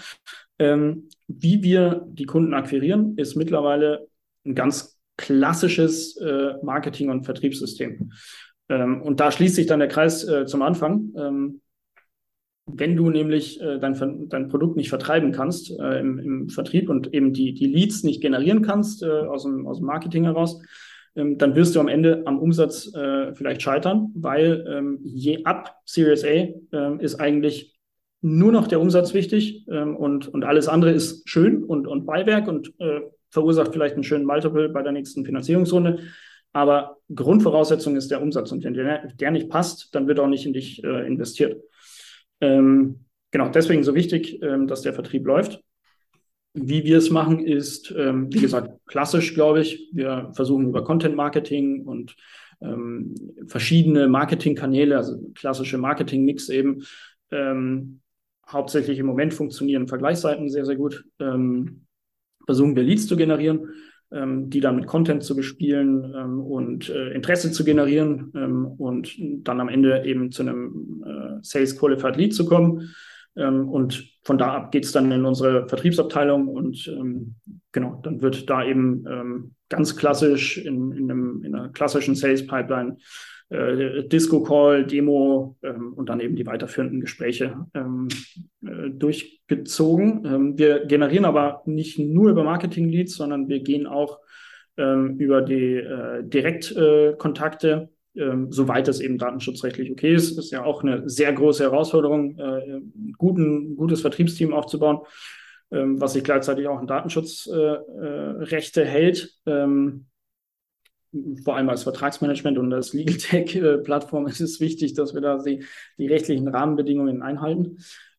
Ähm, 0.59 1.09
wie 1.29 1.63
wir 1.63 2.07
die 2.09 2.25
Kunden 2.25 2.55
akquirieren, 2.55 3.17
ist 3.17 3.37
mittlerweile 3.37 4.09
ein 4.45 4.55
ganz 4.55 4.99
klassisches 5.17 6.17
äh, 6.17 6.55
Marketing- 6.63 7.11
und 7.11 7.25
Vertriebssystem. 7.25 8.13
Ähm, 8.69 9.03
und 9.03 9.21
da 9.21 9.31
schließt 9.31 9.55
sich 9.55 9.67
dann 9.67 9.81
der 9.81 9.89
Kreis 9.89 10.25
äh, 10.25 10.47
zum 10.47 10.63
Anfang. 10.63 11.57
Ähm, 12.67 12.79
wenn 12.79 12.97
du 12.97 13.11
nämlich 13.11 13.61
äh, 13.61 13.79
dein, 13.79 14.29
dein 14.29 14.49
Produkt 14.49 14.77
nicht 14.77 14.89
vertreiben 14.89 15.33
kannst 15.33 15.71
äh, 15.71 16.01
im, 16.01 16.19
im, 16.19 16.49
Vertrieb 16.49 16.89
und 16.89 17.12
eben 17.14 17.33
die, 17.33 17.55
die 17.55 17.67
Leads 17.67 18.03
nicht 18.03 18.21
generieren 18.21 18.62
kannst 18.62 19.03
äh, 19.03 19.07
aus, 19.07 19.45
dem, 19.45 19.67
aus 19.67 19.79
dem 19.79 19.87
Marketing 19.87 20.25
heraus, 20.25 20.61
ähm, 21.14 21.39
dann 21.39 21.55
wirst 21.55 21.75
du 21.75 21.81
am 21.81 21.89
Ende 21.89 22.23
am 22.27 22.39
Umsatz 22.39 22.93
äh, 22.95 23.35
vielleicht 23.35 23.62
scheitern, 23.62 24.11
weil 24.14 24.64
ähm, 24.69 24.99
je 25.03 25.45
ab 25.45 25.77
Series 25.85 26.25
A 26.25 26.29
äh, 26.29 26.55
ist 27.01 27.17
eigentlich 27.17 27.77
nur 28.23 28.53
noch 28.53 28.67
der 28.67 28.81
Umsatz 28.81 29.14
wichtig 29.14 29.67
ähm, 29.71 29.97
und, 29.97 30.29
und 30.29 30.45
alles 30.45 30.69
andere 30.69 30.93
ist 30.93 31.29
schön 31.29 31.62
und, 31.62 31.87
und 31.87 32.07
Beiwerk 32.07 32.49
und 32.49 32.73
äh, 32.79 33.01
verursacht 33.31 33.73
vielleicht 33.73 33.95
einen 33.95 34.05
schönen 34.05 34.25
Multiple 34.25 34.69
bei 34.69 34.83
der 34.83 34.93
nächsten 34.93 35.25
Finanzierungsrunde. 35.25 35.99
Aber 36.53 36.97
Grundvoraussetzung 37.14 37.97
ist 37.97 38.11
der 38.11 38.23
Umsatz. 38.23 38.51
Und 38.51 38.64
wenn 38.64 38.73
der, 38.73 39.09
der 39.09 39.31
nicht 39.31 39.51
passt, 39.51 39.95
dann 39.95 40.09
wird 40.09 40.19
auch 40.19 40.27
nicht 40.27 40.47
in 40.47 40.55
dich 40.55 40.83
äh, 40.83 41.07
investiert. 41.07 41.61
Ähm, 42.41 43.07
genau, 43.30 43.49
deswegen 43.49 43.84
so 43.84 43.95
wichtig, 43.95 44.43
ähm, 44.43 44.66
dass 44.66 44.82
der 44.82 44.95
Vertrieb 44.95 45.26
läuft. 45.26 45.62
Wie 46.55 46.84
wir 46.84 46.99
es 46.99 47.11
machen, 47.11 47.41
ist, 47.41 47.95
ähm, 47.97 48.32
wie 48.32 48.41
gesagt, 48.41 48.70
klassisch, 48.87 49.34
glaube 49.34 49.61
ich. 49.61 49.91
Wir 49.93 50.30
versuchen 50.34 50.68
über 50.68 50.84
Content 50.84 51.14
Marketing 51.14 51.84
und 51.84 52.16
ähm, 52.61 53.14
verschiedene 53.47 54.09
Marketingkanäle, 54.09 54.97
also 54.97 55.18
klassische 55.34 55.78
Marketing-Mix 55.78 56.49
eben, 56.49 56.84
ähm, 57.30 58.01
hauptsächlich 58.49 58.99
im 58.99 59.07
Moment 59.07 59.34
funktionieren 59.34 59.89
Vergleichsseiten 59.89 60.49
sehr, 60.49 60.64
sehr 60.64 60.76
gut. 60.76 61.05
Ähm, 61.18 61.87
versuchen 62.47 62.76
wir 62.76 62.84
Leads 62.84 63.07
zu 63.07 63.16
generieren, 63.16 63.68
die 64.11 64.61
dann 64.61 64.77
mit 64.77 64.87
Content 64.87 65.25
zu 65.25 65.35
bespielen 65.35 66.15
ähm, 66.17 66.41
und 66.41 66.89
äh, 66.89 67.11
Interesse 67.11 67.51
zu 67.51 67.65
generieren 67.65 68.33
ähm, 68.37 68.67
und 68.67 69.17
dann 69.19 69.61
am 69.61 69.69
Ende 69.69 70.05
eben 70.05 70.31
zu 70.31 70.43
einem 70.43 71.05
äh, 71.05 71.39
Sales 71.43 71.79
Qualified 71.79 72.17
Lead 72.17 72.35
zu 72.35 72.47
kommen. 72.47 72.95
Ähm, 73.37 73.69
und 73.69 74.09
von 74.23 74.39
da 74.39 74.55
ab 74.55 74.73
geht 74.73 74.85
es 74.85 74.93
dann 74.93 75.11
in 75.13 75.25
unsere 75.25 75.69
Vertriebsabteilung 75.69 76.49
und 76.49 76.87
ähm, 76.89 77.35
genau, 77.73 78.01
dann 78.03 78.23
wird 78.23 78.49
da 78.49 78.65
eben 78.65 79.05
ähm, 79.09 79.55
ganz 79.69 79.97
klassisch 79.97 80.59
in, 80.59 80.93
in, 80.93 81.11
einem, 81.11 81.43
in 81.45 81.55
einer 81.55 81.69
klassischen 81.71 82.15
Sales 82.15 82.47
Pipeline 82.47 82.97
äh, 83.49 84.03
Disco-Call, 84.05 84.86
Demo 84.86 85.57
ähm, 85.62 85.92
und 85.94 86.09
dann 86.09 86.20
eben 86.20 86.34
die 86.36 86.47
weiterführenden 86.47 87.01
Gespräche 87.01 87.66
ähm, 87.74 88.09
äh, 88.64 88.90
durchgezogen. 88.90 90.24
Ähm, 90.24 90.59
wir 90.59 90.86
generieren 90.86 91.24
aber 91.24 91.62
nicht 91.64 91.99
nur 91.99 92.30
über 92.30 92.42
Marketing-Leads, 92.42 93.14
sondern 93.14 93.49
wir 93.49 93.61
gehen 93.61 93.86
auch 93.86 94.18
ähm, 94.76 95.16
über 95.18 95.42
die 95.42 95.74
äh, 95.76 96.24
Direktkontakte, 96.24 97.88
ähm, 98.16 98.51
soweit 98.51 98.88
es 98.88 99.01
eben 99.01 99.18
datenschutzrechtlich 99.18 99.92
okay 99.92 100.14
ist. 100.14 100.38
Ist 100.38 100.51
ja 100.51 100.64
auch 100.64 100.82
eine 100.82 101.09
sehr 101.09 101.32
große 101.32 101.62
Herausforderung, 101.62 102.38
äh, 102.38 102.80
guten, 103.16 103.76
gutes 103.76 104.01
Vertriebsteam 104.01 104.53
aufzubauen, 104.53 105.01
ähm, 105.70 106.01
was 106.01 106.14
sich 106.14 106.24
gleichzeitig 106.24 106.66
auch 106.66 106.78
an 106.78 106.86
Datenschutzrechte 106.88 108.80
äh, 108.80 108.84
äh, 108.84 108.86
hält. 108.86 109.38
Ähm, 109.47 110.07
vor 111.45 111.57
allem 111.57 111.69
als 111.69 111.83
Vertragsmanagement 111.83 112.59
und 112.59 112.73
als 112.73 112.93
Legal 112.93 113.17
Tech-Plattform 113.17 114.27
ist 114.29 114.41
es 114.41 114.61
wichtig, 114.61 114.95
dass 114.95 115.15
wir 115.15 115.21
da 115.21 115.39
die, 115.39 115.65
die 115.99 116.07
rechtlichen 116.07 116.49
Rahmenbedingungen 116.49 117.23
einhalten. 117.23 117.79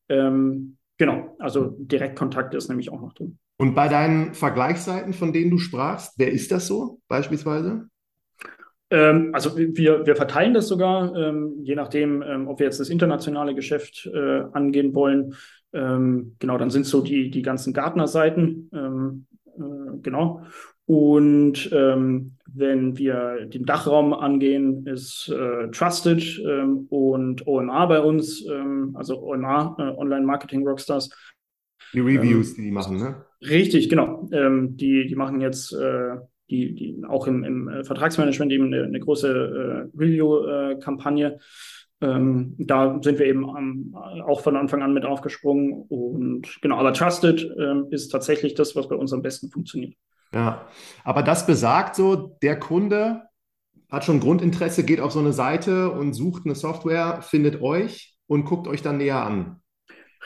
Ähm, 0.09 0.77
genau, 0.97 1.35
also 1.39 1.75
Direktkontakt 1.79 2.53
ist 2.53 2.69
nämlich 2.69 2.91
auch 2.91 3.01
noch 3.01 3.13
drin. 3.13 3.37
Und 3.57 3.73
bei 3.73 3.87
deinen 3.87 4.33
Vergleichsseiten, 4.33 5.13
von 5.13 5.33
denen 5.33 5.51
du 5.51 5.57
sprachst, 5.57 6.13
wer 6.17 6.31
ist 6.31 6.51
das 6.51 6.67
so 6.67 6.99
beispielsweise? 7.07 7.89
Ähm, 8.89 9.31
also 9.33 9.57
wir, 9.57 10.05
wir 10.05 10.15
verteilen 10.15 10.53
das 10.53 10.67
sogar, 10.67 11.13
ähm, 11.15 11.57
je 11.63 11.75
nachdem, 11.75 12.21
ähm, 12.21 12.47
ob 12.47 12.59
wir 12.59 12.65
jetzt 12.65 12.79
das 12.79 12.89
internationale 12.89 13.53
Geschäft 13.55 14.09
äh, 14.13 14.43
angehen 14.53 14.93
wollen. 14.93 15.35
Ähm, 15.73 16.35
genau, 16.39 16.57
dann 16.57 16.69
sind 16.69 16.85
so 16.85 17.01
die, 17.01 17.29
die 17.29 17.41
ganzen 17.41 17.73
Gartner-Seiten. 17.73 18.69
Ähm, 18.73 19.25
äh, 19.57 19.97
genau. 20.01 20.43
Und 20.87 21.69
ähm, 21.73 22.31
wenn 22.47 22.97
wir 22.97 23.45
den 23.45 23.65
Dachraum 23.65 24.13
angehen, 24.13 24.87
ist 24.87 25.27
äh, 25.29 25.67
Trusted 25.71 26.41
ähm, 26.47 26.87
und 26.89 27.45
OMR 27.45 27.87
bei 27.87 27.99
uns, 27.99 28.45
ähm, 28.49 28.95
also 28.97 29.21
OMR, 29.21 29.75
äh, 29.79 29.99
Online 29.99 30.25
Marketing 30.25 30.65
Rockstars. 30.65 31.09
Die 31.93 31.99
Reviews, 31.99 32.51
ähm, 32.51 32.55
die 32.55 32.61
die 32.63 32.71
machen, 32.71 32.97
ne? 32.97 33.25
Richtig, 33.41 33.89
genau. 33.89 34.29
Ähm, 34.31 34.77
die, 34.77 35.07
die 35.07 35.15
machen 35.15 35.41
jetzt 35.41 35.73
äh, 35.73 36.15
die, 36.49 36.73
die 36.73 37.03
auch 37.05 37.27
im, 37.27 37.43
im 37.43 37.67
äh, 37.67 37.83
Vertragsmanagement 37.83 38.51
eben 38.53 38.67
eine, 38.67 38.83
eine 38.83 38.99
große 39.01 39.89
äh, 39.93 39.97
Review-Kampagne. 39.97 41.39
Ähm, 41.99 42.55
da 42.59 42.97
sind 43.01 43.19
wir 43.19 43.25
eben 43.25 43.43
ähm, 43.43 43.95
auch 44.25 44.39
von 44.39 44.55
Anfang 44.55 44.83
an 44.83 44.93
mit 44.93 45.03
aufgesprungen. 45.03 45.73
Und 45.89 46.61
genau, 46.61 46.77
aber 46.77 46.93
Trusted 46.93 47.45
ähm, 47.59 47.87
ist 47.89 48.07
tatsächlich 48.09 48.53
das, 48.53 48.75
was 48.75 48.87
bei 48.87 48.95
uns 48.95 49.11
am 49.11 49.21
besten 49.21 49.49
funktioniert. 49.49 49.95
Ja, 50.33 50.67
aber 51.03 51.23
das 51.23 51.45
besagt 51.45 51.95
so, 51.95 52.37
der 52.41 52.59
Kunde 52.59 53.23
hat 53.89 54.03
schon 54.03 54.19
Grundinteresse, 54.19 54.83
geht 54.83 54.99
auf 54.99 55.11
so 55.11 55.19
eine 55.19 55.33
Seite 55.33 55.91
und 55.91 56.13
sucht 56.13 56.45
eine 56.45 56.55
Software, 56.55 57.21
findet 57.21 57.61
euch 57.61 58.17
und 58.27 58.45
guckt 58.45 58.67
euch 58.67 58.81
dann 58.81 58.97
näher 58.97 59.23
an. 59.23 59.61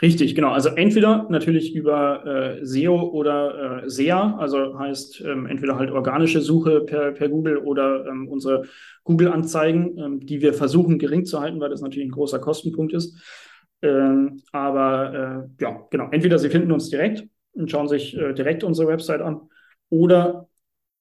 Richtig, 0.02 0.34
genau. 0.34 0.50
Also 0.50 0.70
entweder 0.70 1.28
natürlich 1.30 1.76
über 1.76 2.26
äh, 2.26 2.66
SEO 2.66 3.10
oder 3.10 3.84
äh, 3.84 3.90
SEA, 3.90 4.36
also 4.38 4.80
heißt 4.80 5.22
ähm, 5.22 5.46
entweder 5.46 5.78
halt 5.78 5.92
organische 5.92 6.42
Suche 6.42 6.82
per, 6.82 7.12
per 7.12 7.30
Google 7.30 7.58
oder 7.58 8.08
ähm, 8.08 8.28
unsere 8.28 8.64
Google-Anzeigen, 9.04 9.98
ähm, 10.00 10.20
die 10.26 10.42
wir 10.42 10.56
versuchen 10.56 10.98
gering 10.98 11.26
zu 11.26 11.40
halten, 11.40 11.60
weil 11.60 11.70
das 11.70 11.82
natürlich 11.82 12.08
ein 12.08 12.14
großer 12.14 12.40
Kostenpunkt 12.40 12.94
ist. 12.94 13.16
Ähm, 13.84 14.42
aber 14.52 15.48
äh, 15.60 15.64
ja, 15.64 15.88
genau. 15.92 16.10
Entweder 16.10 16.40
Sie 16.40 16.50
finden 16.50 16.72
uns 16.72 16.90
direkt 16.90 17.24
und 17.54 17.70
schauen 17.70 17.88
sich 17.88 18.18
äh, 18.18 18.34
direkt 18.34 18.64
unsere 18.64 18.88
Website 18.88 19.22
an 19.22 19.42
oder, 19.92 20.48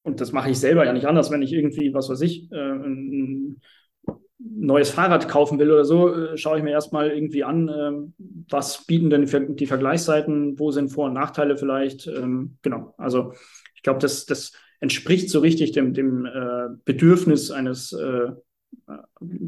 und 0.03 0.21
das 0.21 0.33
mache 0.33 0.51
ich 0.51 0.59
selber 0.59 0.85
ja 0.85 0.93
nicht 0.93 1.07
anders, 1.07 1.31
wenn 1.31 1.41
ich 1.41 1.53
irgendwie, 1.53 1.95
was 1.95 2.11
weiß 2.11 2.21
ich, 2.21 2.53
äh, 2.53 2.57
ein 2.57 3.63
neues 4.39 4.91
Fahrrad 4.91 5.29
kaufen 5.29 5.59
will 5.59 5.71
oder 5.71 5.85
so, 5.85 6.13
äh, 6.13 6.37
schaue 6.37 6.59
ich 6.59 6.65
mir 6.65 6.71
erstmal 6.71 7.11
irgendwie 7.11 7.45
an, 7.45 7.69
äh, 7.69 7.93
was 8.51 8.85
bieten 8.85 9.11
denn 9.11 9.57
die 9.57 9.67
Vergleichsseiten, 9.67 10.59
wo 10.59 10.71
sind 10.71 10.91
Vor- 10.91 11.07
und 11.07 11.15
Nachteile 11.15 11.57
vielleicht. 11.57 12.07
Ähm, 12.07 12.57
genau, 12.63 12.95
also 12.99 13.33
ich 13.75 13.83
glaube, 13.83 14.01
das, 14.01 14.27
das 14.27 14.53
entspricht 14.81 15.31
so 15.31 15.41
richtig 15.41 15.73
dem, 15.73 15.95
dem 15.95 16.27
äh, 16.27 16.69
Bedürfnis 16.85 17.51
eines 17.51 17.93
äh, 17.93 18.33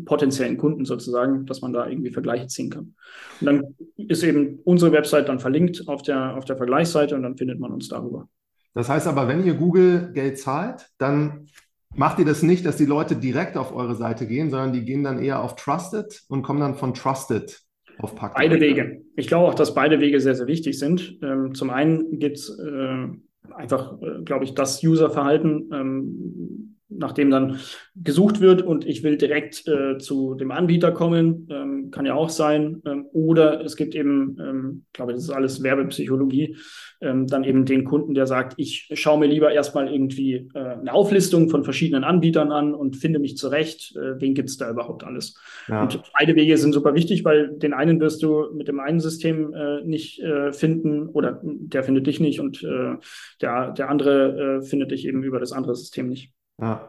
potenziellen 0.04 0.58
Kunden 0.58 0.84
sozusagen, 0.84 1.46
dass 1.46 1.62
man 1.62 1.72
da 1.72 1.88
irgendwie 1.88 2.10
Vergleiche 2.10 2.46
ziehen 2.46 2.70
kann. 2.70 2.94
Und 3.40 3.46
dann 3.46 3.76
ist 3.96 4.22
eben 4.22 4.60
unsere 4.64 4.92
Website 4.92 5.28
dann 5.28 5.40
verlinkt 5.40 5.88
auf 5.88 6.02
der, 6.02 6.36
auf 6.36 6.44
der 6.44 6.56
Vergleichsseite 6.56 7.14
und 7.14 7.22
dann 7.22 7.36
findet 7.36 7.58
man 7.58 7.72
uns 7.72 7.88
darüber. 7.88 8.28
Das 8.74 8.88
heißt 8.88 9.06
aber, 9.06 9.28
wenn 9.28 9.44
ihr 9.44 9.54
Google 9.54 10.12
Geld 10.12 10.38
zahlt, 10.38 10.88
dann 10.98 11.46
macht 11.94 12.18
ihr 12.18 12.24
das 12.24 12.42
nicht, 12.42 12.64
dass 12.64 12.76
die 12.76 12.86
Leute 12.86 13.16
direkt 13.16 13.56
auf 13.56 13.74
eure 13.74 13.94
Seite 13.94 14.26
gehen, 14.26 14.50
sondern 14.50 14.72
die 14.72 14.84
gehen 14.84 15.04
dann 15.04 15.22
eher 15.22 15.42
auf 15.42 15.56
Trusted 15.56 16.22
und 16.28 16.42
kommen 16.42 16.60
dann 16.60 16.74
von 16.74 16.94
Trusted 16.94 17.60
auf 17.98 18.14
Pack. 18.14 18.34
Beide 18.34 18.60
Wege. 18.60 19.02
Ich 19.16 19.26
glaube 19.26 19.48
auch, 19.48 19.54
dass 19.54 19.74
beide 19.74 20.00
Wege 20.00 20.20
sehr, 20.20 20.34
sehr 20.34 20.46
wichtig 20.46 20.78
sind. 20.78 21.18
Ähm, 21.22 21.54
zum 21.54 21.70
einen 21.70 22.18
gibt 22.18 22.38
es 22.38 22.58
äh, 22.58 23.08
einfach, 23.54 24.00
äh, 24.00 24.22
glaube 24.24 24.44
ich, 24.44 24.54
das 24.54 24.82
Userverhalten, 24.82 25.70
ähm, 25.72 26.76
nachdem 26.98 27.30
dann 27.30 27.58
gesucht 27.94 28.40
wird 28.40 28.62
und 28.62 28.86
ich 28.86 29.02
will 29.02 29.16
direkt 29.16 29.66
äh, 29.68 29.98
zu 29.98 30.34
dem 30.34 30.50
Anbieter 30.50 30.92
kommen, 30.92 31.48
ähm, 31.50 31.90
kann 31.90 32.06
ja 32.06 32.14
auch 32.14 32.30
sein. 32.30 32.82
Ähm, 32.86 33.06
oder 33.12 33.62
es 33.64 33.76
gibt 33.76 33.94
eben, 33.94 34.36
ähm, 34.40 34.84
ich 34.86 34.92
glaube, 34.94 35.12
das 35.12 35.24
ist 35.24 35.30
alles 35.30 35.62
Werbepsychologie, 35.62 36.56
ähm, 37.00 37.26
dann 37.26 37.44
eben 37.44 37.64
den 37.64 37.84
Kunden, 37.84 38.14
der 38.14 38.26
sagt, 38.26 38.54
ich 38.56 38.88
schaue 38.94 39.18
mir 39.18 39.26
lieber 39.26 39.52
erstmal 39.52 39.92
irgendwie 39.92 40.48
äh, 40.54 40.58
eine 40.58 40.92
Auflistung 40.92 41.50
von 41.50 41.64
verschiedenen 41.64 42.04
Anbietern 42.04 42.50
an 42.50 42.74
und 42.74 42.96
finde 42.96 43.18
mich 43.18 43.36
zurecht, 43.36 43.94
äh, 43.96 44.20
wen 44.20 44.34
gibt 44.34 44.48
es 44.48 44.56
da 44.56 44.70
überhaupt 44.70 45.04
alles. 45.04 45.38
Ja. 45.68 45.82
Und 45.82 46.02
beide 46.18 46.34
Wege 46.34 46.56
sind 46.56 46.72
super 46.72 46.94
wichtig, 46.94 47.24
weil 47.24 47.50
den 47.58 47.74
einen 47.74 48.00
wirst 48.00 48.22
du 48.22 48.46
mit 48.54 48.68
dem 48.68 48.80
einen 48.80 49.00
System 49.00 49.52
äh, 49.52 49.82
nicht 49.84 50.20
äh, 50.20 50.52
finden 50.52 51.08
oder 51.08 51.40
der 51.42 51.84
findet 51.84 52.06
dich 52.06 52.20
nicht 52.20 52.40
und 52.40 52.62
äh, 52.62 52.96
der, 53.40 53.72
der 53.72 53.90
andere 53.90 54.62
findet 54.62 54.90
dich 54.90 55.06
eben 55.06 55.22
über 55.22 55.40
das 55.40 55.52
andere 55.52 55.74
System 55.74 56.08
nicht. 56.08 56.32
Ja. 56.62 56.88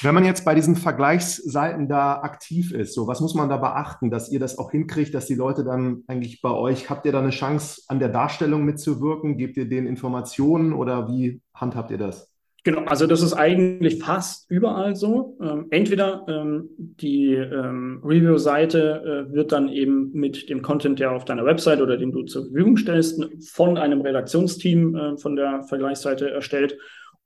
Wenn 0.00 0.14
man 0.14 0.24
jetzt 0.24 0.44
bei 0.44 0.54
diesen 0.54 0.76
Vergleichsseiten 0.76 1.88
da 1.88 2.20
aktiv 2.20 2.72
ist, 2.72 2.94
so 2.94 3.08
was 3.08 3.20
muss 3.20 3.34
man 3.34 3.48
da 3.48 3.56
beachten, 3.56 4.10
dass 4.10 4.30
ihr 4.30 4.38
das 4.38 4.56
auch 4.56 4.70
hinkriegt, 4.70 5.12
dass 5.12 5.26
die 5.26 5.34
Leute 5.34 5.64
dann 5.64 6.04
eigentlich 6.06 6.40
bei 6.40 6.52
euch, 6.52 6.88
habt 6.88 7.04
ihr 7.04 7.10
da 7.10 7.18
eine 7.18 7.30
Chance, 7.30 7.82
an 7.88 7.98
der 7.98 8.08
Darstellung 8.08 8.64
mitzuwirken? 8.64 9.36
Gebt 9.36 9.56
ihr 9.56 9.68
denen 9.68 9.88
Informationen 9.88 10.72
oder 10.72 11.08
wie 11.08 11.40
handhabt 11.52 11.90
ihr 11.90 11.98
das? 11.98 12.32
Genau, 12.62 12.82
also 12.82 13.06
das 13.06 13.22
ist 13.22 13.32
eigentlich 13.32 14.02
fast 14.02 14.48
überall 14.50 14.94
so. 14.94 15.36
Ähm, 15.42 15.66
entweder 15.70 16.24
ähm, 16.28 16.68
die 16.78 17.34
ähm, 17.34 18.00
Review-Seite 18.04 19.26
äh, 19.30 19.32
wird 19.32 19.52
dann 19.52 19.68
eben 19.68 20.12
mit 20.12 20.48
dem 20.48 20.62
Content, 20.62 21.00
der 21.00 21.12
auf 21.12 21.24
deiner 21.24 21.44
Website 21.44 21.80
oder 21.80 21.96
den 21.96 22.12
du 22.12 22.22
zur 22.24 22.44
Verfügung 22.44 22.76
stellst, 22.76 23.24
von 23.50 23.78
einem 23.78 24.02
Redaktionsteam 24.02 24.94
äh, 24.94 25.16
von 25.16 25.34
der 25.34 25.62
Vergleichsseite 25.64 26.30
erstellt 26.30 26.76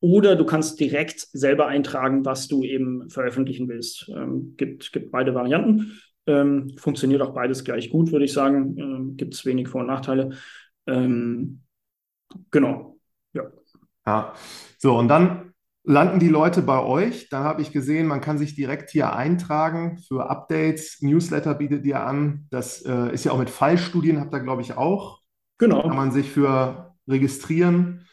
oder 0.03 0.35
du 0.35 0.45
kannst 0.45 0.81
direkt 0.81 1.21
selber 1.33 1.69
eintragen, 1.69 2.25
was 2.25 2.49
du 2.49 2.65
eben 2.65 3.09
veröffentlichen 3.09 3.69
willst. 3.69 4.11
Ähm, 4.15 4.55
gibt, 4.57 4.93
gibt 4.93 5.13
beide 5.13 5.33
Varianten. 5.33 5.93
Ähm, 6.27 6.73
funktioniert 6.77 7.23
auch 7.23 7.33
beides 7.33 7.63
gleich 7.63 7.89
gut, 7.89 8.11
würde 8.11 8.25
ich 8.25 8.33
sagen. 8.33 8.77
Ähm, 8.79 9.17
gibt 9.17 9.35
es 9.35 9.47
wenig 9.47 9.69
Vor- 9.69 9.83
und 9.83 9.87
Nachteile. 9.87 10.31
Ähm, 10.89 11.63
genau. 12.51 12.99
Ja. 13.33 13.45
Ja. 14.05 14.35
So, 14.77 14.99
und 14.99 15.07
dann 15.07 15.55
landen 15.85 16.19
die 16.19 16.29
Leute 16.29 16.63
bei 16.63 16.83
euch. 16.83 17.29
Da 17.29 17.45
habe 17.45 17.63
ich 17.63 17.71
gesehen, 17.71 18.09
man 18.09 18.21
kann 18.21 18.39
sich 18.39 18.57
direkt 18.57 18.91
hier 18.91 19.15
eintragen 19.15 19.99
für 19.99 20.29
Updates. 20.29 21.01
Newsletter 21.01 21.55
bietet 21.55 21.87
ihr 21.87 22.05
an. 22.05 22.49
Das 22.51 22.83
äh, 22.83 23.15
ist 23.15 23.23
ja 23.23 23.31
auch 23.31 23.39
mit 23.39 23.51
Fallstudien, 23.51 24.19
habt 24.19 24.35
ihr, 24.35 24.41
glaube 24.41 24.63
ich, 24.63 24.77
auch. 24.77 25.21
Genau. 25.59 25.83
Kann 25.83 25.95
man 25.95 26.11
sich 26.11 26.29
für 26.29 26.93
registrieren 27.07 28.05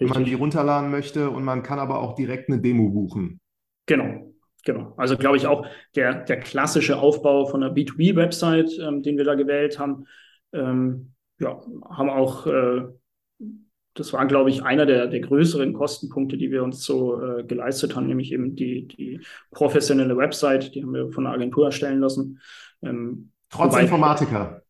wenn 0.00 0.08
man 0.08 0.24
die 0.24 0.34
runterladen 0.34 0.90
möchte 0.90 1.30
und 1.30 1.44
man 1.44 1.62
kann 1.62 1.78
aber 1.78 2.00
auch 2.00 2.14
direkt 2.14 2.48
eine 2.48 2.60
Demo 2.60 2.88
buchen. 2.88 3.40
Genau, 3.86 4.32
genau. 4.64 4.94
Also 4.96 5.16
glaube 5.16 5.36
ich 5.36 5.46
auch 5.46 5.66
der, 5.94 6.24
der 6.24 6.40
klassische 6.40 6.98
Aufbau 6.98 7.46
von 7.46 7.62
einer 7.62 7.74
B2B-Website, 7.74 8.78
ähm, 8.80 9.02
den 9.02 9.18
wir 9.18 9.24
da 9.24 9.34
gewählt 9.34 9.78
haben, 9.78 10.06
ähm, 10.52 11.12
ja, 11.38 11.60
haben 11.88 12.10
auch, 12.10 12.46
äh, 12.46 12.82
das 13.94 14.12
war, 14.12 14.26
glaube 14.26 14.50
ich, 14.50 14.62
einer 14.62 14.86
der, 14.86 15.06
der 15.06 15.20
größeren 15.20 15.72
Kostenpunkte, 15.72 16.36
die 16.36 16.50
wir 16.50 16.62
uns 16.62 16.84
so 16.84 17.20
äh, 17.20 17.44
geleistet 17.44 17.94
haben, 17.94 18.06
nämlich 18.06 18.32
eben 18.32 18.56
die, 18.56 18.86
die 18.86 19.20
professionelle 19.50 20.16
Website, 20.16 20.74
die 20.74 20.82
haben 20.82 20.94
wir 20.94 21.10
von 21.12 21.26
einer 21.26 21.34
Agentur 21.34 21.66
erstellen 21.66 22.00
lassen. 22.00 22.40
Ähm, 22.82 23.32
Trotz 23.50 23.76
Informatiker. 23.76 24.62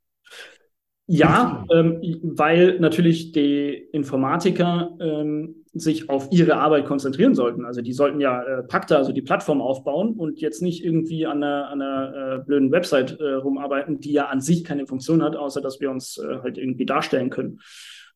Ja, 1.13 1.67
ähm, 1.73 2.01
weil 2.23 2.79
natürlich 2.79 3.33
die 3.33 3.75
Informatiker 3.91 4.97
ähm, 5.01 5.65
sich 5.73 6.09
auf 6.09 6.29
ihre 6.31 6.55
Arbeit 6.55 6.87
konzentrieren 6.87 7.35
sollten. 7.35 7.65
Also 7.65 7.83
die 7.83 7.93
sollten 7.93 8.21
ja 8.21 8.41
äh, 8.41 8.63
Pacta, 8.63 8.95
also 8.95 9.11
die 9.11 9.21
Plattform 9.21 9.61
aufbauen 9.61 10.15
und 10.15 10.41
jetzt 10.41 10.63
nicht 10.63 10.85
irgendwie 10.85 11.27
an 11.27 11.43
einer, 11.43 11.69
an 11.69 11.83
einer 11.83 12.37
äh, 12.37 12.39
blöden 12.45 12.71
Website 12.71 13.19
äh, 13.19 13.33
rumarbeiten, 13.33 13.99
die 13.99 14.13
ja 14.13 14.27
an 14.27 14.41
sich 14.41 14.63
keine 14.63 14.87
Funktion 14.87 15.21
hat, 15.21 15.35
außer 15.35 15.61
dass 15.61 15.81
wir 15.81 15.91
uns 15.91 16.17
äh, 16.17 16.43
halt 16.45 16.59
irgendwie 16.59 16.87
darstellen 16.87 17.31
können. 17.31 17.59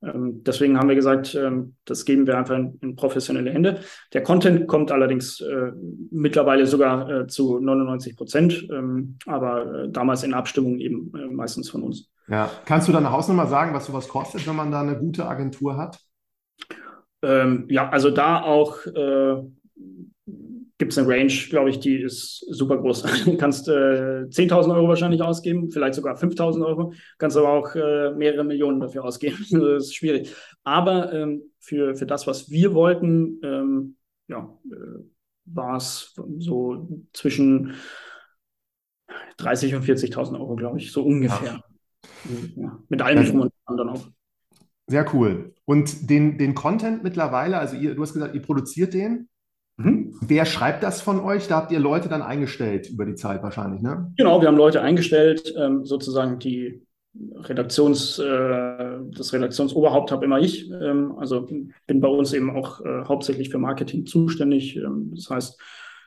Ähm, 0.01 0.45
deswegen 0.45 0.79
haben 0.79 0.89
wir 0.89 0.95
gesagt, 0.95 1.35
ähm, 1.35 1.75
das 1.87 2.05
geben 2.05 2.29
wir 2.29 2.39
einfach 2.39 2.57
in, 2.57 2.79
in, 2.81 2.95
professionelle 2.95 3.51
Hände. 3.51 3.81
Der 4.13 4.23
Content 4.23 4.69
kommt 4.69 4.93
allerdings 4.93 5.41
äh, 5.41 5.73
mittlerweile 6.13 6.65
sogar 6.69 7.11
äh, 7.11 7.27
zu 7.27 7.59
99 7.59 8.17
Prozent, 8.17 8.69
ähm, 8.71 9.17
aber 9.27 9.89
damals 9.89 10.23
in 10.23 10.33
Abstimmung 10.33 10.79
eben 10.79 11.11
meistens 11.33 11.69
von 11.69 11.83
uns. 11.83 12.14
Ja, 12.29 12.51
kannst 12.65 12.89
du 12.89 12.93
da 12.93 12.99
eine 12.99 13.13
Hausnummer 13.13 13.47
sagen, 13.47 13.75
was 13.75 13.87
sowas 13.87 14.09
kostet, 14.09 14.47
wenn 14.47 14.57
man 14.57 14.71
da 14.71 14.81
eine 14.81 14.99
gute 14.99 15.27
Agentur 15.27 15.77
hat? 15.77 15.99
Ähm, 17.23 17.67
ja, 17.69 17.89
also 17.89 18.11
da 18.11 18.43
auch 18.43 18.85
äh, 18.87 19.43
gibt 20.79 20.93
es 20.93 20.99
eine 20.99 21.09
Range, 21.09 21.33
glaube 21.51 21.71
ich, 21.71 21.81
die 21.81 22.01
ist 22.01 22.45
super 22.51 22.79
groß. 22.79 23.03
Du 23.25 23.37
kannst 23.37 23.69
äh, 23.69 24.27
10.000 24.29 24.75
Euro 24.75 24.89
wahrscheinlich 24.89 25.23
ausgeben, 25.23 25.71
vielleicht 25.71 25.95
sogar 25.95 26.17
5.000 26.17 26.65
Euro, 26.65 26.93
kannst 27.19 27.37
aber 27.37 27.51
auch 27.51 27.75
äh, 27.75 28.13
mehrere 28.13 28.45
Millionen 28.45 28.81
dafür 28.81 29.05
ausgeben. 29.05 29.39
das 29.51 29.85
ist 29.85 29.95
schwierig. 29.95 30.35
Aber 30.65 31.13
ähm, 31.13 31.43
für, 31.61 31.95
für 31.95 32.07
das, 32.07 32.27
was 32.27 32.51
wir 32.51 32.75
wollten, 32.75 33.41
ähm, 33.43 33.97
ja, 34.29 34.59
äh, 34.71 35.05
war 35.47 35.77
es 35.77 36.15
so 36.39 36.89
zwischen 37.13 37.75
30.000 39.39 39.77
und 39.77 39.85
40.000 39.85 40.41
Euro, 40.41 40.57
glaube 40.57 40.79
ich, 40.79 40.91
so 40.91 41.05
ungefähr. 41.05 41.61
Ach. 41.63 41.74
Ja, 42.57 42.79
mit 42.89 43.03
allem 43.03 43.25
drum 43.25 43.41
und 43.41 43.53
dran 43.67 43.89
auch. 43.89 44.07
Sehr 44.87 45.15
cool. 45.15 45.55
Und 45.65 46.11
den, 46.11 46.37
den 46.37 46.55
Content 46.55 47.03
mittlerweile, 47.03 47.59
also 47.59 47.77
ihr, 47.77 47.95
du 47.95 48.03
hast 48.03 48.13
gesagt, 48.13 48.35
ihr 48.35 48.43
produziert 48.43 48.93
den. 48.95 49.29
Mhm. 49.77 50.15
Wer 50.21 50.45
schreibt 50.45 50.83
das 50.83 51.01
von 51.01 51.21
euch? 51.21 51.49
Da 51.49 51.57
habt 51.57 51.73
ihr 51.73 51.81
Leute 51.81 52.09
dann 52.09 52.23
eingestellt 52.23 52.89
über 52.91 53.07
die 53.07 53.15
Zeit 53.15 53.43
wahrscheinlich, 53.43 53.83
ne? 53.83 54.13
Genau, 54.17 54.41
wir 54.41 54.49
haben 54.49 54.57
Leute 54.57 54.83
eingestellt, 54.83 55.53
ähm, 55.59 55.85
sozusagen 55.85 56.39
die 56.39 56.83
Redaktions, 57.35 58.19
äh, 58.19 58.99
das 59.11 59.33
Redaktionsoberhaupt 59.33 60.13
habe 60.13 60.25
immer 60.25 60.41
ich. 60.41 60.71
Ähm, 60.71 61.15
also 61.19 61.43
bin 61.87 62.01
bei 62.01 62.09
uns 62.09 62.33
eben 62.33 62.51
auch 62.51 62.81
äh, 62.85 63.05
hauptsächlich 63.05 63.51
für 63.51 63.59
Marketing 63.59 64.07
zuständig. 64.07 64.77
Ähm, 64.77 65.13
das 65.15 65.31
heißt, 65.31 65.61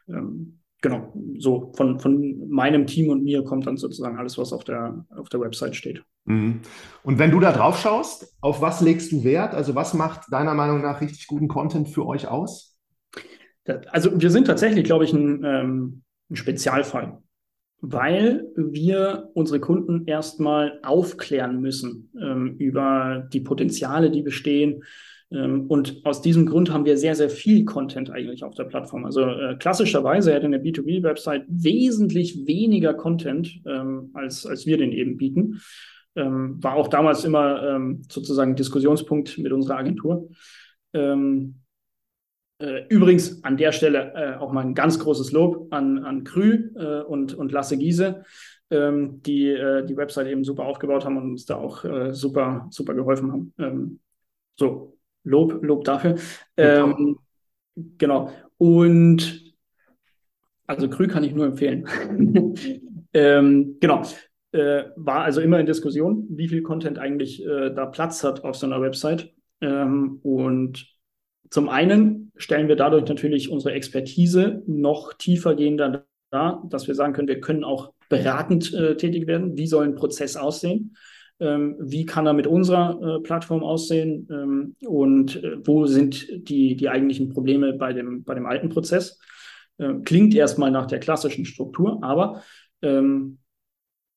ähm, 0.10 0.60
genau, 0.82 1.14
so 1.38 1.72
von, 1.76 2.00
von 2.00 2.48
meinem 2.50 2.86
Team 2.86 3.10
und 3.10 3.24
mir 3.24 3.44
kommt 3.44 3.68
dann 3.68 3.78
sozusagen 3.78 4.18
alles, 4.18 4.38
was 4.38 4.54
auf 4.54 4.64
der, 4.64 5.06
auf 5.16 5.30
der 5.30 5.40
Website 5.42 5.76
steht. 5.76 6.04
Mhm. 6.26 6.62
Und 7.04 7.20
wenn 7.20 7.32
du 7.32 7.40
da 7.40 7.52
drauf 7.52 7.80
schaust, 7.80 8.36
auf 8.42 8.62
was 8.62 8.82
legst 8.82 9.12
du 9.12 9.24
Wert? 9.24 9.54
Also 9.54 9.76
was 9.76 9.94
macht 9.94 10.32
deiner 10.32 10.54
Meinung 10.54 10.82
nach 10.82 11.02
richtig 11.02 11.28
guten 11.28 11.48
Content 11.48 11.90
für 11.90 12.06
euch 12.06 12.28
aus? 12.28 12.78
Also 13.88 14.20
wir 14.20 14.30
sind 14.30 14.48
tatsächlich, 14.48 14.86
glaube 14.86 15.04
ich, 15.04 15.14
ein, 15.14 15.44
ähm, 15.44 16.04
ein 16.30 16.36
Spezialfall, 16.36 17.18
weil 17.82 18.46
wir 18.56 19.30
unsere 19.34 19.60
Kunden 19.60 20.06
erstmal 20.06 20.80
aufklären 20.84 21.60
müssen 21.60 22.12
ähm, 22.22 22.56
über 22.58 23.28
die 23.34 23.42
Potenziale, 23.42 24.10
die 24.10 24.22
bestehen, 24.22 24.84
und 25.30 26.06
aus 26.06 26.22
diesem 26.22 26.46
Grund 26.46 26.72
haben 26.72 26.86
wir 26.86 26.98
sehr, 26.98 27.14
sehr 27.14 27.30
viel 27.30 27.66
Content 27.66 28.10
eigentlich 28.10 28.46
auf 28.46 28.56
der 28.56 28.64
Plattform. 28.64 29.04
Also 29.04 29.24
äh, 29.26 29.58
klassischerweise 29.60 30.34
hätte 30.34 30.46
eine 30.46 30.60
B2B-Website 30.60 31.44
wesentlich 31.50 32.48
weniger 32.48 32.94
Content, 32.94 33.62
ähm, 33.66 34.12
als, 34.14 34.46
als 34.46 34.66
wir 34.66 34.78
den 34.78 34.94
eben 34.94 35.18
bieten. 35.18 35.60
Ähm, 36.16 36.64
war 36.64 36.76
auch 36.76 36.88
damals 36.88 37.26
immer 37.26 37.62
ähm, 37.62 38.04
sozusagen 38.10 38.56
Diskussionspunkt 38.56 39.38
mit 39.38 39.52
unserer 39.52 39.78
Agentur. 39.78 40.30
Ähm, 40.94 41.56
äh, 42.60 42.88
übrigens 42.88 43.44
an 43.44 43.58
der 43.58 43.74
Stelle 43.74 44.14
äh, 44.16 44.38
auch 44.38 44.54
mal 44.54 44.66
ein 44.66 44.74
ganz 44.74 44.98
großes 44.98 45.34
Lob 45.34 45.68
an, 45.72 46.06
an 46.06 46.24
Krü 46.24 46.72
äh, 46.76 47.02
und, 47.04 47.34
und 47.34 47.52
Lasse 47.52 47.78
Giese, 47.78 48.24
ähm, 48.72 49.22
die 49.24 49.50
äh, 49.50 49.86
die 49.86 49.98
Website 49.98 50.28
eben 50.28 50.46
super 50.46 50.66
aufgebaut 50.66 51.04
haben 51.04 51.18
und 51.18 51.32
uns 51.32 51.46
da 51.46 51.58
auch 51.58 51.84
äh, 51.84 52.14
super, 52.14 52.68
super 52.72 52.94
geholfen 52.94 53.32
haben. 53.60 54.00
so, 54.56 54.97
Lob, 55.28 55.64
Lob 55.64 55.84
dafür. 55.84 56.16
Ähm, 56.56 57.20
genau. 57.98 58.32
Und 58.58 59.54
also 60.66 60.90
Krü 60.90 61.08
kann 61.08 61.24
ich 61.24 61.34
nur 61.34 61.46
empfehlen. 61.46 61.88
ähm, 63.14 63.78
genau. 63.80 64.04
Äh, 64.52 64.86
war 64.96 65.24
also 65.24 65.42
immer 65.42 65.60
in 65.60 65.66
Diskussion, 65.66 66.26
wie 66.30 66.48
viel 66.48 66.62
Content 66.62 66.98
eigentlich 66.98 67.46
äh, 67.46 67.74
da 67.74 67.86
Platz 67.86 68.24
hat 68.24 68.44
auf 68.44 68.56
so 68.56 68.66
einer 68.66 68.82
Website. 68.82 69.34
Ähm, 69.62 70.20
und 70.24 70.88
zum 71.50 71.70
einen 71.70 72.32
stellen 72.36 72.68
wir 72.68 72.76
dadurch 72.76 73.08
natürlich 73.08 73.50
unsere 73.50 73.74
Expertise 73.74 74.64
noch 74.68 75.14
tiefer 75.14 75.56
gehender 75.56 76.06
dar, 76.30 76.64
dass 76.70 76.88
wir 76.88 76.96
sagen 76.96 77.14
können, 77.14 77.28
wir 77.28 77.40
können 77.40 77.64
auch 77.64 77.94
beratend 78.10 78.74
äh, 78.74 78.96
tätig 78.98 79.28
werden. 79.28 79.58
Wie 79.58 79.68
soll 79.68 79.86
ein 79.86 79.96
Prozess 79.96 80.36
aussehen? 80.36 80.96
Ähm, 81.40 81.76
wie 81.80 82.06
kann 82.06 82.26
er 82.26 82.34
mit 82.34 82.48
unserer 82.48 83.00
äh, 83.02 83.20
Plattform 83.22 83.64
aussehen 83.64 84.28
ähm, 84.32 84.76
und 84.86 85.44
äh, 85.44 85.58
wo 85.66 85.86
sind 85.86 86.50
die, 86.50 86.76
die 86.76 86.90
eigentlichen 86.90 87.30
Probleme 87.30 87.74
bei 87.74 87.94
dem, 87.94 88.24
bei 88.24 88.34
dem 88.34 88.46
alten 88.46 88.70
Prozess. 88.70 89.20
Äh, 89.78 89.94
klingt 90.04 90.34
erstmal 90.34 90.72
nach 90.72 90.88
der 90.88 91.00
klassischen 91.00 91.46
Struktur, 91.46 92.04
aber 92.04 92.42
ähm, 92.82 93.38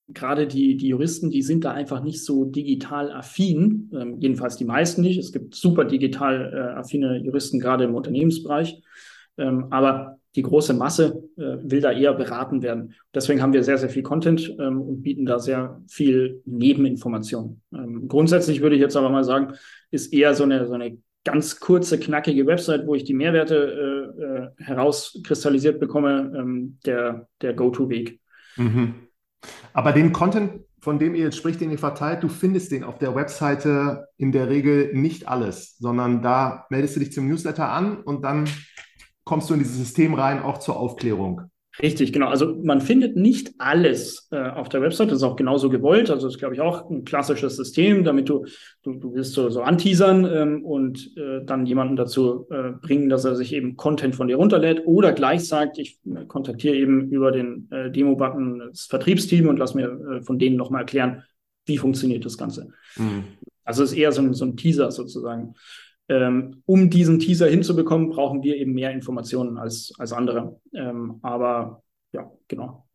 gerade 0.08 0.46
die, 0.46 0.76
die 0.76 0.88
Juristen, 0.88 1.30
die 1.30 1.42
sind 1.42 1.64
da 1.64 1.72
einfach 1.72 2.02
nicht 2.02 2.24
so 2.24 2.44
digital 2.44 3.12
affin, 3.12 3.90
ähm, 3.94 4.16
jedenfalls 4.18 4.56
die 4.56 4.64
meisten 4.64 5.02
nicht. 5.02 5.18
Es 5.18 5.32
gibt 5.32 5.54
super 5.54 5.84
digital 5.84 6.52
äh, 6.52 6.78
affine 6.78 7.18
Juristen, 7.18 7.60
gerade 7.60 7.84
im 7.84 7.94
Unternehmensbereich. 7.94 8.82
Ähm, 9.38 9.66
aber 9.70 10.19
die 10.36 10.42
große 10.42 10.74
Masse 10.74 11.22
äh, 11.36 11.56
will 11.62 11.80
da 11.80 11.90
eher 11.90 12.14
beraten 12.14 12.62
werden. 12.62 12.94
Deswegen 13.14 13.42
haben 13.42 13.52
wir 13.52 13.64
sehr, 13.64 13.78
sehr 13.78 13.88
viel 13.88 14.02
Content 14.02 14.54
ähm, 14.60 14.80
und 14.80 15.02
bieten 15.02 15.26
da 15.26 15.38
sehr 15.38 15.82
viel 15.88 16.42
Nebeninformationen. 16.44 17.62
Ähm, 17.74 18.06
grundsätzlich 18.06 18.60
würde 18.60 18.76
ich 18.76 18.80
jetzt 18.80 18.96
aber 18.96 19.10
mal 19.10 19.24
sagen, 19.24 19.54
ist 19.90 20.12
eher 20.12 20.34
so 20.34 20.44
eine, 20.44 20.66
so 20.66 20.74
eine 20.74 20.98
ganz 21.24 21.60
kurze, 21.60 21.98
knackige 21.98 22.46
Website, 22.46 22.86
wo 22.86 22.94
ich 22.94 23.04
die 23.04 23.14
Mehrwerte 23.14 24.14
äh, 24.18 24.22
äh, 24.22 24.64
herauskristallisiert 24.64 25.80
bekomme, 25.80 26.32
ähm, 26.36 26.78
der, 26.86 27.28
der 27.42 27.52
Go-To-Weg. 27.54 28.20
Mhm. 28.56 28.94
Aber 29.72 29.92
den 29.92 30.12
Content, 30.12 30.62
von 30.80 30.98
dem 30.98 31.14
ihr 31.14 31.24
jetzt 31.24 31.36
spricht, 31.36 31.60
den 31.60 31.70
ihr 31.70 31.78
verteilt, 31.78 32.22
du 32.22 32.28
findest 32.28 32.72
den 32.72 32.84
auf 32.84 32.98
der 32.98 33.14
Webseite 33.14 34.06
in 34.16 34.32
der 34.32 34.48
Regel 34.48 34.94
nicht 34.94 35.28
alles, 35.28 35.76
sondern 35.78 36.22
da 36.22 36.66
meldest 36.70 36.96
du 36.96 37.00
dich 37.00 37.12
zum 37.12 37.28
Newsletter 37.28 37.70
an 37.70 38.00
und 38.00 38.22
dann 38.22 38.48
kommst 39.24 39.50
du 39.50 39.54
in 39.54 39.60
dieses 39.60 39.76
System 39.76 40.14
rein, 40.14 40.42
auch 40.42 40.58
zur 40.58 40.78
Aufklärung. 40.78 41.50
Richtig, 41.80 42.12
genau. 42.12 42.26
Also 42.26 42.56
man 42.62 42.80
findet 42.80 43.16
nicht 43.16 43.54
alles 43.58 44.28
äh, 44.32 44.50
auf 44.50 44.68
der 44.68 44.82
Website. 44.82 45.10
Das 45.10 45.18
ist 45.18 45.22
auch 45.22 45.36
genauso 45.36 45.70
gewollt. 45.70 46.10
Also 46.10 46.26
das 46.26 46.34
ist, 46.34 46.38
glaube 46.38 46.54
ich, 46.54 46.60
auch 46.60 46.90
ein 46.90 47.04
klassisches 47.04 47.56
System, 47.56 48.02
damit 48.02 48.28
du, 48.28 48.44
du, 48.82 48.94
du 48.94 49.14
willst 49.14 49.32
so, 49.32 49.48
so 49.50 49.62
anteasern 49.62 50.24
ähm, 50.24 50.64
und 50.64 51.16
äh, 51.16 51.44
dann 51.44 51.66
jemanden 51.66 51.94
dazu 51.96 52.46
äh, 52.50 52.72
bringen, 52.72 53.08
dass 53.08 53.24
er 53.24 53.36
sich 53.36 53.52
eben 53.52 53.76
Content 53.76 54.16
von 54.16 54.26
dir 54.26 54.36
runterlädt 54.36 54.82
oder 54.84 55.12
gleich 55.12 55.46
sagt, 55.46 55.78
ich 55.78 56.00
äh, 56.04 56.24
kontaktiere 56.26 56.74
eben 56.74 57.08
über 57.10 57.30
den 57.30 57.68
äh, 57.70 57.90
Demo-Button 57.90 58.70
das 58.70 58.86
Vertriebsteam 58.86 59.48
und 59.48 59.58
lass 59.58 59.74
mir 59.74 59.86
äh, 59.88 60.22
von 60.22 60.38
denen 60.38 60.56
nochmal 60.56 60.82
erklären, 60.82 61.22
wie 61.66 61.78
funktioniert 61.78 62.24
das 62.24 62.36
Ganze. 62.36 62.68
Mhm. 62.96 63.24
Also 63.64 63.84
es 63.84 63.92
ist 63.92 63.98
eher 63.98 64.10
so 64.10 64.22
ein, 64.22 64.34
so 64.34 64.44
ein 64.44 64.56
Teaser 64.56 64.90
sozusagen. 64.90 65.54
Ähm, 66.10 66.64
um 66.66 66.90
diesen 66.90 67.20
Teaser 67.20 67.46
hinzubekommen, 67.46 68.10
brauchen 68.10 68.42
wir 68.42 68.56
eben 68.56 68.72
mehr 68.72 68.90
Informationen 68.90 69.56
als, 69.56 69.92
als 69.96 70.12
andere. 70.12 70.60
Ähm, 70.74 71.20
aber 71.22 71.84
ja, 72.12 72.28
genau. 72.48 72.88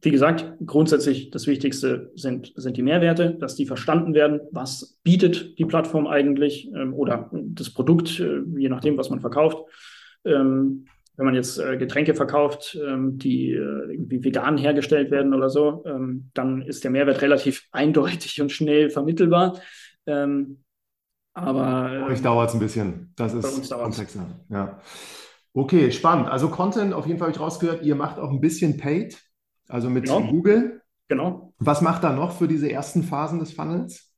Wie 0.00 0.10
gesagt, 0.10 0.52
grundsätzlich 0.66 1.30
das 1.30 1.46
Wichtigste 1.46 2.10
sind, 2.16 2.52
sind 2.56 2.76
die 2.76 2.82
Mehrwerte, 2.82 3.36
dass 3.38 3.54
die 3.54 3.66
verstanden 3.66 4.14
werden. 4.14 4.40
Was 4.50 4.98
bietet 5.04 5.56
die 5.60 5.64
Plattform 5.64 6.08
eigentlich 6.08 6.68
ähm, 6.74 6.92
oder 6.92 7.30
das 7.32 7.70
Produkt, 7.70 8.18
äh, 8.18 8.40
je 8.56 8.68
nachdem, 8.68 8.96
was 8.96 9.08
man 9.08 9.20
verkauft. 9.20 9.58
Ähm, 10.24 10.86
wenn 11.16 11.26
man 11.26 11.36
jetzt 11.36 11.58
äh, 11.58 11.76
Getränke 11.76 12.16
verkauft, 12.16 12.76
ähm, 12.84 13.16
die 13.16 13.52
äh, 13.52 13.92
irgendwie 13.92 14.24
vegan 14.24 14.58
hergestellt 14.58 15.12
werden 15.12 15.34
oder 15.34 15.50
so, 15.50 15.84
ähm, 15.86 16.30
dann 16.34 16.62
ist 16.62 16.82
der 16.82 16.90
Mehrwert 16.90 17.22
relativ 17.22 17.68
eindeutig 17.70 18.40
und 18.40 18.50
schnell 18.50 18.90
vermittelbar. 18.90 19.60
Ähm, 20.06 20.64
aber. 21.34 22.06
Euch 22.08 22.22
dauert 22.22 22.50
es 22.50 22.54
ein 22.54 22.60
bisschen. 22.60 23.12
Das 23.16 23.34
ist 23.34 23.70
komplexer. 23.70 24.26
Ja. 24.48 24.78
Okay, 25.54 25.90
spannend. 25.90 26.28
Also 26.28 26.48
Content, 26.48 26.94
auf 26.94 27.06
jeden 27.06 27.18
Fall 27.18 27.28
habe 27.28 27.36
ich 27.36 27.40
rausgehört, 27.40 27.82
ihr 27.82 27.94
macht 27.94 28.18
auch 28.18 28.30
ein 28.30 28.40
bisschen 28.40 28.78
Paid, 28.78 29.22
also 29.68 29.90
mit 29.90 30.04
genau. 30.04 30.22
Google. 30.22 30.80
Genau. 31.08 31.52
Was 31.58 31.82
macht 31.82 32.04
da 32.04 32.12
noch 32.12 32.32
für 32.32 32.48
diese 32.48 32.72
ersten 32.72 33.02
Phasen 33.02 33.38
des 33.38 33.52
Funnels? 33.52 34.14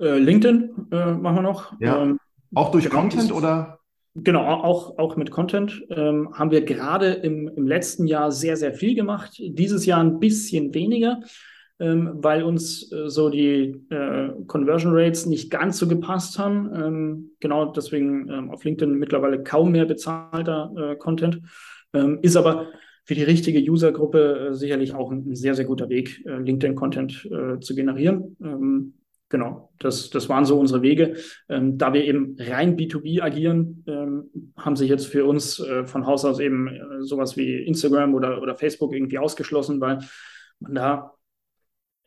Äh, 0.00 0.18
LinkedIn 0.18 0.88
äh, 0.90 1.12
machen 1.12 1.36
wir 1.36 1.42
noch. 1.42 1.80
Ja. 1.80 2.02
Ähm, 2.02 2.18
auch 2.54 2.72
durch 2.72 2.84
genau, 2.84 3.02
Content 3.02 3.32
oder? 3.32 3.78
Genau, 4.16 4.44
auch, 4.44 4.98
auch 4.98 5.16
mit 5.16 5.30
Content 5.30 5.84
ähm, 5.90 6.30
haben 6.34 6.50
wir 6.50 6.64
gerade 6.64 7.12
im, 7.12 7.48
im 7.48 7.66
letzten 7.66 8.06
Jahr 8.06 8.32
sehr, 8.32 8.56
sehr 8.56 8.74
viel 8.74 8.94
gemacht. 8.94 9.36
Dieses 9.38 9.86
Jahr 9.86 10.00
ein 10.00 10.18
bisschen 10.18 10.74
weniger 10.74 11.20
ähm, 11.80 12.12
weil 12.22 12.44
uns 12.44 12.92
äh, 12.92 13.08
so 13.08 13.30
die 13.30 13.84
äh, 13.90 14.30
Conversion 14.46 14.92
Rates 14.94 15.26
nicht 15.26 15.50
ganz 15.50 15.78
so 15.78 15.88
gepasst 15.88 16.38
haben. 16.38 16.70
Ähm, 16.74 17.30
genau 17.40 17.72
deswegen 17.72 18.28
ähm, 18.30 18.50
auf 18.50 18.64
LinkedIn 18.64 18.94
mittlerweile 18.94 19.42
kaum 19.42 19.72
mehr 19.72 19.84
bezahlter 19.84 20.72
äh, 20.76 20.96
Content. 20.96 21.40
Ähm, 21.92 22.20
ist 22.22 22.36
aber 22.36 22.68
für 23.04 23.14
die 23.14 23.24
richtige 23.24 23.58
Usergruppe 23.58 24.50
äh, 24.50 24.54
sicherlich 24.54 24.94
auch 24.94 25.10
ein, 25.10 25.28
ein, 25.28 25.34
sehr, 25.34 25.54
sehr 25.54 25.64
guter 25.64 25.88
Weg, 25.88 26.24
äh, 26.26 26.38
LinkedIn-Content 26.38 27.28
äh, 27.30 27.58
zu 27.58 27.74
generieren. 27.74 28.36
Ähm, 28.40 28.94
genau, 29.28 29.72
das, 29.80 30.10
das 30.10 30.28
waren 30.28 30.44
so 30.44 30.60
unsere 30.60 30.80
Wege. 30.80 31.16
Ähm, 31.48 31.76
da 31.76 31.92
wir 31.92 32.04
eben 32.04 32.36
rein 32.38 32.76
B2B 32.76 33.20
agieren, 33.20 33.84
haben 34.56 34.76
sich 34.76 34.88
jetzt 34.88 35.06
für 35.06 35.24
uns 35.24 35.62
von 35.86 36.06
Haus 36.06 36.24
aus 36.24 36.38
eben 36.38 36.70
sowas 37.00 37.36
wie 37.36 37.64
Instagram 37.64 38.14
oder, 38.14 38.40
oder 38.40 38.54
Facebook 38.54 38.94
irgendwie 38.94 39.18
ausgeschlossen, 39.18 39.80
weil 39.80 39.98
man 40.60 40.74
da 40.74 41.14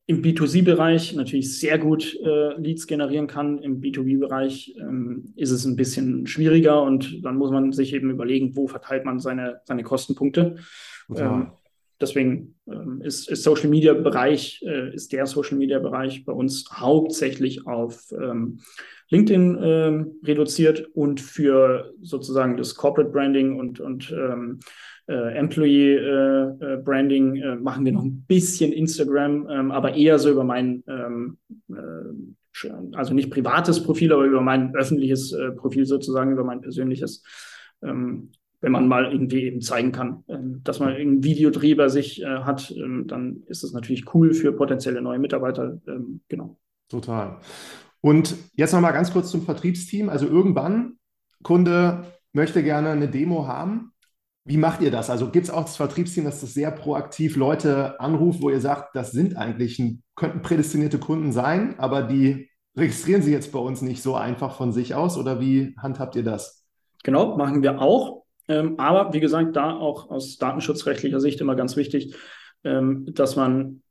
im 0.09 0.21
B2C-Bereich 0.21 1.15
natürlich 1.15 1.59
sehr 1.59 1.77
gut 1.77 2.17
äh, 2.23 2.53
Leads 2.59 2.87
generieren 2.87 3.27
kann. 3.27 3.59
Im 3.59 3.81
B2B-Bereich 3.81 4.75
ähm, 4.79 5.33
ist 5.35 5.51
es 5.51 5.65
ein 5.65 5.75
bisschen 5.75 6.25
schwieriger 6.27 6.81
und 6.81 7.25
dann 7.25 7.35
muss 7.35 7.51
man 7.51 7.73
sich 7.73 7.93
eben 7.93 8.09
überlegen, 8.09 8.55
wo 8.55 8.67
verteilt 8.67 9.03
man 9.03 9.19
seine, 9.19 9.59
seine 9.65 9.83
Kostenpunkte. 9.83 10.55
Ähm, 11.13 11.51
deswegen 11.99 12.55
ähm, 12.67 13.01
ist, 13.03 13.29
ist 13.29 13.43
Social 13.43 13.69
Media 13.69 13.93
Bereich, 13.93 14.63
äh, 14.65 14.93
ist 14.95 15.11
der 15.11 15.25
Social 15.25 15.57
Media 15.57 15.79
Bereich 15.79 16.23
bei 16.23 16.31
uns 16.31 16.69
hauptsächlich 16.71 17.67
auf 17.67 18.09
ähm, 18.13 18.61
LinkedIn 19.09 19.55
äh, 19.57 20.05
reduziert 20.25 20.89
und 20.93 21.19
für 21.19 21.93
sozusagen 22.01 22.55
das 22.55 22.75
Corporate 22.75 23.11
Branding 23.11 23.59
und, 23.59 23.81
und 23.81 24.09
ähm, 24.11 24.59
äh, 25.07 25.37
Employee 25.37 25.95
äh, 25.95 26.73
äh, 26.73 26.77
Branding 26.83 27.37
äh, 27.37 27.55
machen 27.55 27.85
wir 27.85 27.93
noch 27.93 28.03
ein 28.03 28.23
bisschen 28.27 28.73
Instagram, 28.73 29.47
ähm, 29.49 29.71
aber 29.71 29.95
eher 29.95 30.19
so 30.19 30.29
über 30.29 30.43
mein, 30.43 30.83
ähm, 30.87 31.37
äh, 31.69 32.69
also 32.93 33.13
nicht 33.13 33.31
privates 33.31 33.81
Profil, 33.83 34.11
aber 34.11 34.25
über 34.25 34.41
mein 34.41 34.75
öffentliches 34.75 35.31
äh, 35.31 35.51
Profil 35.51 35.85
sozusagen, 35.85 36.31
über 36.31 36.43
mein 36.43 36.61
persönliches. 36.61 37.23
Ähm, 37.81 38.31
wenn 38.59 38.71
man 38.71 38.87
mal 38.87 39.11
irgendwie 39.11 39.43
eben 39.43 39.61
zeigen 39.61 39.91
kann, 39.91 40.23
ähm, 40.27 40.61
dass 40.63 40.79
man 40.79 40.89
einen 40.89 41.23
Videodreh 41.23 41.75
bei 41.75 41.89
sich 41.89 42.25
hat, 42.25 42.73
ähm, 42.75 43.05
dann 43.05 43.43
ist 43.45 43.63
das 43.63 43.71
natürlich 43.71 44.13
cool 44.15 44.33
für 44.33 44.51
potenzielle 44.51 45.01
neue 45.01 45.19
Mitarbeiter. 45.19 45.79
Genau. 46.27 46.57
Total. 46.89 47.37
Und 48.01 48.35
jetzt 48.55 48.73
noch 48.73 48.81
mal 48.81 48.91
ganz 48.91 49.13
kurz 49.13 49.29
zum 49.29 49.43
Vertriebsteam. 49.43 50.09
Also 50.09 50.25
irgendwann 50.25 50.93
Kunde 51.43 52.05
möchte 52.33 52.63
gerne 52.63 52.89
eine 52.89 53.07
Demo 53.07 53.45
haben 53.45 53.93
wie 54.47 54.57
macht 54.57 54.81
ihr 54.81 54.91
das? 54.91 55.09
Also 55.09 55.29
gibt 55.29 55.47
es 55.47 55.51
auch 55.51 55.63
das 55.63 55.75
Vertriebsteam, 55.75 56.23
dass 56.23 56.39
das 56.39 56.53
sehr 56.53 56.71
proaktiv 56.71 57.35
Leute 57.35 57.99
anruft, 57.99 58.41
wo 58.41 58.49
ihr 58.49 58.61
sagt, 58.61 58.95
das 58.95 59.11
sind 59.11 59.35
eigentlich, 59.35 59.81
könnten 60.15 60.41
prädestinierte 60.41 60.99
Kunden 60.99 61.33
sein, 61.33 61.77
aber 61.79 62.03
die 62.03 62.49
registrieren 62.77 63.21
sie 63.21 63.33
jetzt 63.33 63.51
bei 63.51 63.59
uns 63.59 63.81
nicht 63.81 64.01
so 64.01 64.15
einfach 64.15 64.55
von 64.55 64.71
sich 64.71 64.95
aus 64.95 65.17
oder 65.17 65.41
wie 65.41 65.75
handhabt 65.77 66.15
ihr 66.15 66.23
das? 66.23 66.65
Genau, 67.03 67.35
machen 67.35 67.61
wir 67.61 67.81
auch. 67.81 68.23
Ähm, 68.47 68.79
aber 68.79 69.13
wie 69.13 69.19
gesagt, 69.19 69.57
da 69.57 69.75
auch 69.75 70.09
aus 70.09 70.37
datenschutzrechtlicher 70.37 71.19
Sicht 71.19 71.41
immer 71.41 71.55
ganz 71.55 71.75
wichtig, 71.75 72.15
ähm, 72.63 73.05
dass 73.13 73.35
man 73.35 73.81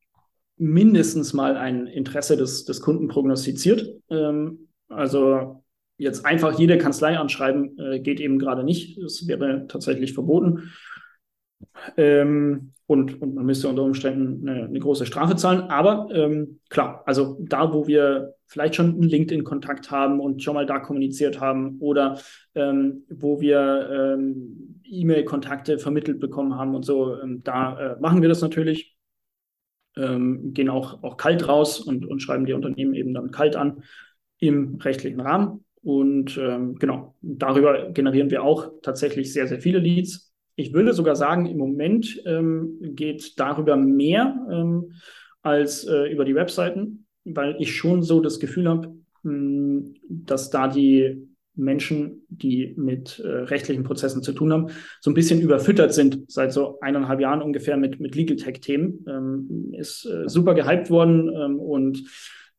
mindestens 0.56 1.34
mal 1.34 1.58
ein 1.58 1.86
Interesse 1.86 2.38
des, 2.38 2.64
des 2.64 2.80
Kunden 2.80 3.08
prognostiziert. 3.08 4.00
Ähm, 4.08 4.68
also 4.88 5.64
jetzt 5.98 6.24
einfach 6.24 6.58
jede 6.58 6.78
Kanzlei 6.78 7.18
anschreiben, 7.18 7.78
äh, 7.78 8.00
geht 8.00 8.20
eben 8.20 8.38
gerade 8.38 8.64
nicht. 8.64 9.00
Das 9.02 9.26
wäre 9.26 9.66
tatsächlich 9.68 10.12
verboten. 10.12 10.72
Ähm, 11.96 12.72
und, 12.86 13.20
und 13.20 13.34
man 13.34 13.46
müsste 13.46 13.68
unter 13.68 13.82
Umständen 13.82 14.48
eine, 14.48 14.64
eine 14.64 14.78
große 14.78 15.06
Strafe 15.06 15.34
zahlen. 15.36 15.62
Aber 15.62 16.08
ähm, 16.12 16.60
klar, 16.68 17.02
also 17.06 17.36
da, 17.40 17.72
wo 17.72 17.86
wir 17.86 18.34
vielleicht 18.46 18.76
schon 18.76 18.92
einen 18.92 19.02
LinkedIn-Kontakt 19.02 19.90
haben 19.90 20.20
und 20.20 20.42
schon 20.42 20.54
mal 20.54 20.66
da 20.66 20.78
kommuniziert 20.78 21.40
haben 21.40 21.78
oder 21.80 22.20
ähm, 22.54 23.04
wo 23.08 23.40
wir 23.40 24.14
ähm, 24.16 24.80
E-Mail-Kontakte 24.84 25.78
vermittelt 25.78 26.20
bekommen 26.20 26.54
haben 26.54 26.74
und 26.76 26.84
so, 26.84 27.20
ähm, 27.20 27.42
da 27.42 27.94
äh, 27.94 28.00
machen 28.00 28.22
wir 28.22 28.28
das 28.28 28.40
natürlich. 28.40 28.96
Ähm, 29.96 30.52
gehen 30.52 30.68
auch, 30.68 31.02
auch 31.02 31.16
kalt 31.16 31.48
raus 31.48 31.80
und, 31.80 32.06
und 32.06 32.20
schreiben 32.20 32.44
die 32.44 32.52
Unternehmen 32.52 32.94
eben 32.94 33.14
dann 33.14 33.30
kalt 33.30 33.56
an 33.56 33.82
im 34.38 34.76
rechtlichen 34.76 35.20
Rahmen. 35.20 35.64
Und 35.86 36.36
ähm, 36.36 36.74
genau, 36.80 37.14
darüber 37.22 37.92
generieren 37.92 38.28
wir 38.28 38.42
auch 38.42 38.72
tatsächlich 38.82 39.32
sehr, 39.32 39.46
sehr 39.46 39.60
viele 39.60 39.78
Leads. 39.78 40.34
Ich 40.56 40.72
würde 40.74 40.92
sogar 40.92 41.14
sagen, 41.14 41.46
im 41.46 41.58
Moment 41.58 42.20
ähm, 42.26 42.76
geht 42.80 43.38
darüber 43.38 43.76
mehr 43.76 44.34
ähm, 44.50 44.94
als 45.42 45.84
äh, 45.84 46.10
über 46.10 46.24
die 46.24 46.34
Webseiten, 46.34 47.06
weil 47.24 47.54
ich 47.60 47.76
schon 47.76 48.02
so 48.02 48.20
das 48.20 48.40
Gefühl 48.40 48.68
habe, 48.68 48.96
hm, 49.22 49.94
dass 50.08 50.50
da 50.50 50.66
die 50.66 51.28
Menschen, 51.54 52.26
die 52.30 52.74
mit 52.76 53.20
äh, 53.20 53.28
rechtlichen 53.28 53.84
Prozessen 53.84 54.24
zu 54.24 54.32
tun 54.32 54.52
haben, 54.52 54.70
so 55.00 55.12
ein 55.12 55.14
bisschen 55.14 55.40
überfüttert 55.40 55.94
sind 55.94 56.24
seit 56.26 56.52
so 56.52 56.80
eineinhalb 56.80 57.20
Jahren 57.20 57.42
ungefähr 57.42 57.76
mit, 57.76 58.00
mit 58.00 58.16
Legal 58.16 58.36
Tech-Themen. 58.36 59.04
Ähm, 59.08 59.72
ist 59.78 60.04
äh, 60.04 60.28
super 60.28 60.54
gehypt 60.54 60.90
worden 60.90 61.30
ähm, 61.32 61.60
und 61.60 62.02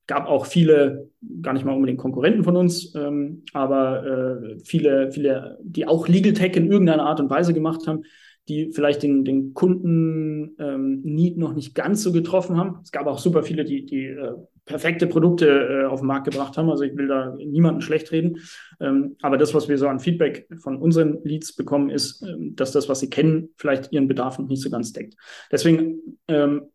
gab 0.07 0.27
auch 0.27 0.45
viele, 0.45 1.09
gar 1.41 1.53
nicht 1.53 1.65
mal 1.65 1.73
unbedingt 1.73 1.99
Konkurrenten 1.99 2.43
von 2.43 2.55
uns, 2.55 2.95
ähm, 2.95 3.43
aber 3.53 4.05
äh, 4.05 4.59
viele, 4.63 5.11
viele, 5.11 5.59
die 5.61 5.87
auch 5.87 6.07
Legal 6.07 6.33
Tech 6.33 6.55
in 6.55 6.71
irgendeiner 6.71 7.05
Art 7.05 7.19
und 7.19 7.29
Weise 7.29 7.53
gemacht 7.53 7.87
haben, 7.87 8.03
die 8.47 8.71
vielleicht 8.71 9.03
den, 9.03 9.25
den 9.25 9.53
Kunden-Need 9.53 11.33
ähm, 11.33 11.39
noch 11.39 11.53
nicht 11.53 11.75
ganz 11.75 12.01
so 12.01 12.13
getroffen 12.13 12.57
haben. 12.57 12.79
Es 12.81 12.91
gab 12.91 13.05
auch 13.07 13.19
super 13.19 13.43
viele, 13.43 13.65
die, 13.65 13.85
die 13.85 14.05
äh, 14.05 14.33
perfekte 14.65 15.07
Produkte 15.07 15.47
äh, 15.47 15.85
auf 15.85 15.99
den 15.99 16.07
Markt 16.07 16.29
gebracht 16.29 16.57
haben. 16.57 16.69
Also 16.69 16.83
ich 16.83 16.95
will 16.95 17.07
da 17.07 17.35
niemanden 17.35 17.81
schlecht 17.81 18.11
reden. 18.11 18.37
Ähm, 18.79 19.17
aber 19.21 19.37
das, 19.37 19.53
was 19.53 19.67
wir 19.67 19.77
so 19.77 19.89
an 19.89 19.99
Feedback 19.99 20.47
von 20.61 20.77
unseren 20.77 21.19
Leads 21.23 21.55
bekommen, 21.55 21.89
ist, 21.89 22.21
ähm, 22.21 22.55
dass 22.55 22.71
das, 22.71 22.87
was 22.87 23.01
sie 23.01 23.09
kennen, 23.09 23.49
vielleicht 23.57 23.91
ihren 23.91 24.07
Bedarf 24.07 24.39
noch 24.39 24.47
nicht 24.47 24.61
so 24.61 24.69
ganz 24.69 24.93
deckt. 24.93 25.15
Deswegen 25.51 26.19
ähm, 26.29 26.67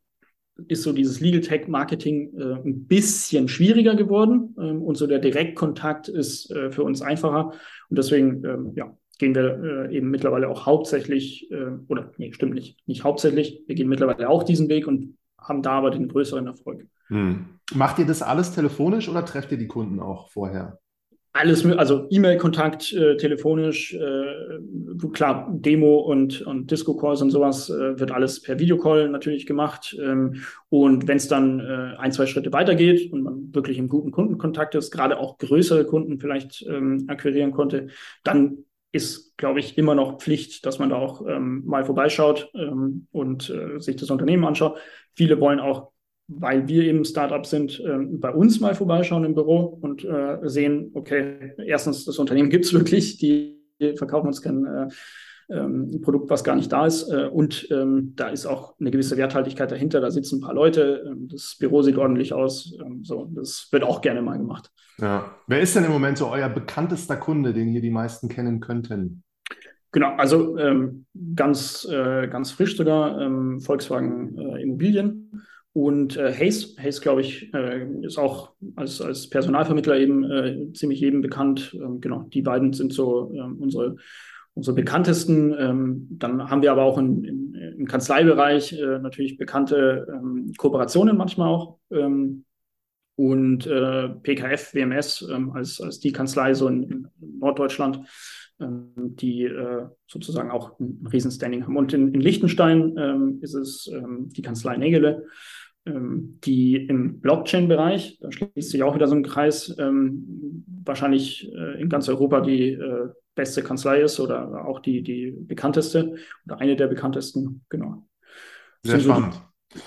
ist 0.68 0.82
so 0.82 0.92
dieses 0.92 1.20
Legal 1.20 1.40
Tech 1.40 1.68
Marketing 1.68 2.32
äh, 2.36 2.54
ein 2.64 2.86
bisschen 2.86 3.48
schwieriger 3.48 3.94
geworden 3.94 4.54
ähm, 4.58 4.82
und 4.82 4.96
so 4.96 5.06
der 5.06 5.18
Direktkontakt 5.18 6.08
ist 6.08 6.50
äh, 6.50 6.70
für 6.70 6.82
uns 6.82 7.02
einfacher 7.02 7.52
und 7.88 7.98
deswegen 7.98 8.44
ähm, 8.44 8.72
ja, 8.74 8.96
gehen 9.18 9.34
wir 9.34 9.88
äh, 9.90 9.96
eben 9.96 10.10
mittlerweile 10.10 10.48
auch 10.48 10.66
hauptsächlich 10.66 11.50
äh, 11.50 11.70
oder 11.88 12.12
nee, 12.18 12.32
stimmt 12.32 12.54
nicht, 12.54 12.76
nicht 12.86 13.04
hauptsächlich, 13.04 13.62
wir 13.66 13.74
gehen 13.74 13.88
mittlerweile 13.88 14.28
auch 14.28 14.42
diesen 14.42 14.68
Weg 14.68 14.86
und 14.86 15.16
haben 15.38 15.62
da 15.62 15.72
aber 15.72 15.90
den 15.90 16.08
größeren 16.08 16.46
Erfolg. 16.46 16.86
Hm. 17.08 17.46
Macht 17.74 17.98
ihr 17.98 18.06
das 18.06 18.22
alles 18.22 18.54
telefonisch 18.54 19.08
oder 19.08 19.24
trefft 19.24 19.52
ihr 19.52 19.58
die 19.58 19.66
Kunden 19.66 20.00
auch 20.00 20.30
vorher? 20.30 20.78
Alles, 21.34 21.64
also 21.64 22.06
E-Mail-Kontakt, 22.10 22.92
äh, 22.92 23.16
telefonisch, 23.16 23.94
äh, 23.94 25.08
klar, 25.14 25.48
Demo 25.50 26.00
und, 26.00 26.42
und 26.42 26.70
Disco-Calls 26.70 27.22
und 27.22 27.30
sowas 27.30 27.70
äh, 27.70 27.98
wird 27.98 28.10
alles 28.10 28.42
per 28.42 28.58
Videocall 28.58 29.08
natürlich 29.08 29.46
gemacht. 29.46 29.96
Ähm, 29.98 30.42
und 30.68 31.08
wenn 31.08 31.16
es 31.16 31.28
dann 31.28 31.60
äh, 31.60 31.96
ein, 31.96 32.12
zwei 32.12 32.26
Schritte 32.26 32.52
weitergeht 32.52 33.10
und 33.12 33.22
man 33.22 33.54
wirklich 33.54 33.78
im 33.78 33.88
guten 33.88 34.10
Kundenkontakt 34.10 34.74
ist, 34.74 34.90
gerade 34.90 35.18
auch 35.18 35.38
größere 35.38 35.86
Kunden 35.86 36.20
vielleicht 36.20 36.66
ähm, 36.68 37.04
akquirieren 37.08 37.52
konnte, 37.52 37.86
dann 38.24 38.64
ist, 38.92 39.38
glaube 39.38 39.60
ich, 39.60 39.78
immer 39.78 39.94
noch 39.94 40.18
Pflicht, 40.18 40.66
dass 40.66 40.78
man 40.78 40.90
da 40.90 40.96
auch 40.96 41.26
ähm, 41.26 41.62
mal 41.64 41.86
vorbeischaut 41.86 42.50
ähm, 42.54 43.06
und 43.10 43.48
äh, 43.48 43.80
sich 43.80 43.96
das 43.96 44.10
Unternehmen 44.10 44.44
anschaut. 44.44 44.76
Viele 45.14 45.40
wollen 45.40 45.60
auch 45.60 45.91
weil 46.40 46.68
wir 46.68 46.84
eben 46.84 47.04
Startup 47.04 47.44
sind, 47.44 47.80
äh, 47.80 47.98
bei 47.98 48.30
uns 48.30 48.60
mal 48.60 48.74
vorbeischauen 48.74 49.24
im 49.24 49.34
Büro 49.34 49.78
und 49.80 50.04
äh, 50.04 50.38
sehen, 50.44 50.90
okay, 50.94 51.54
erstens, 51.64 52.04
das 52.04 52.18
Unternehmen 52.18 52.50
gibt 52.50 52.64
es 52.64 52.72
wirklich, 52.72 53.18
die 53.18 53.58
verkaufen 53.96 54.28
uns 54.28 54.42
kein 54.42 54.64
äh, 54.64 54.88
ähm, 55.52 56.00
Produkt, 56.02 56.30
was 56.30 56.44
gar 56.44 56.56
nicht 56.56 56.72
da 56.72 56.86
ist. 56.86 57.08
Äh, 57.08 57.26
und 57.26 57.68
ähm, 57.70 58.12
da 58.16 58.28
ist 58.28 58.46
auch 58.46 58.78
eine 58.80 58.90
gewisse 58.90 59.16
Werthaltigkeit 59.16 59.70
dahinter. 59.70 60.00
Da 60.00 60.10
sitzen 60.10 60.38
ein 60.38 60.40
paar 60.40 60.54
Leute, 60.54 61.04
ähm, 61.06 61.28
das 61.28 61.56
Büro 61.58 61.82
sieht 61.82 61.96
ordentlich 61.96 62.32
aus. 62.32 62.76
Ähm, 62.84 63.04
so, 63.04 63.28
das 63.34 63.68
wird 63.70 63.84
auch 63.84 64.00
gerne 64.00 64.22
mal 64.22 64.38
gemacht. 64.38 64.70
Ja. 64.98 65.34
Wer 65.46 65.60
ist 65.60 65.74
denn 65.76 65.84
im 65.84 65.92
Moment 65.92 66.18
so 66.18 66.28
euer 66.28 66.48
bekanntester 66.48 67.16
Kunde, 67.16 67.52
den 67.52 67.68
hier 67.68 67.80
die 67.80 67.90
meisten 67.90 68.28
kennen 68.28 68.60
könnten? 68.60 69.24
Genau, 69.90 70.14
also 70.16 70.56
ähm, 70.56 71.04
ganz, 71.36 71.86
äh, 71.90 72.26
ganz 72.28 72.50
frisch 72.52 72.76
sogar 72.76 73.20
ähm, 73.20 73.60
Volkswagen 73.60 74.38
äh, 74.38 74.62
Immobilien. 74.62 75.42
Und 75.74 76.18
äh, 76.18 76.32
Hayes, 76.34 76.76
Hayes 76.78 77.00
glaube 77.00 77.22
ich, 77.22 77.52
äh, 77.54 77.86
ist 78.02 78.18
auch 78.18 78.52
als, 78.76 79.00
als 79.00 79.30
Personalvermittler 79.30 79.98
eben 79.98 80.30
äh, 80.30 80.72
ziemlich 80.74 81.00
jedem 81.00 81.22
bekannt. 81.22 81.74
Ähm, 81.74 82.00
genau, 82.00 82.24
die 82.24 82.42
beiden 82.42 82.74
sind 82.74 82.92
so 82.92 83.32
ähm, 83.34 83.56
unsere, 83.58 83.96
unsere 84.52 84.76
bekanntesten. 84.76 85.54
Ähm, 85.58 86.08
dann 86.10 86.50
haben 86.50 86.60
wir 86.60 86.72
aber 86.72 86.82
auch 86.82 86.98
in, 86.98 87.24
in, 87.24 87.54
im 87.54 87.86
Kanzleibereich 87.86 88.74
äh, 88.74 88.98
natürlich 88.98 89.38
bekannte 89.38 90.06
ähm, 90.12 90.52
Kooperationen 90.58 91.16
manchmal 91.16 91.48
auch. 91.48 91.78
Ähm, 91.90 92.44
und 93.16 93.66
äh, 93.66 94.08
PKF, 94.10 94.74
WMS 94.74 95.26
ähm, 95.30 95.52
als, 95.52 95.80
als 95.80 96.00
die 96.00 96.12
Kanzlei 96.12 96.52
so 96.52 96.68
in, 96.68 96.82
in 96.82 97.08
Norddeutschland, 97.38 98.00
die 98.58 99.44
äh, 99.44 99.86
sozusagen 100.06 100.50
auch 100.52 100.78
ein 100.78 101.04
Riesenstanding 101.12 101.64
haben. 101.64 101.76
Und 101.76 101.92
in, 101.94 102.14
in 102.14 102.20
Liechtenstein 102.20 103.38
ist 103.40 103.54
es 103.54 103.90
die 103.90 104.42
Kanzlei 104.42 104.76
Nägele 104.76 105.16
ähm, 105.16 105.28
die 105.84 106.76
im 106.76 107.20
Blockchain-Bereich, 107.20 108.18
da 108.20 108.30
schließt 108.30 108.70
sich 108.70 108.82
auch 108.82 108.94
wieder 108.94 109.08
so 109.08 109.16
ein 109.16 109.24
Kreis, 109.24 109.74
ähm, 109.78 110.64
wahrscheinlich 110.84 111.52
äh, 111.52 111.80
in 111.80 111.88
ganz 111.88 112.08
Europa 112.08 112.40
die 112.40 112.74
äh, 112.74 113.08
beste 113.34 113.62
Kanzlei 113.62 114.00
ist 114.00 114.20
oder 114.20 114.64
auch 114.64 114.80
die, 114.80 115.02
die 115.02 115.32
bekannteste 115.32 116.16
oder 116.46 116.60
eine 116.60 116.76
der 116.76 116.86
bekanntesten, 116.86 117.64
genau. 117.68 118.06
Sehr 118.84 119.00
spannend. 119.00 119.40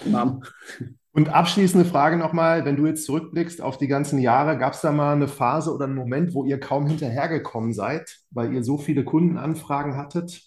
Namen. 0.06 0.44
Und 1.12 1.30
abschließende 1.30 1.86
Frage 1.86 2.18
nochmal, 2.18 2.66
wenn 2.66 2.76
du 2.76 2.88
jetzt 2.88 3.06
zurückblickst 3.06 3.62
auf 3.62 3.78
die 3.78 3.88
ganzen 3.88 4.20
Jahre, 4.20 4.58
gab 4.58 4.74
es 4.74 4.82
da 4.82 4.92
mal 4.92 5.14
eine 5.14 5.30
Phase 5.30 5.74
oder 5.74 5.86
einen 5.86 5.96
Moment, 5.96 6.34
wo 6.34 6.44
ihr 6.44 6.60
kaum 6.60 6.88
hinterhergekommen 6.88 7.72
seid, 7.72 8.18
weil 8.32 8.54
ihr 8.54 8.66
so 8.66 8.78
viele 8.78 9.06
Kundenanfragen 9.06 9.96
hattet? 9.96 10.42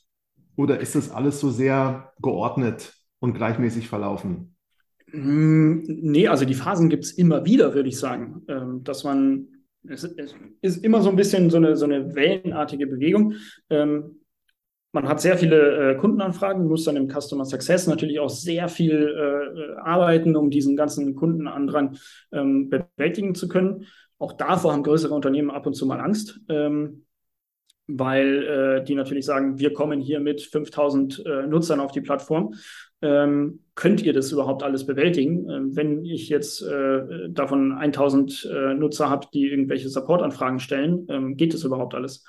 Oder 0.57 0.81
ist 0.81 0.95
das 0.95 1.11
alles 1.11 1.41
so 1.41 1.51
sehr 1.51 2.13
geordnet 2.21 2.95
und 3.19 3.33
gleichmäßig 3.33 3.89
verlaufen? 3.89 4.58
Hm, 5.11 5.83
nee, 5.87 6.29
also 6.29 6.45
die 6.45 6.55
Phasen 6.55 6.89
gibt 6.89 7.05
es 7.05 7.13
immer 7.13 7.45
wieder, 7.45 7.75
würde 7.75 7.89
ich 7.89 7.99
sagen. 7.99 8.43
Ähm, 8.49 8.85
dass 8.85 9.05
man, 9.05 9.49
es, 9.89 10.05
es, 10.05 10.35
ist 10.61 10.85
immer 10.85 11.03
so 11.03 11.11
ein 11.11 11.17
bisschen 11.17 11.51
so 11.51 11.57
eine, 11.57 11.77
so 11.77 11.85
eine 11.85 12.15
wellenartige 12.15 12.87
Bewegung. 12.87 13.35
Ähm, 13.71 14.21
man 14.93 15.09
hat 15.09 15.21
sehr 15.21 15.37
viele 15.37 15.93
äh, 15.93 15.95
Kundenanfragen, 15.97 16.67
muss 16.67 16.85
dann 16.85 16.97
im 16.97 17.09
Customer 17.09 17.45
Success 17.45 17.87
natürlich 17.87 18.21
auch 18.21 18.31
sehr 18.31 18.69
viel 18.69 18.95
äh, 18.95 19.81
arbeiten, 19.81 20.35
um 20.35 20.51
diesen 20.51 20.77
ganzen 20.77 21.15
Kundenandrang 21.15 21.97
ähm, 22.33 22.71
bewältigen 22.71 23.35
zu 23.35 23.49
können. 23.49 23.87
Auch 24.19 24.33
davor 24.33 24.73
haben 24.73 24.83
größere 24.83 25.15
Unternehmen 25.15 25.51
ab 25.51 25.67
und 25.67 25.75
zu 25.75 25.87
mal 25.87 26.01
Angst. 26.01 26.41
Ähm, 26.49 27.05
weil 27.89 28.45
äh, 28.45 28.85
die 28.85 28.95
natürlich 28.95 29.25
sagen, 29.25 29.59
wir 29.59 29.73
kommen 29.73 30.01
hier 30.01 30.21
mit 30.21 30.43
5000 30.43 31.25
äh, 31.25 31.47
Nutzern 31.47 31.81
auf 31.81 31.91
die 31.91 32.03
Plattform. 32.03 32.55
Ähm, 33.01 33.61
könnt 33.75 34.03
ihr 34.03 34.13
das 34.13 34.33
überhaupt 34.33 34.63
alles 34.63 34.85
bewältigen? 34.85 35.49
Ähm, 35.49 35.77
wenn 35.77 36.05
ich 36.05 36.29
jetzt 36.29 36.63
äh, 36.63 37.29
davon 37.29 37.73
1000 37.73 38.51
äh, 38.53 38.75
Nutzer 38.75 39.09
habe, 39.09 39.29
die 39.33 39.49
irgendwelche 39.49 39.89
Supportanfragen 39.89 40.59
stellen, 40.59 41.07
ähm, 41.09 41.37
geht 41.37 41.55
das 41.55 41.63
überhaupt 41.63 41.95
alles? 41.95 42.25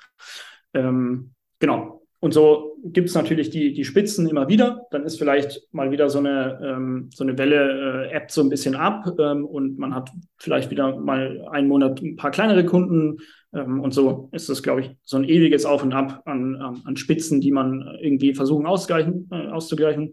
Ähm, 0.74 1.32
genau. 1.58 2.06
Und 2.20 2.34
so 2.34 2.76
gibt 2.84 3.08
es 3.08 3.14
natürlich 3.14 3.48
die, 3.48 3.72
die 3.72 3.84
Spitzen 3.84 4.28
immer 4.28 4.46
wieder. 4.46 4.86
Dann 4.90 5.04
ist 5.04 5.18
vielleicht 5.18 5.62
mal 5.72 5.90
wieder 5.90 6.10
so 6.10 6.18
eine, 6.18 6.60
ähm, 6.62 7.08
so 7.12 7.24
eine 7.24 7.36
Welle, 7.38 8.08
äh, 8.08 8.12
App 8.12 8.30
so 8.30 8.42
ein 8.42 8.50
bisschen 8.50 8.76
ab 8.76 9.06
ähm, 9.18 9.44
und 9.44 9.78
man 9.78 9.94
hat 9.94 10.10
vielleicht 10.36 10.70
wieder 10.70 10.96
mal 11.00 11.48
einen 11.50 11.66
Monat 11.66 12.00
ein 12.02 12.16
paar 12.16 12.30
kleinere 12.30 12.64
Kunden. 12.64 13.18
Und 13.52 13.92
so 13.92 14.28
ist 14.30 14.48
das, 14.48 14.62
glaube 14.62 14.82
ich, 14.82 14.90
so 15.02 15.16
ein 15.16 15.24
ewiges 15.24 15.66
Auf 15.66 15.82
und 15.82 15.92
Ab 15.92 16.22
an, 16.24 16.54
an, 16.84 16.96
Spitzen, 16.96 17.40
die 17.40 17.50
man 17.50 17.98
irgendwie 18.00 18.32
versuchen 18.32 18.64
auszugleichen. 18.64 19.28
Äh, 19.32 19.48
auszugleichen. 19.48 20.12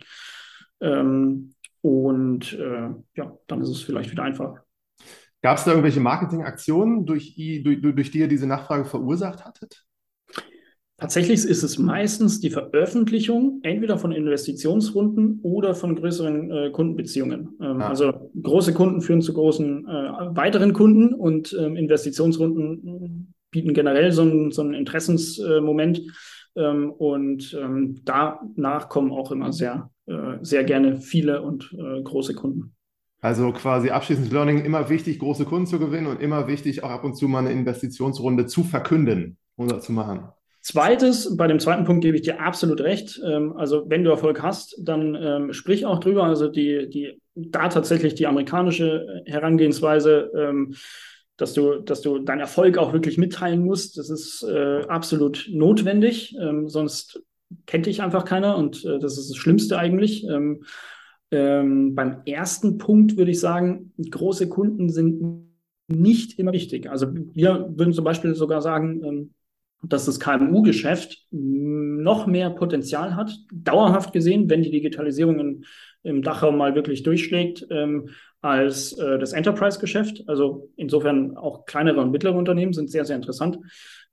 Ähm, 0.82 1.54
und 1.82 2.54
äh, 2.54 2.90
ja, 3.16 3.38
dann 3.48 3.62
ist 3.62 3.70
es 3.70 3.82
vielleicht 3.82 4.12
wieder 4.12 4.24
einfach. 4.24 4.60
Gab 5.42 5.58
es 5.58 5.64
da 5.64 5.72
irgendwelche 5.72 6.00
Marketingaktionen, 6.00 7.06
durch, 7.06 7.36
durch, 7.64 7.82
durch 7.82 8.12
die 8.12 8.20
ihr 8.20 8.28
diese 8.28 8.48
Nachfrage 8.48 8.86
verursacht 8.86 9.46
hattet? 9.46 9.86
Tatsächlich 11.00 11.46
ist 11.46 11.62
es 11.62 11.78
meistens 11.78 12.40
die 12.40 12.50
Veröffentlichung 12.50 13.60
entweder 13.62 14.00
von 14.00 14.12
Investitionsrunden 14.12 15.42
oder 15.44 15.76
von 15.76 15.96
größeren 15.96 16.52
äh, 16.52 16.72
Kundenbeziehungen. 16.72 17.56
Ähm, 17.62 17.82
ah. 17.82 17.90
Also 17.90 18.32
große 18.42 18.74
Kunden 18.74 19.02
führen 19.02 19.22
zu 19.22 19.32
großen 19.32 19.88
äh, 19.88 20.36
weiteren 20.36 20.74
Kunden 20.74 21.14
und 21.14 21.56
ähm, 21.60 21.76
Investitionsrunden 21.76 23.36
bieten 23.52 23.74
generell 23.74 24.12
so, 24.12 24.24
ein, 24.24 24.52
so 24.52 24.64
einen 24.64 24.74
Interessensmoment. 24.74 26.02
Ähm, 26.58 26.92
und 26.92 27.58
ähm, 27.60 28.02
danach 28.04 28.90
kommen 28.90 29.12
auch 29.12 29.32
immer 29.32 29.54
sehr, 29.54 29.90
äh, 30.08 30.38
sehr 30.42 30.64
gerne 30.64 30.98
viele 30.98 31.42
und 31.42 31.74
äh, 31.78 32.02
große 32.02 32.34
Kunden. 32.34 32.74
Also 33.22 33.52
quasi 33.52 33.90
abschließend 33.90 34.32
Learning, 34.32 34.64
immer 34.64 34.90
wichtig, 34.90 35.20
große 35.20 35.46
Kunden 35.46 35.66
zu 35.66 35.80
gewinnen 35.80 36.08
und 36.08 36.22
immer 36.22 36.48
wichtig, 36.48 36.84
auch 36.84 36.90
ab 36.92 37.04
und 37.04 37.16
zu 37.16 37.28
mal 37.28 37.40
eine 37.40 37.52
Investitionsrunde 37.52 38.46
zu 38.46 38.64
verkünden 38.64 39.38
oder 39.56 39.80
zu 39.80 39.92
machen. 39.92 40.30
Zweites, 40.62 41.38
bei 41.38 41.48
dem 41.48 41.60
zweiten 41.60 41.86
Punkt 41.86 42.04
gebe 42.04 42.18
ich 42.18 42.24
dir 42.24 42.42
absolut 42.42 42.82
recht. 42.82 43.22
Ähm, 43.26 43.54
also 43.56 43.86
wenn 43.88 44.04
du 44.04 44.12
Erfolg 44.12 44.44
hast, 44.44 44.78
dann 44.82 45.16
ähm, 45.16 45.54
sprich 45.54 45.86
auch 45.86 46.00
drüber. 46.00 46.24
Also 46.24 46.48
die, 46.48 46.90
die, 46.90 47.22
da 47.36 47.70
tatsächlich 47.70 48.16
die 48.16 48.28
amerikanische 48.28 49.24
Herangehensweise, 49.26 50.30
ähm, 50.36 50.76
dass 51.38 51.54
du, 51.54 51.80
dass 51.80 52.02
du 52.02 52.20
deinen 52.20 52.40
Erfolg 52.40 52.78
auch 52.78 52.94
wirklich 52.94 53.18
mitteilen 53.18 53.64
musst, 53.64 53.98
das 53.98 54.10
ist 54.10 54.44
äh, 54.44 54.82
absolut 54.88 55.48
notwendig. 55.52 56.36
Ähm, 56.40 56.68
sonst 56.68 57.22
kennt 57.66 57.86
dich 57.86 58.02
einfach 58.02 58.26
keiner 58.26 58.58
und 58.58 58.84
äh, 58.84 59.00
das 59.00 59.18
ist 59.18 59.30
das 59.30 59.38
Schlimmste 59.38 59.78
eigentlich. 59.78 60.26
Ähm, 60.28 60.64
ähm, 61.30 61.94
beim 61.94 62.22
ersten 62.26 62.78
Punkt 62.78 63.18
würde 63.18 63.32
ich 63.32 63.40
sagen, 63.40 63.94
große 64.10 64.50
Kunden 64.50 64.90
sind 64.90 65.48
nicht 65.88 66.40
immer 66.40 66.54
wichtig. 66.54 66.90
Also 66.90 67.08
wir 67.14 67.70
würden 67.76 67.94
zum 67.94 68.04
Beispiel 68.04 68.34
sogar 68.34 68.62
sagen, 68.62 69.04
ähm, 69.04 69.34
dass 69.84 70.06
das 70.06 70.20
KMU-Geschäft 70.20 71.28
noch 71.32 72.26
mehr 72.26 72.50
Potenzial 72.50 73.16
hat, 73.16 73.32
dauerhaft 73.54 74.12
gesehen, 74.12 74.50
wenn 74.50 74.64
die 74.64 74.72
Digitalisierung 74.72 75.40
in, 75.40 75.66
im 76.08 76.22
Dachraum 76.22 76.58
mal 76.58 76.74
wirklich 76.74 77.04
durchschlägt, 77.04 77.68
ähm, 77.70 78.10
als 78.42 78.94
äh, 78.94 79.20
das 79.20 79.34
Enterprise-Geschäft. 79.34 80.24
Also 80.28 80.70
insofern 80.76 81.38
auch 81.38 81.66
kleinere 81.66 82.02
und 82.02 82.12
mittlere 82.12 82.36
Unternehmen 82.36 82.74
sind 82.74 82.90
sehr, 82.90 83.06
sehr 83.06 83.16
interessant. 83.16 83.60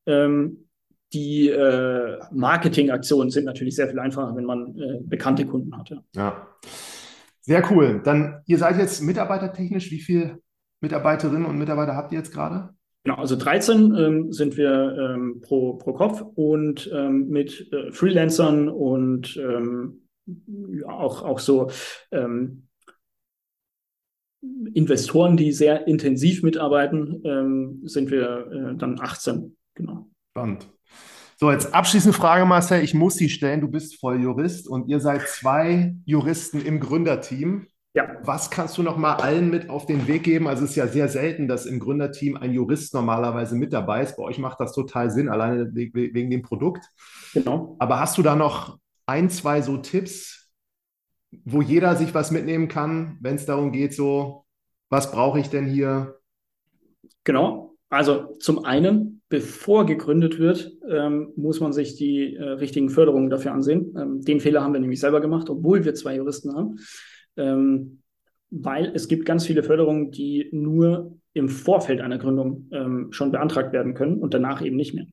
Ähm, 0.06 0.66
die 1.12 1.48
äh, 1.48 2.18
Marketingaktionen 2.32 3.30
sind 3.30 3.44
natürlich 3.44 3.76
sehr 3.76 3.88
viel 3.88 4.00
einfacher, 4.00 4.34
wenn 4.34 4.44
man 4.44 4.76
äh, 4.76 4.98
bekannte 5.02 5.46
Kunden 5.46 5.76
hat. 5.76 5.90
Ja. 5.90 6.02
ja. 6.16 6.48
Sehr 7.40 7.70
cool. 7.70 8.00
Dann, 8.02 8.42
ihr 8.46 8.58
seid 8.58 8.78
jetzt 8.78 9.02
mitarbeitertechnisch, 9.02 9.90
wie 9.90 10.00
viele 10.00 10.38
Mitarbeiterinnen 10.80 11.44
und 11.44 11.58
Mitarbeiter 11.58 11.94
habt 11.94 12.12
ihr 12.12 12.18
jetzt 12.18 12.32
gerade? 12.32 12.70
Genau, 13.04 13.16
also 13.16 13.36
13 13.36 13.94
ähm, 13.94 14.32
sind 14.32 14.56
wir 14.56 15.14
ähm, 15.14 15.42
pro, 15.42 15.74
pro 15.74 15.92
Kopf 15.92 16.22
und 16.34 16.90
ähm, 16.92 17.28
mit 17.28 17.70
äh, 17.70 17.92
Freelancern 17.92 18.70
und 18.70 19.36
ähm, 19.36 20.03
ja, 20.26 20.88
auch, 20.88 21.22
auch 21.22 21.38
so 21.38 21.70
ähm, 22.10 22.68
Investoren, 24.74 25.36
die 25.36 25.52
sehr 25.52 25.86
intensiv 25.86 26.42
mitarbeiten, 26.42 27.22
ähm, 27.24 27.80
sind 27.84 28.10
wir 28.10 28.46
äh, 28.50 28.76
dann 28.76 29.00
18. 29.00 29.56
Genau. 29.74 30.08
Spannend. 30.30 30.68
So, 31.36 31.50
jetzt 31.50 31.74
abschließende 31.74 32.16
Frage, 32.16 32.44
Marcel. 32.44 32.82
Ich 32.82 32.94
muss 32.94 33.16
sie 33.16 33.28
stellen. 33.28 33.60
Du 33.60 33.68
bist 33.68 33.98
Volljurist 33.98 34.68
und 34.68 34.88
ihr 34.88 35.00
seid 35.00 35.22
zwei 35.28 35.94
Juristen 36.04 36.60
im 36.60 36.78
Gründerteam. 36.78 37.66
Ja. 37.94 38.08
Was 38.22 38.50
kannst 38.50 38.76
du 38.76 38.82
noch 38.82 38.96
mal 38.96 39.14
allen 39.14 39.50
mit 39.50 39.70
auf 39.70 39.86
den 39.86 40.08
Weg 40.08 40.24
geben? 40.24 40.48
Also 40.48 40.64
es 40.64 40.70
ist 40.70 40.76
ja 40.76 40.88
sehr 40.88 41.08
selten, 41.08 41.46
dass 41.46 41.64
im 41.64 41.78
Gründerteam 41.78 42.36
ein 42.36 42.52
Jurist 42.52 42.92
normalerweise 42.92 43.54
mit 43.56 43.72
dabei 43.72 44.02
ist. 44.02 44.16
Bei 44.16 44.24
euch 44.24 44.38
macht 44.38 44.58
das 44.60 44.72
total 44.72 45.10
Sinn, 45.10 45.28
alleine 45.28 45.70
wegen 45.72 46.30
dem 46.30 46.42
Produkt. 46.42 46.84
Genau. 47.34 47.76
Aber 47.78 48.00
hast 48.00 48.18
du 48.18 48.22
da 48.22 48.34
noch 48.34 48.78
ein, 49.06 49.30
zwei 49.30 49.62
so 49.62 49.76
Tipps, 49.76 50.52
wo 51.44 51.62
jeder 51.62 51.96
sich 51.96 52.14
was 52.14 52.30
mitnehmen 52.30 52.68
kann, 52.68 53.18
wenn 53.20 53.36
es 53.36 53.46
darum 53.46 53.72
geht, 53.72 53.94
so, 53.94 54.44
was 54.88 55.10
brauche 55.10 55.40
ich 55.40 55.48
denn 55.48 55.66
hier? 55.66 56.18
Genau. 57.24 57.76
Also 57.88 58.36
zum 58.40 58.64
einen, 58.64 59.22
bevor 59.28 59.86
gegründet 59.86 60.38
wird, 60.38 60.72
ähm, 60.88 61.32
muss 61.36 61.60
man 61.60 61.72
sich 61.72 61.96
die 61.96 62.34
äh, 62.34 62.42
richtigen 62.42 62.88
Förderungen 62.88 63.30
dafür 63.30 63.52
ansehen. 63.52 63.94
Ähm, 63.96 64.22
den 64.22 64.40
Fehler 64.40 64.62
haben 64.62 64.72
wir 64.72 64.80
nämlich 64.80 65.00
selber 65.00 65.20
gemacht, 65.20 65.48
obwohl 65.48 65.84
wir 65.84 65.94
zwei 65.94 66.16
Juristen 66.16 66.54
haben 66.54 66.78
ähm, 67.36 68.02
weil 68.50 68.92
es 68.94 69.08
gibt 69.08 69.26
ganz 69.26 69.46
viele 69.46 69.62
Förderungen, 69.62 70.10
die 70.10 70.48
nur 70.52 71.18
im 71.32 71.48
Vorfeld 71.48 72.00
einer 72.00 72.18
Gründung 72.18 72.68
ähm, 72.72 73.08
schon 73.10 73.32
beantragt 73.32 73.72
werden 73.72 73.94
können 73.94 74.18
und 74.18 74.34
danach 74.34 74.62
eben 74.62 74.76
nicht 74.76 74.94
mehr. 74.94 75.06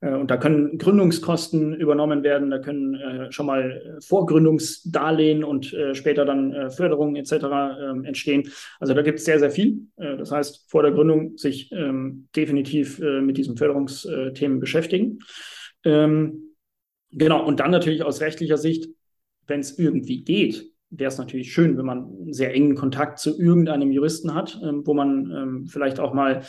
Äh, 0.00 0.14
und 0.14 0.30
da 0.30 0.36
können 0.36 0.78
Gründungskosten 0.78 1.74
übernommen 1.74 2.22
werden, 2.22 2.50
da 2.50 2.58
können 2.58 2.94
äh, 2.94 3.32
schon 3.32 3.46
mal 3.46 3.70
äh, 3.70 4.00
Vorgründungsdarlehen 4.00 5.44
und 5.44 5.72
äh, 5.72 5.94
später 5.94 6.24
dann 6.24 6.52
äh, 6.52 6.70
Förderungen 6.70 7.16
etc. 7.16 7.32
Ähm, 7.32 8.04
entstehen. 8.04 8.50
Also 8.80 8.94
da 8.94 9.02
gibt 9.02 9.18
es 9.18 9.24
sehr, 9.24 9.38
sehr 9.38 9.50
viel. 9.50 9.88
Äh, 9.96 10.16
das 10.16 10.32
heißt, 10.32 10.70
vor 10.70 10.82
der 10.82 10.92
Gründung 10.92 11.36
sich 11.36 11.70
ähm, 11.72 12.28
definitiv 12.34 12.98
mit 12.98 13.36
diesen 13.36 13.56
Förderungsthemen 13.56 14.60
beschäftigen. 14.60 15.20
Ähm, 15.84 16.54
genau, 17.10 17.44
und 17.44 17.60
dann 17.60 17.70
natürlich 17.70 18.02
aus 18.02 18.20
rechtlicher 18.20 18.58
Sicht, 18.58 18.88
wenn 19.46 19.60
es 19.60 19.78
irgendwie 19.78 20.24
geht, 20.24 20.72
wäre 20.90 21.08
es 21.08 21.18
natürlich 21.18 21.52
schön, 21.52 21.76
wenn 21.76 21.86
man 21.86 22.04
einen 22.04 22.32
sehr 22.32 22.54
engen 22.54 22.74
Kontakt 22.74 23.18
zu 23.18 23.38
irgendeinem 23.38 23.92
Juristen 23.92 24.34
hat, 24.34 24.58
ähm, 24.62 24.86
wo 24.86 24.94
man 24.94 25.30
ähm, 25.30 25.66
vielleicht 25.66 26.00
auch 26.00 26.14
mal 26.14 26.42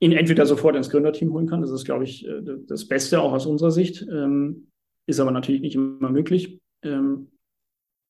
ihn 0.00 0.12
entweder 0.12 0.46
sofort 0.46 0.76
ins 0.76 0.90
Gründerteam 0.90 1.32
holen 1.32 1.46
kann. 1.46 1.62
Das 1.62 1.70
ist, 1.70 1.84
glaube 1.84 2.04
ich, 2.04 2.26
äh, 2.26 2.42
das 2.66 2.86
Beste 2.86 3.20
auch 3.20 3.32
aus 3.32 3.46
unserer 3.46 3.70
Sicht. 3.70 4.06
Ähm, 4.10 4.68
ist 5.06 5.20
aber 5.20 5.30
natürlich 5.30 5.60
nicht 5.60 5.76
immer 5.76 6.10
möglich. 6.10 6.60
Ähm, 6.82 7.28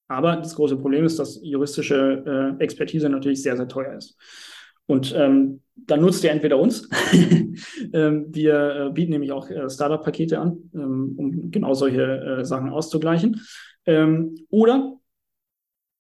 aber 0.08 0.36
das 0.36 0.54
große 0.54 0.76
Problem 0.76 1.04
ist, 1.04 1.18
dass 1.18 1.40
juristische 1.42 2.56
äh, 2.58 2.62
Expertise 2.62 3.08
natürlich 3.08 3.42
sehr, 3.42 3.56
sehr 3.56 3.68
teuer 3.68 3.96
ist. 3.96 4.16
Und 4.86 5.12
ähm, 5.16 5.62
dann 5.74 6.00
nutzt 6.00 6.22
ihr 6.22 6.30
entweder 6.30 6.58
uns. 6.58 6.88
wir 7.90 8.86
äh, 8.86 8.90
bieten 8.92 9.10
nämlich 9.10 9.32
auch 9.32 9.48
Startup-Pakete 9.68 10.38
an, 10.38 10.70
um 10.72 11.50
genau 11.50 11.74
solche 11.74 12.44
Sachen 12.44 12.70
auszugleichen. 12.70 13.40
Oder 14.48 14.96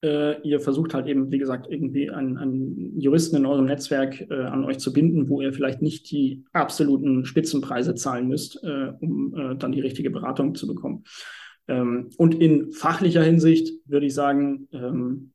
äh, 0.02 0.40
ihr 0.42 0.60
versucht 0.60 0.94
halt 0.94 1.06
eben, 1.06 1.30
wie 1.30 1.38
gesagt, 1.38 1.66
irgendwie 1.70 2.10
einen, 2.10 2.36
einen 2.36 3.00
Juristen 3.00 3.36
in 3.36 3.46
eurem 3.46 3.64
Netzwerk 3.64 4.20
äh, 4.30 4.34
an 4.34 4.64
euch 4.64 4.78
zu 4.78 4.92
binden, 4.92 5.28
wo 5.28 5.40
ihr 5.40 5.52
vielleicht 5.52 5.82
nicht 5.82 6.10
die 6.10 6.44
absoluten 6.52 7.24
Spitzenpreise 7.24 7.94
zahlen 7.94 8.28
müsst, 8.28 8.62
äh, 8.62 8.92
um 9.00 9.34
äh, 9.34 9.56
dann 9.56 9.72
die 9.72 9.80
richtige 9.80 10.10
Beratung 10.10 10.54
zu 10.54 10.66
bekommen. 10.66 11.04
Ähm, 11.68 12.10
und 12.18 12.34
in 12.34 12.72
fachlicher 12.72 13.22
Hinsicht 13.22 13.72
würde 13.86 14.06
ich 14.06 14.14
sagen, 14.14 14.68
ähm, 14.72 15.32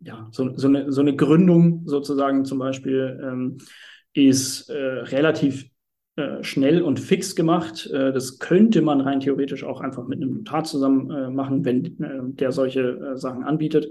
ja, 0.00 0.28
so, 0.30 0.56
so, 0.56 0.68
eine, 0.68 0.92
so 0.92 1.00
eine 1.00 1.16
Gründung 1.16 1.82
sozusagen 1.86 2.44
zum 2.44 2.58
Beispiel 2.58 3.18
ähm, 3.22 3.58
ist 4.12 4.68
äh, 4.68 4.76
relativ 4.76 5.68
äh, 6.16 6.42
schnell 6.42 6.80
und 6.80 6.98
fix 6.98 7.36
gemacht. 7.36 7.90
Äh, 7.92 8.10
das 8.10 8.38
könnte 8.38 8.80
man 8.80 9.02
rein 9.02 9.20
theoretisch 9.20 9.64
auch 9.64 9.82
einfach 9.82 10.06
mit 10.06 10.22
einem 10.22 10.32
Notar 10.32 10.64
zusammen 10.64 11.10
äh, 11.10 11.30
machen, 11.30 11.66
wenn 11.66 11.84
äh, 12.02 12.20
der 12.24 12.52
solche 12.52 13.18
Sachen 13.18 13.44
anbietet. 13.44 13.90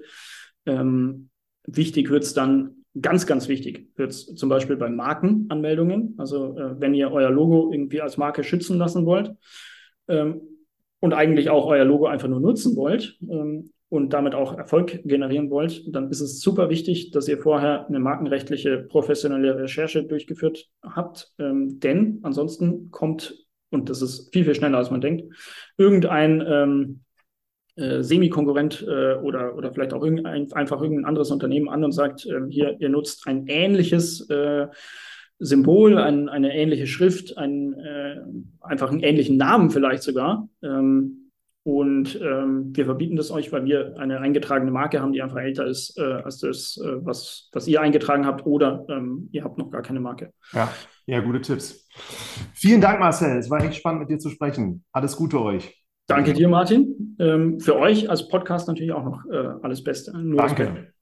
Ähm, 0.66 1.30
wichtig 1.68 2.10
wird 2.10 2.24
es 2.24 2.34
dann, 2.34 2.78
ganz, 3.00 3.28
ganz 3.28 3.48
wichtig 3.48 3.92
wird 3.96 4.10
es 4.10 4.34
zum 4.34 4.50
Beispiel 4.50 4.76
bei 4.76 4.90
Markenanmeldungen. 4.90 6.16
Also 6.18 6.56
wenn 6.80 6.96
ihr 6.96 7.12
euer 7.12 7.30
Logo 7.30 7.72
irgendwie 7.72 8.02
als 8.02 8.18
Marke 8.18 8.44
schützen 8.44 8.78
lassen 8.80 9.06
wollt 9.06 9.36
ähm, 10.08 10.42
und 11.02 11.14
eigentlich 11.14 11.52
auch 11.52 11.68
euer 11.68 11.86
Logo 11.86 12.08
einfach 12.08 12.30
nur 12.30 12.40
nutzen 12.40 12.76
wollt, 12.76 13.20
ähm, 13.30 13.70
und 13.90 14.14
damit 14.14 14.36
auch 14.36 14.58
Erfolg 14.58 15.02
generieren 15.04 15.50
wollt, 15.50 15.84
dann 15.94 16.10
ist 16.10 16.22
es 16.22 16.42
super 16.42 16.70
wichtig, 16.70 17.12
dass 17.12 17.28
ihr 17.28 17.38
vorher 17.38 17.88
eine 17.88 18.00
markenrechtliche 18.00 18.80
professionelle 18.80 19.58
Recherche 19.58 20.04
durchgeführt 20.04 20.68
habt. 20.82 21.32
Ähm, 21.38 21.80
denn 21.80 22.20
ansonsten 22.24 22.90
kommt, 22.92 23.36
und 23.70 23.90
das 23.90 24.02
ist 24.02 24.34
viel, 24.34 24.44
viel 24.44 24.56
schneller 24.56 24.80
als 24.80 24.92
man 24.92 25.02
denkt, 25.02 25.24
irgendein 25.78 26.44
ähm, 26.48 27.02
äh, 27.76 28.02
Semi-Konkurrent 28.02 28.86
äh, 28.88 29.16
oder, 29.16 29.56
oder 29.56 29.72
vielleicht 29.72 29.94
auch 29.94 30.04
irgendein, 30.04 30.52
einfach 30.54 30.82
irgendein 30.82 31.06
anderes 31.06 31.30
Unternehmen 31.30 31.70
an 31.70 31.84
und 31.84 31.92
sagt, 31.92 32.26
äh, 32.26 32.42
hier, 32.50 32.78
ihr 32.80 32.90
nutzt 32.90 33.28
ein 33.28 33.48
ähnliches 33.48 34.28
äh, 34.30 34.68
Symbol, 35.40 35.98
ein, 35.98 36.30
eine 36.30 36.56
ähnliche 36.56 36.88
Schrift, 36.88 37.38
ein, 37.38 37.74
äh, 37.74 38.22
einfach 38.62 38.90
einen 38.90 39.02
ähnlichen 39.02 39.38
Namen 39.38 39.70
vielleicht 39.70 40.04
sogar. 40.04 40.48
Ähm, 40.64 41.25
und 41.66 42.22
ähm, 42.22 42.76
wir 42.76 42.86
verbieten 42.86 43.16
das 43.16 43.32
euch, 43.32 43.52
weil 43.52 43.66
wir 43.66 43.96
eine 43.98 44.20
eingetragene 44.20 44.70
Marke 44.70 45.02
haben, 45.02 45.14
die 45.14 45.24
einfach 45.24 45.40
älter 45.40 45.66
ist 45.66 45.98
äh, 45.98 46.04
als 46.04 46.38
das, 46.38 46.78
äh, 46.78 47.04
was, 47.04 47.50
was 47.54 47.68
ihr 47.68 47.82
eingetragen 47.82 48.28
habt, 48.28 48.46
oder 48.46 48.86
ähm, 48.88 49.30
ihr 49.32 49.44
habt 49.44 49.58
noch 49.58 49.72
gar 49.72 49.82
keine 49.82 50.00
Marke. 50.00 50.32
Ja, 50.54 50.72
ja, 51.08 51.22
gute 51.22 51.42
Tipps. 51.42 51.88
Vielen 52.54 52.82
Dank, 52.82 53.00
Marcel. 53.00 53.40
Es 53.40 53.50
war 53.50 53.64
echt 53.64 53.78
spannend, 53.78 54.02
mit 54.02 54.12
dir 54.12 54.20
zu 54.20 54.30
sprechen. 54.30 54.84
Alles 54.92 55.16
Gute 55.16 55.42
euch. 55.42 55.84
Danke 56.06 56.34
dir, 56.34 56.48
Martin. 56.48 57.16
Ähm, 57.18 57.60
für 57.60 57.76
euch 57.78 58.12
als 58.12 58.28
Podcast 58.28 58.68
natürlich 58.68 58.92
auch 58.92 59.04
noch 59.04 59.26
äh, 59.32 59.54
alles 59.64 59.84
Beste. 59.84 60.16
Nur 60.16 60.38
Danke. 60.38 60.94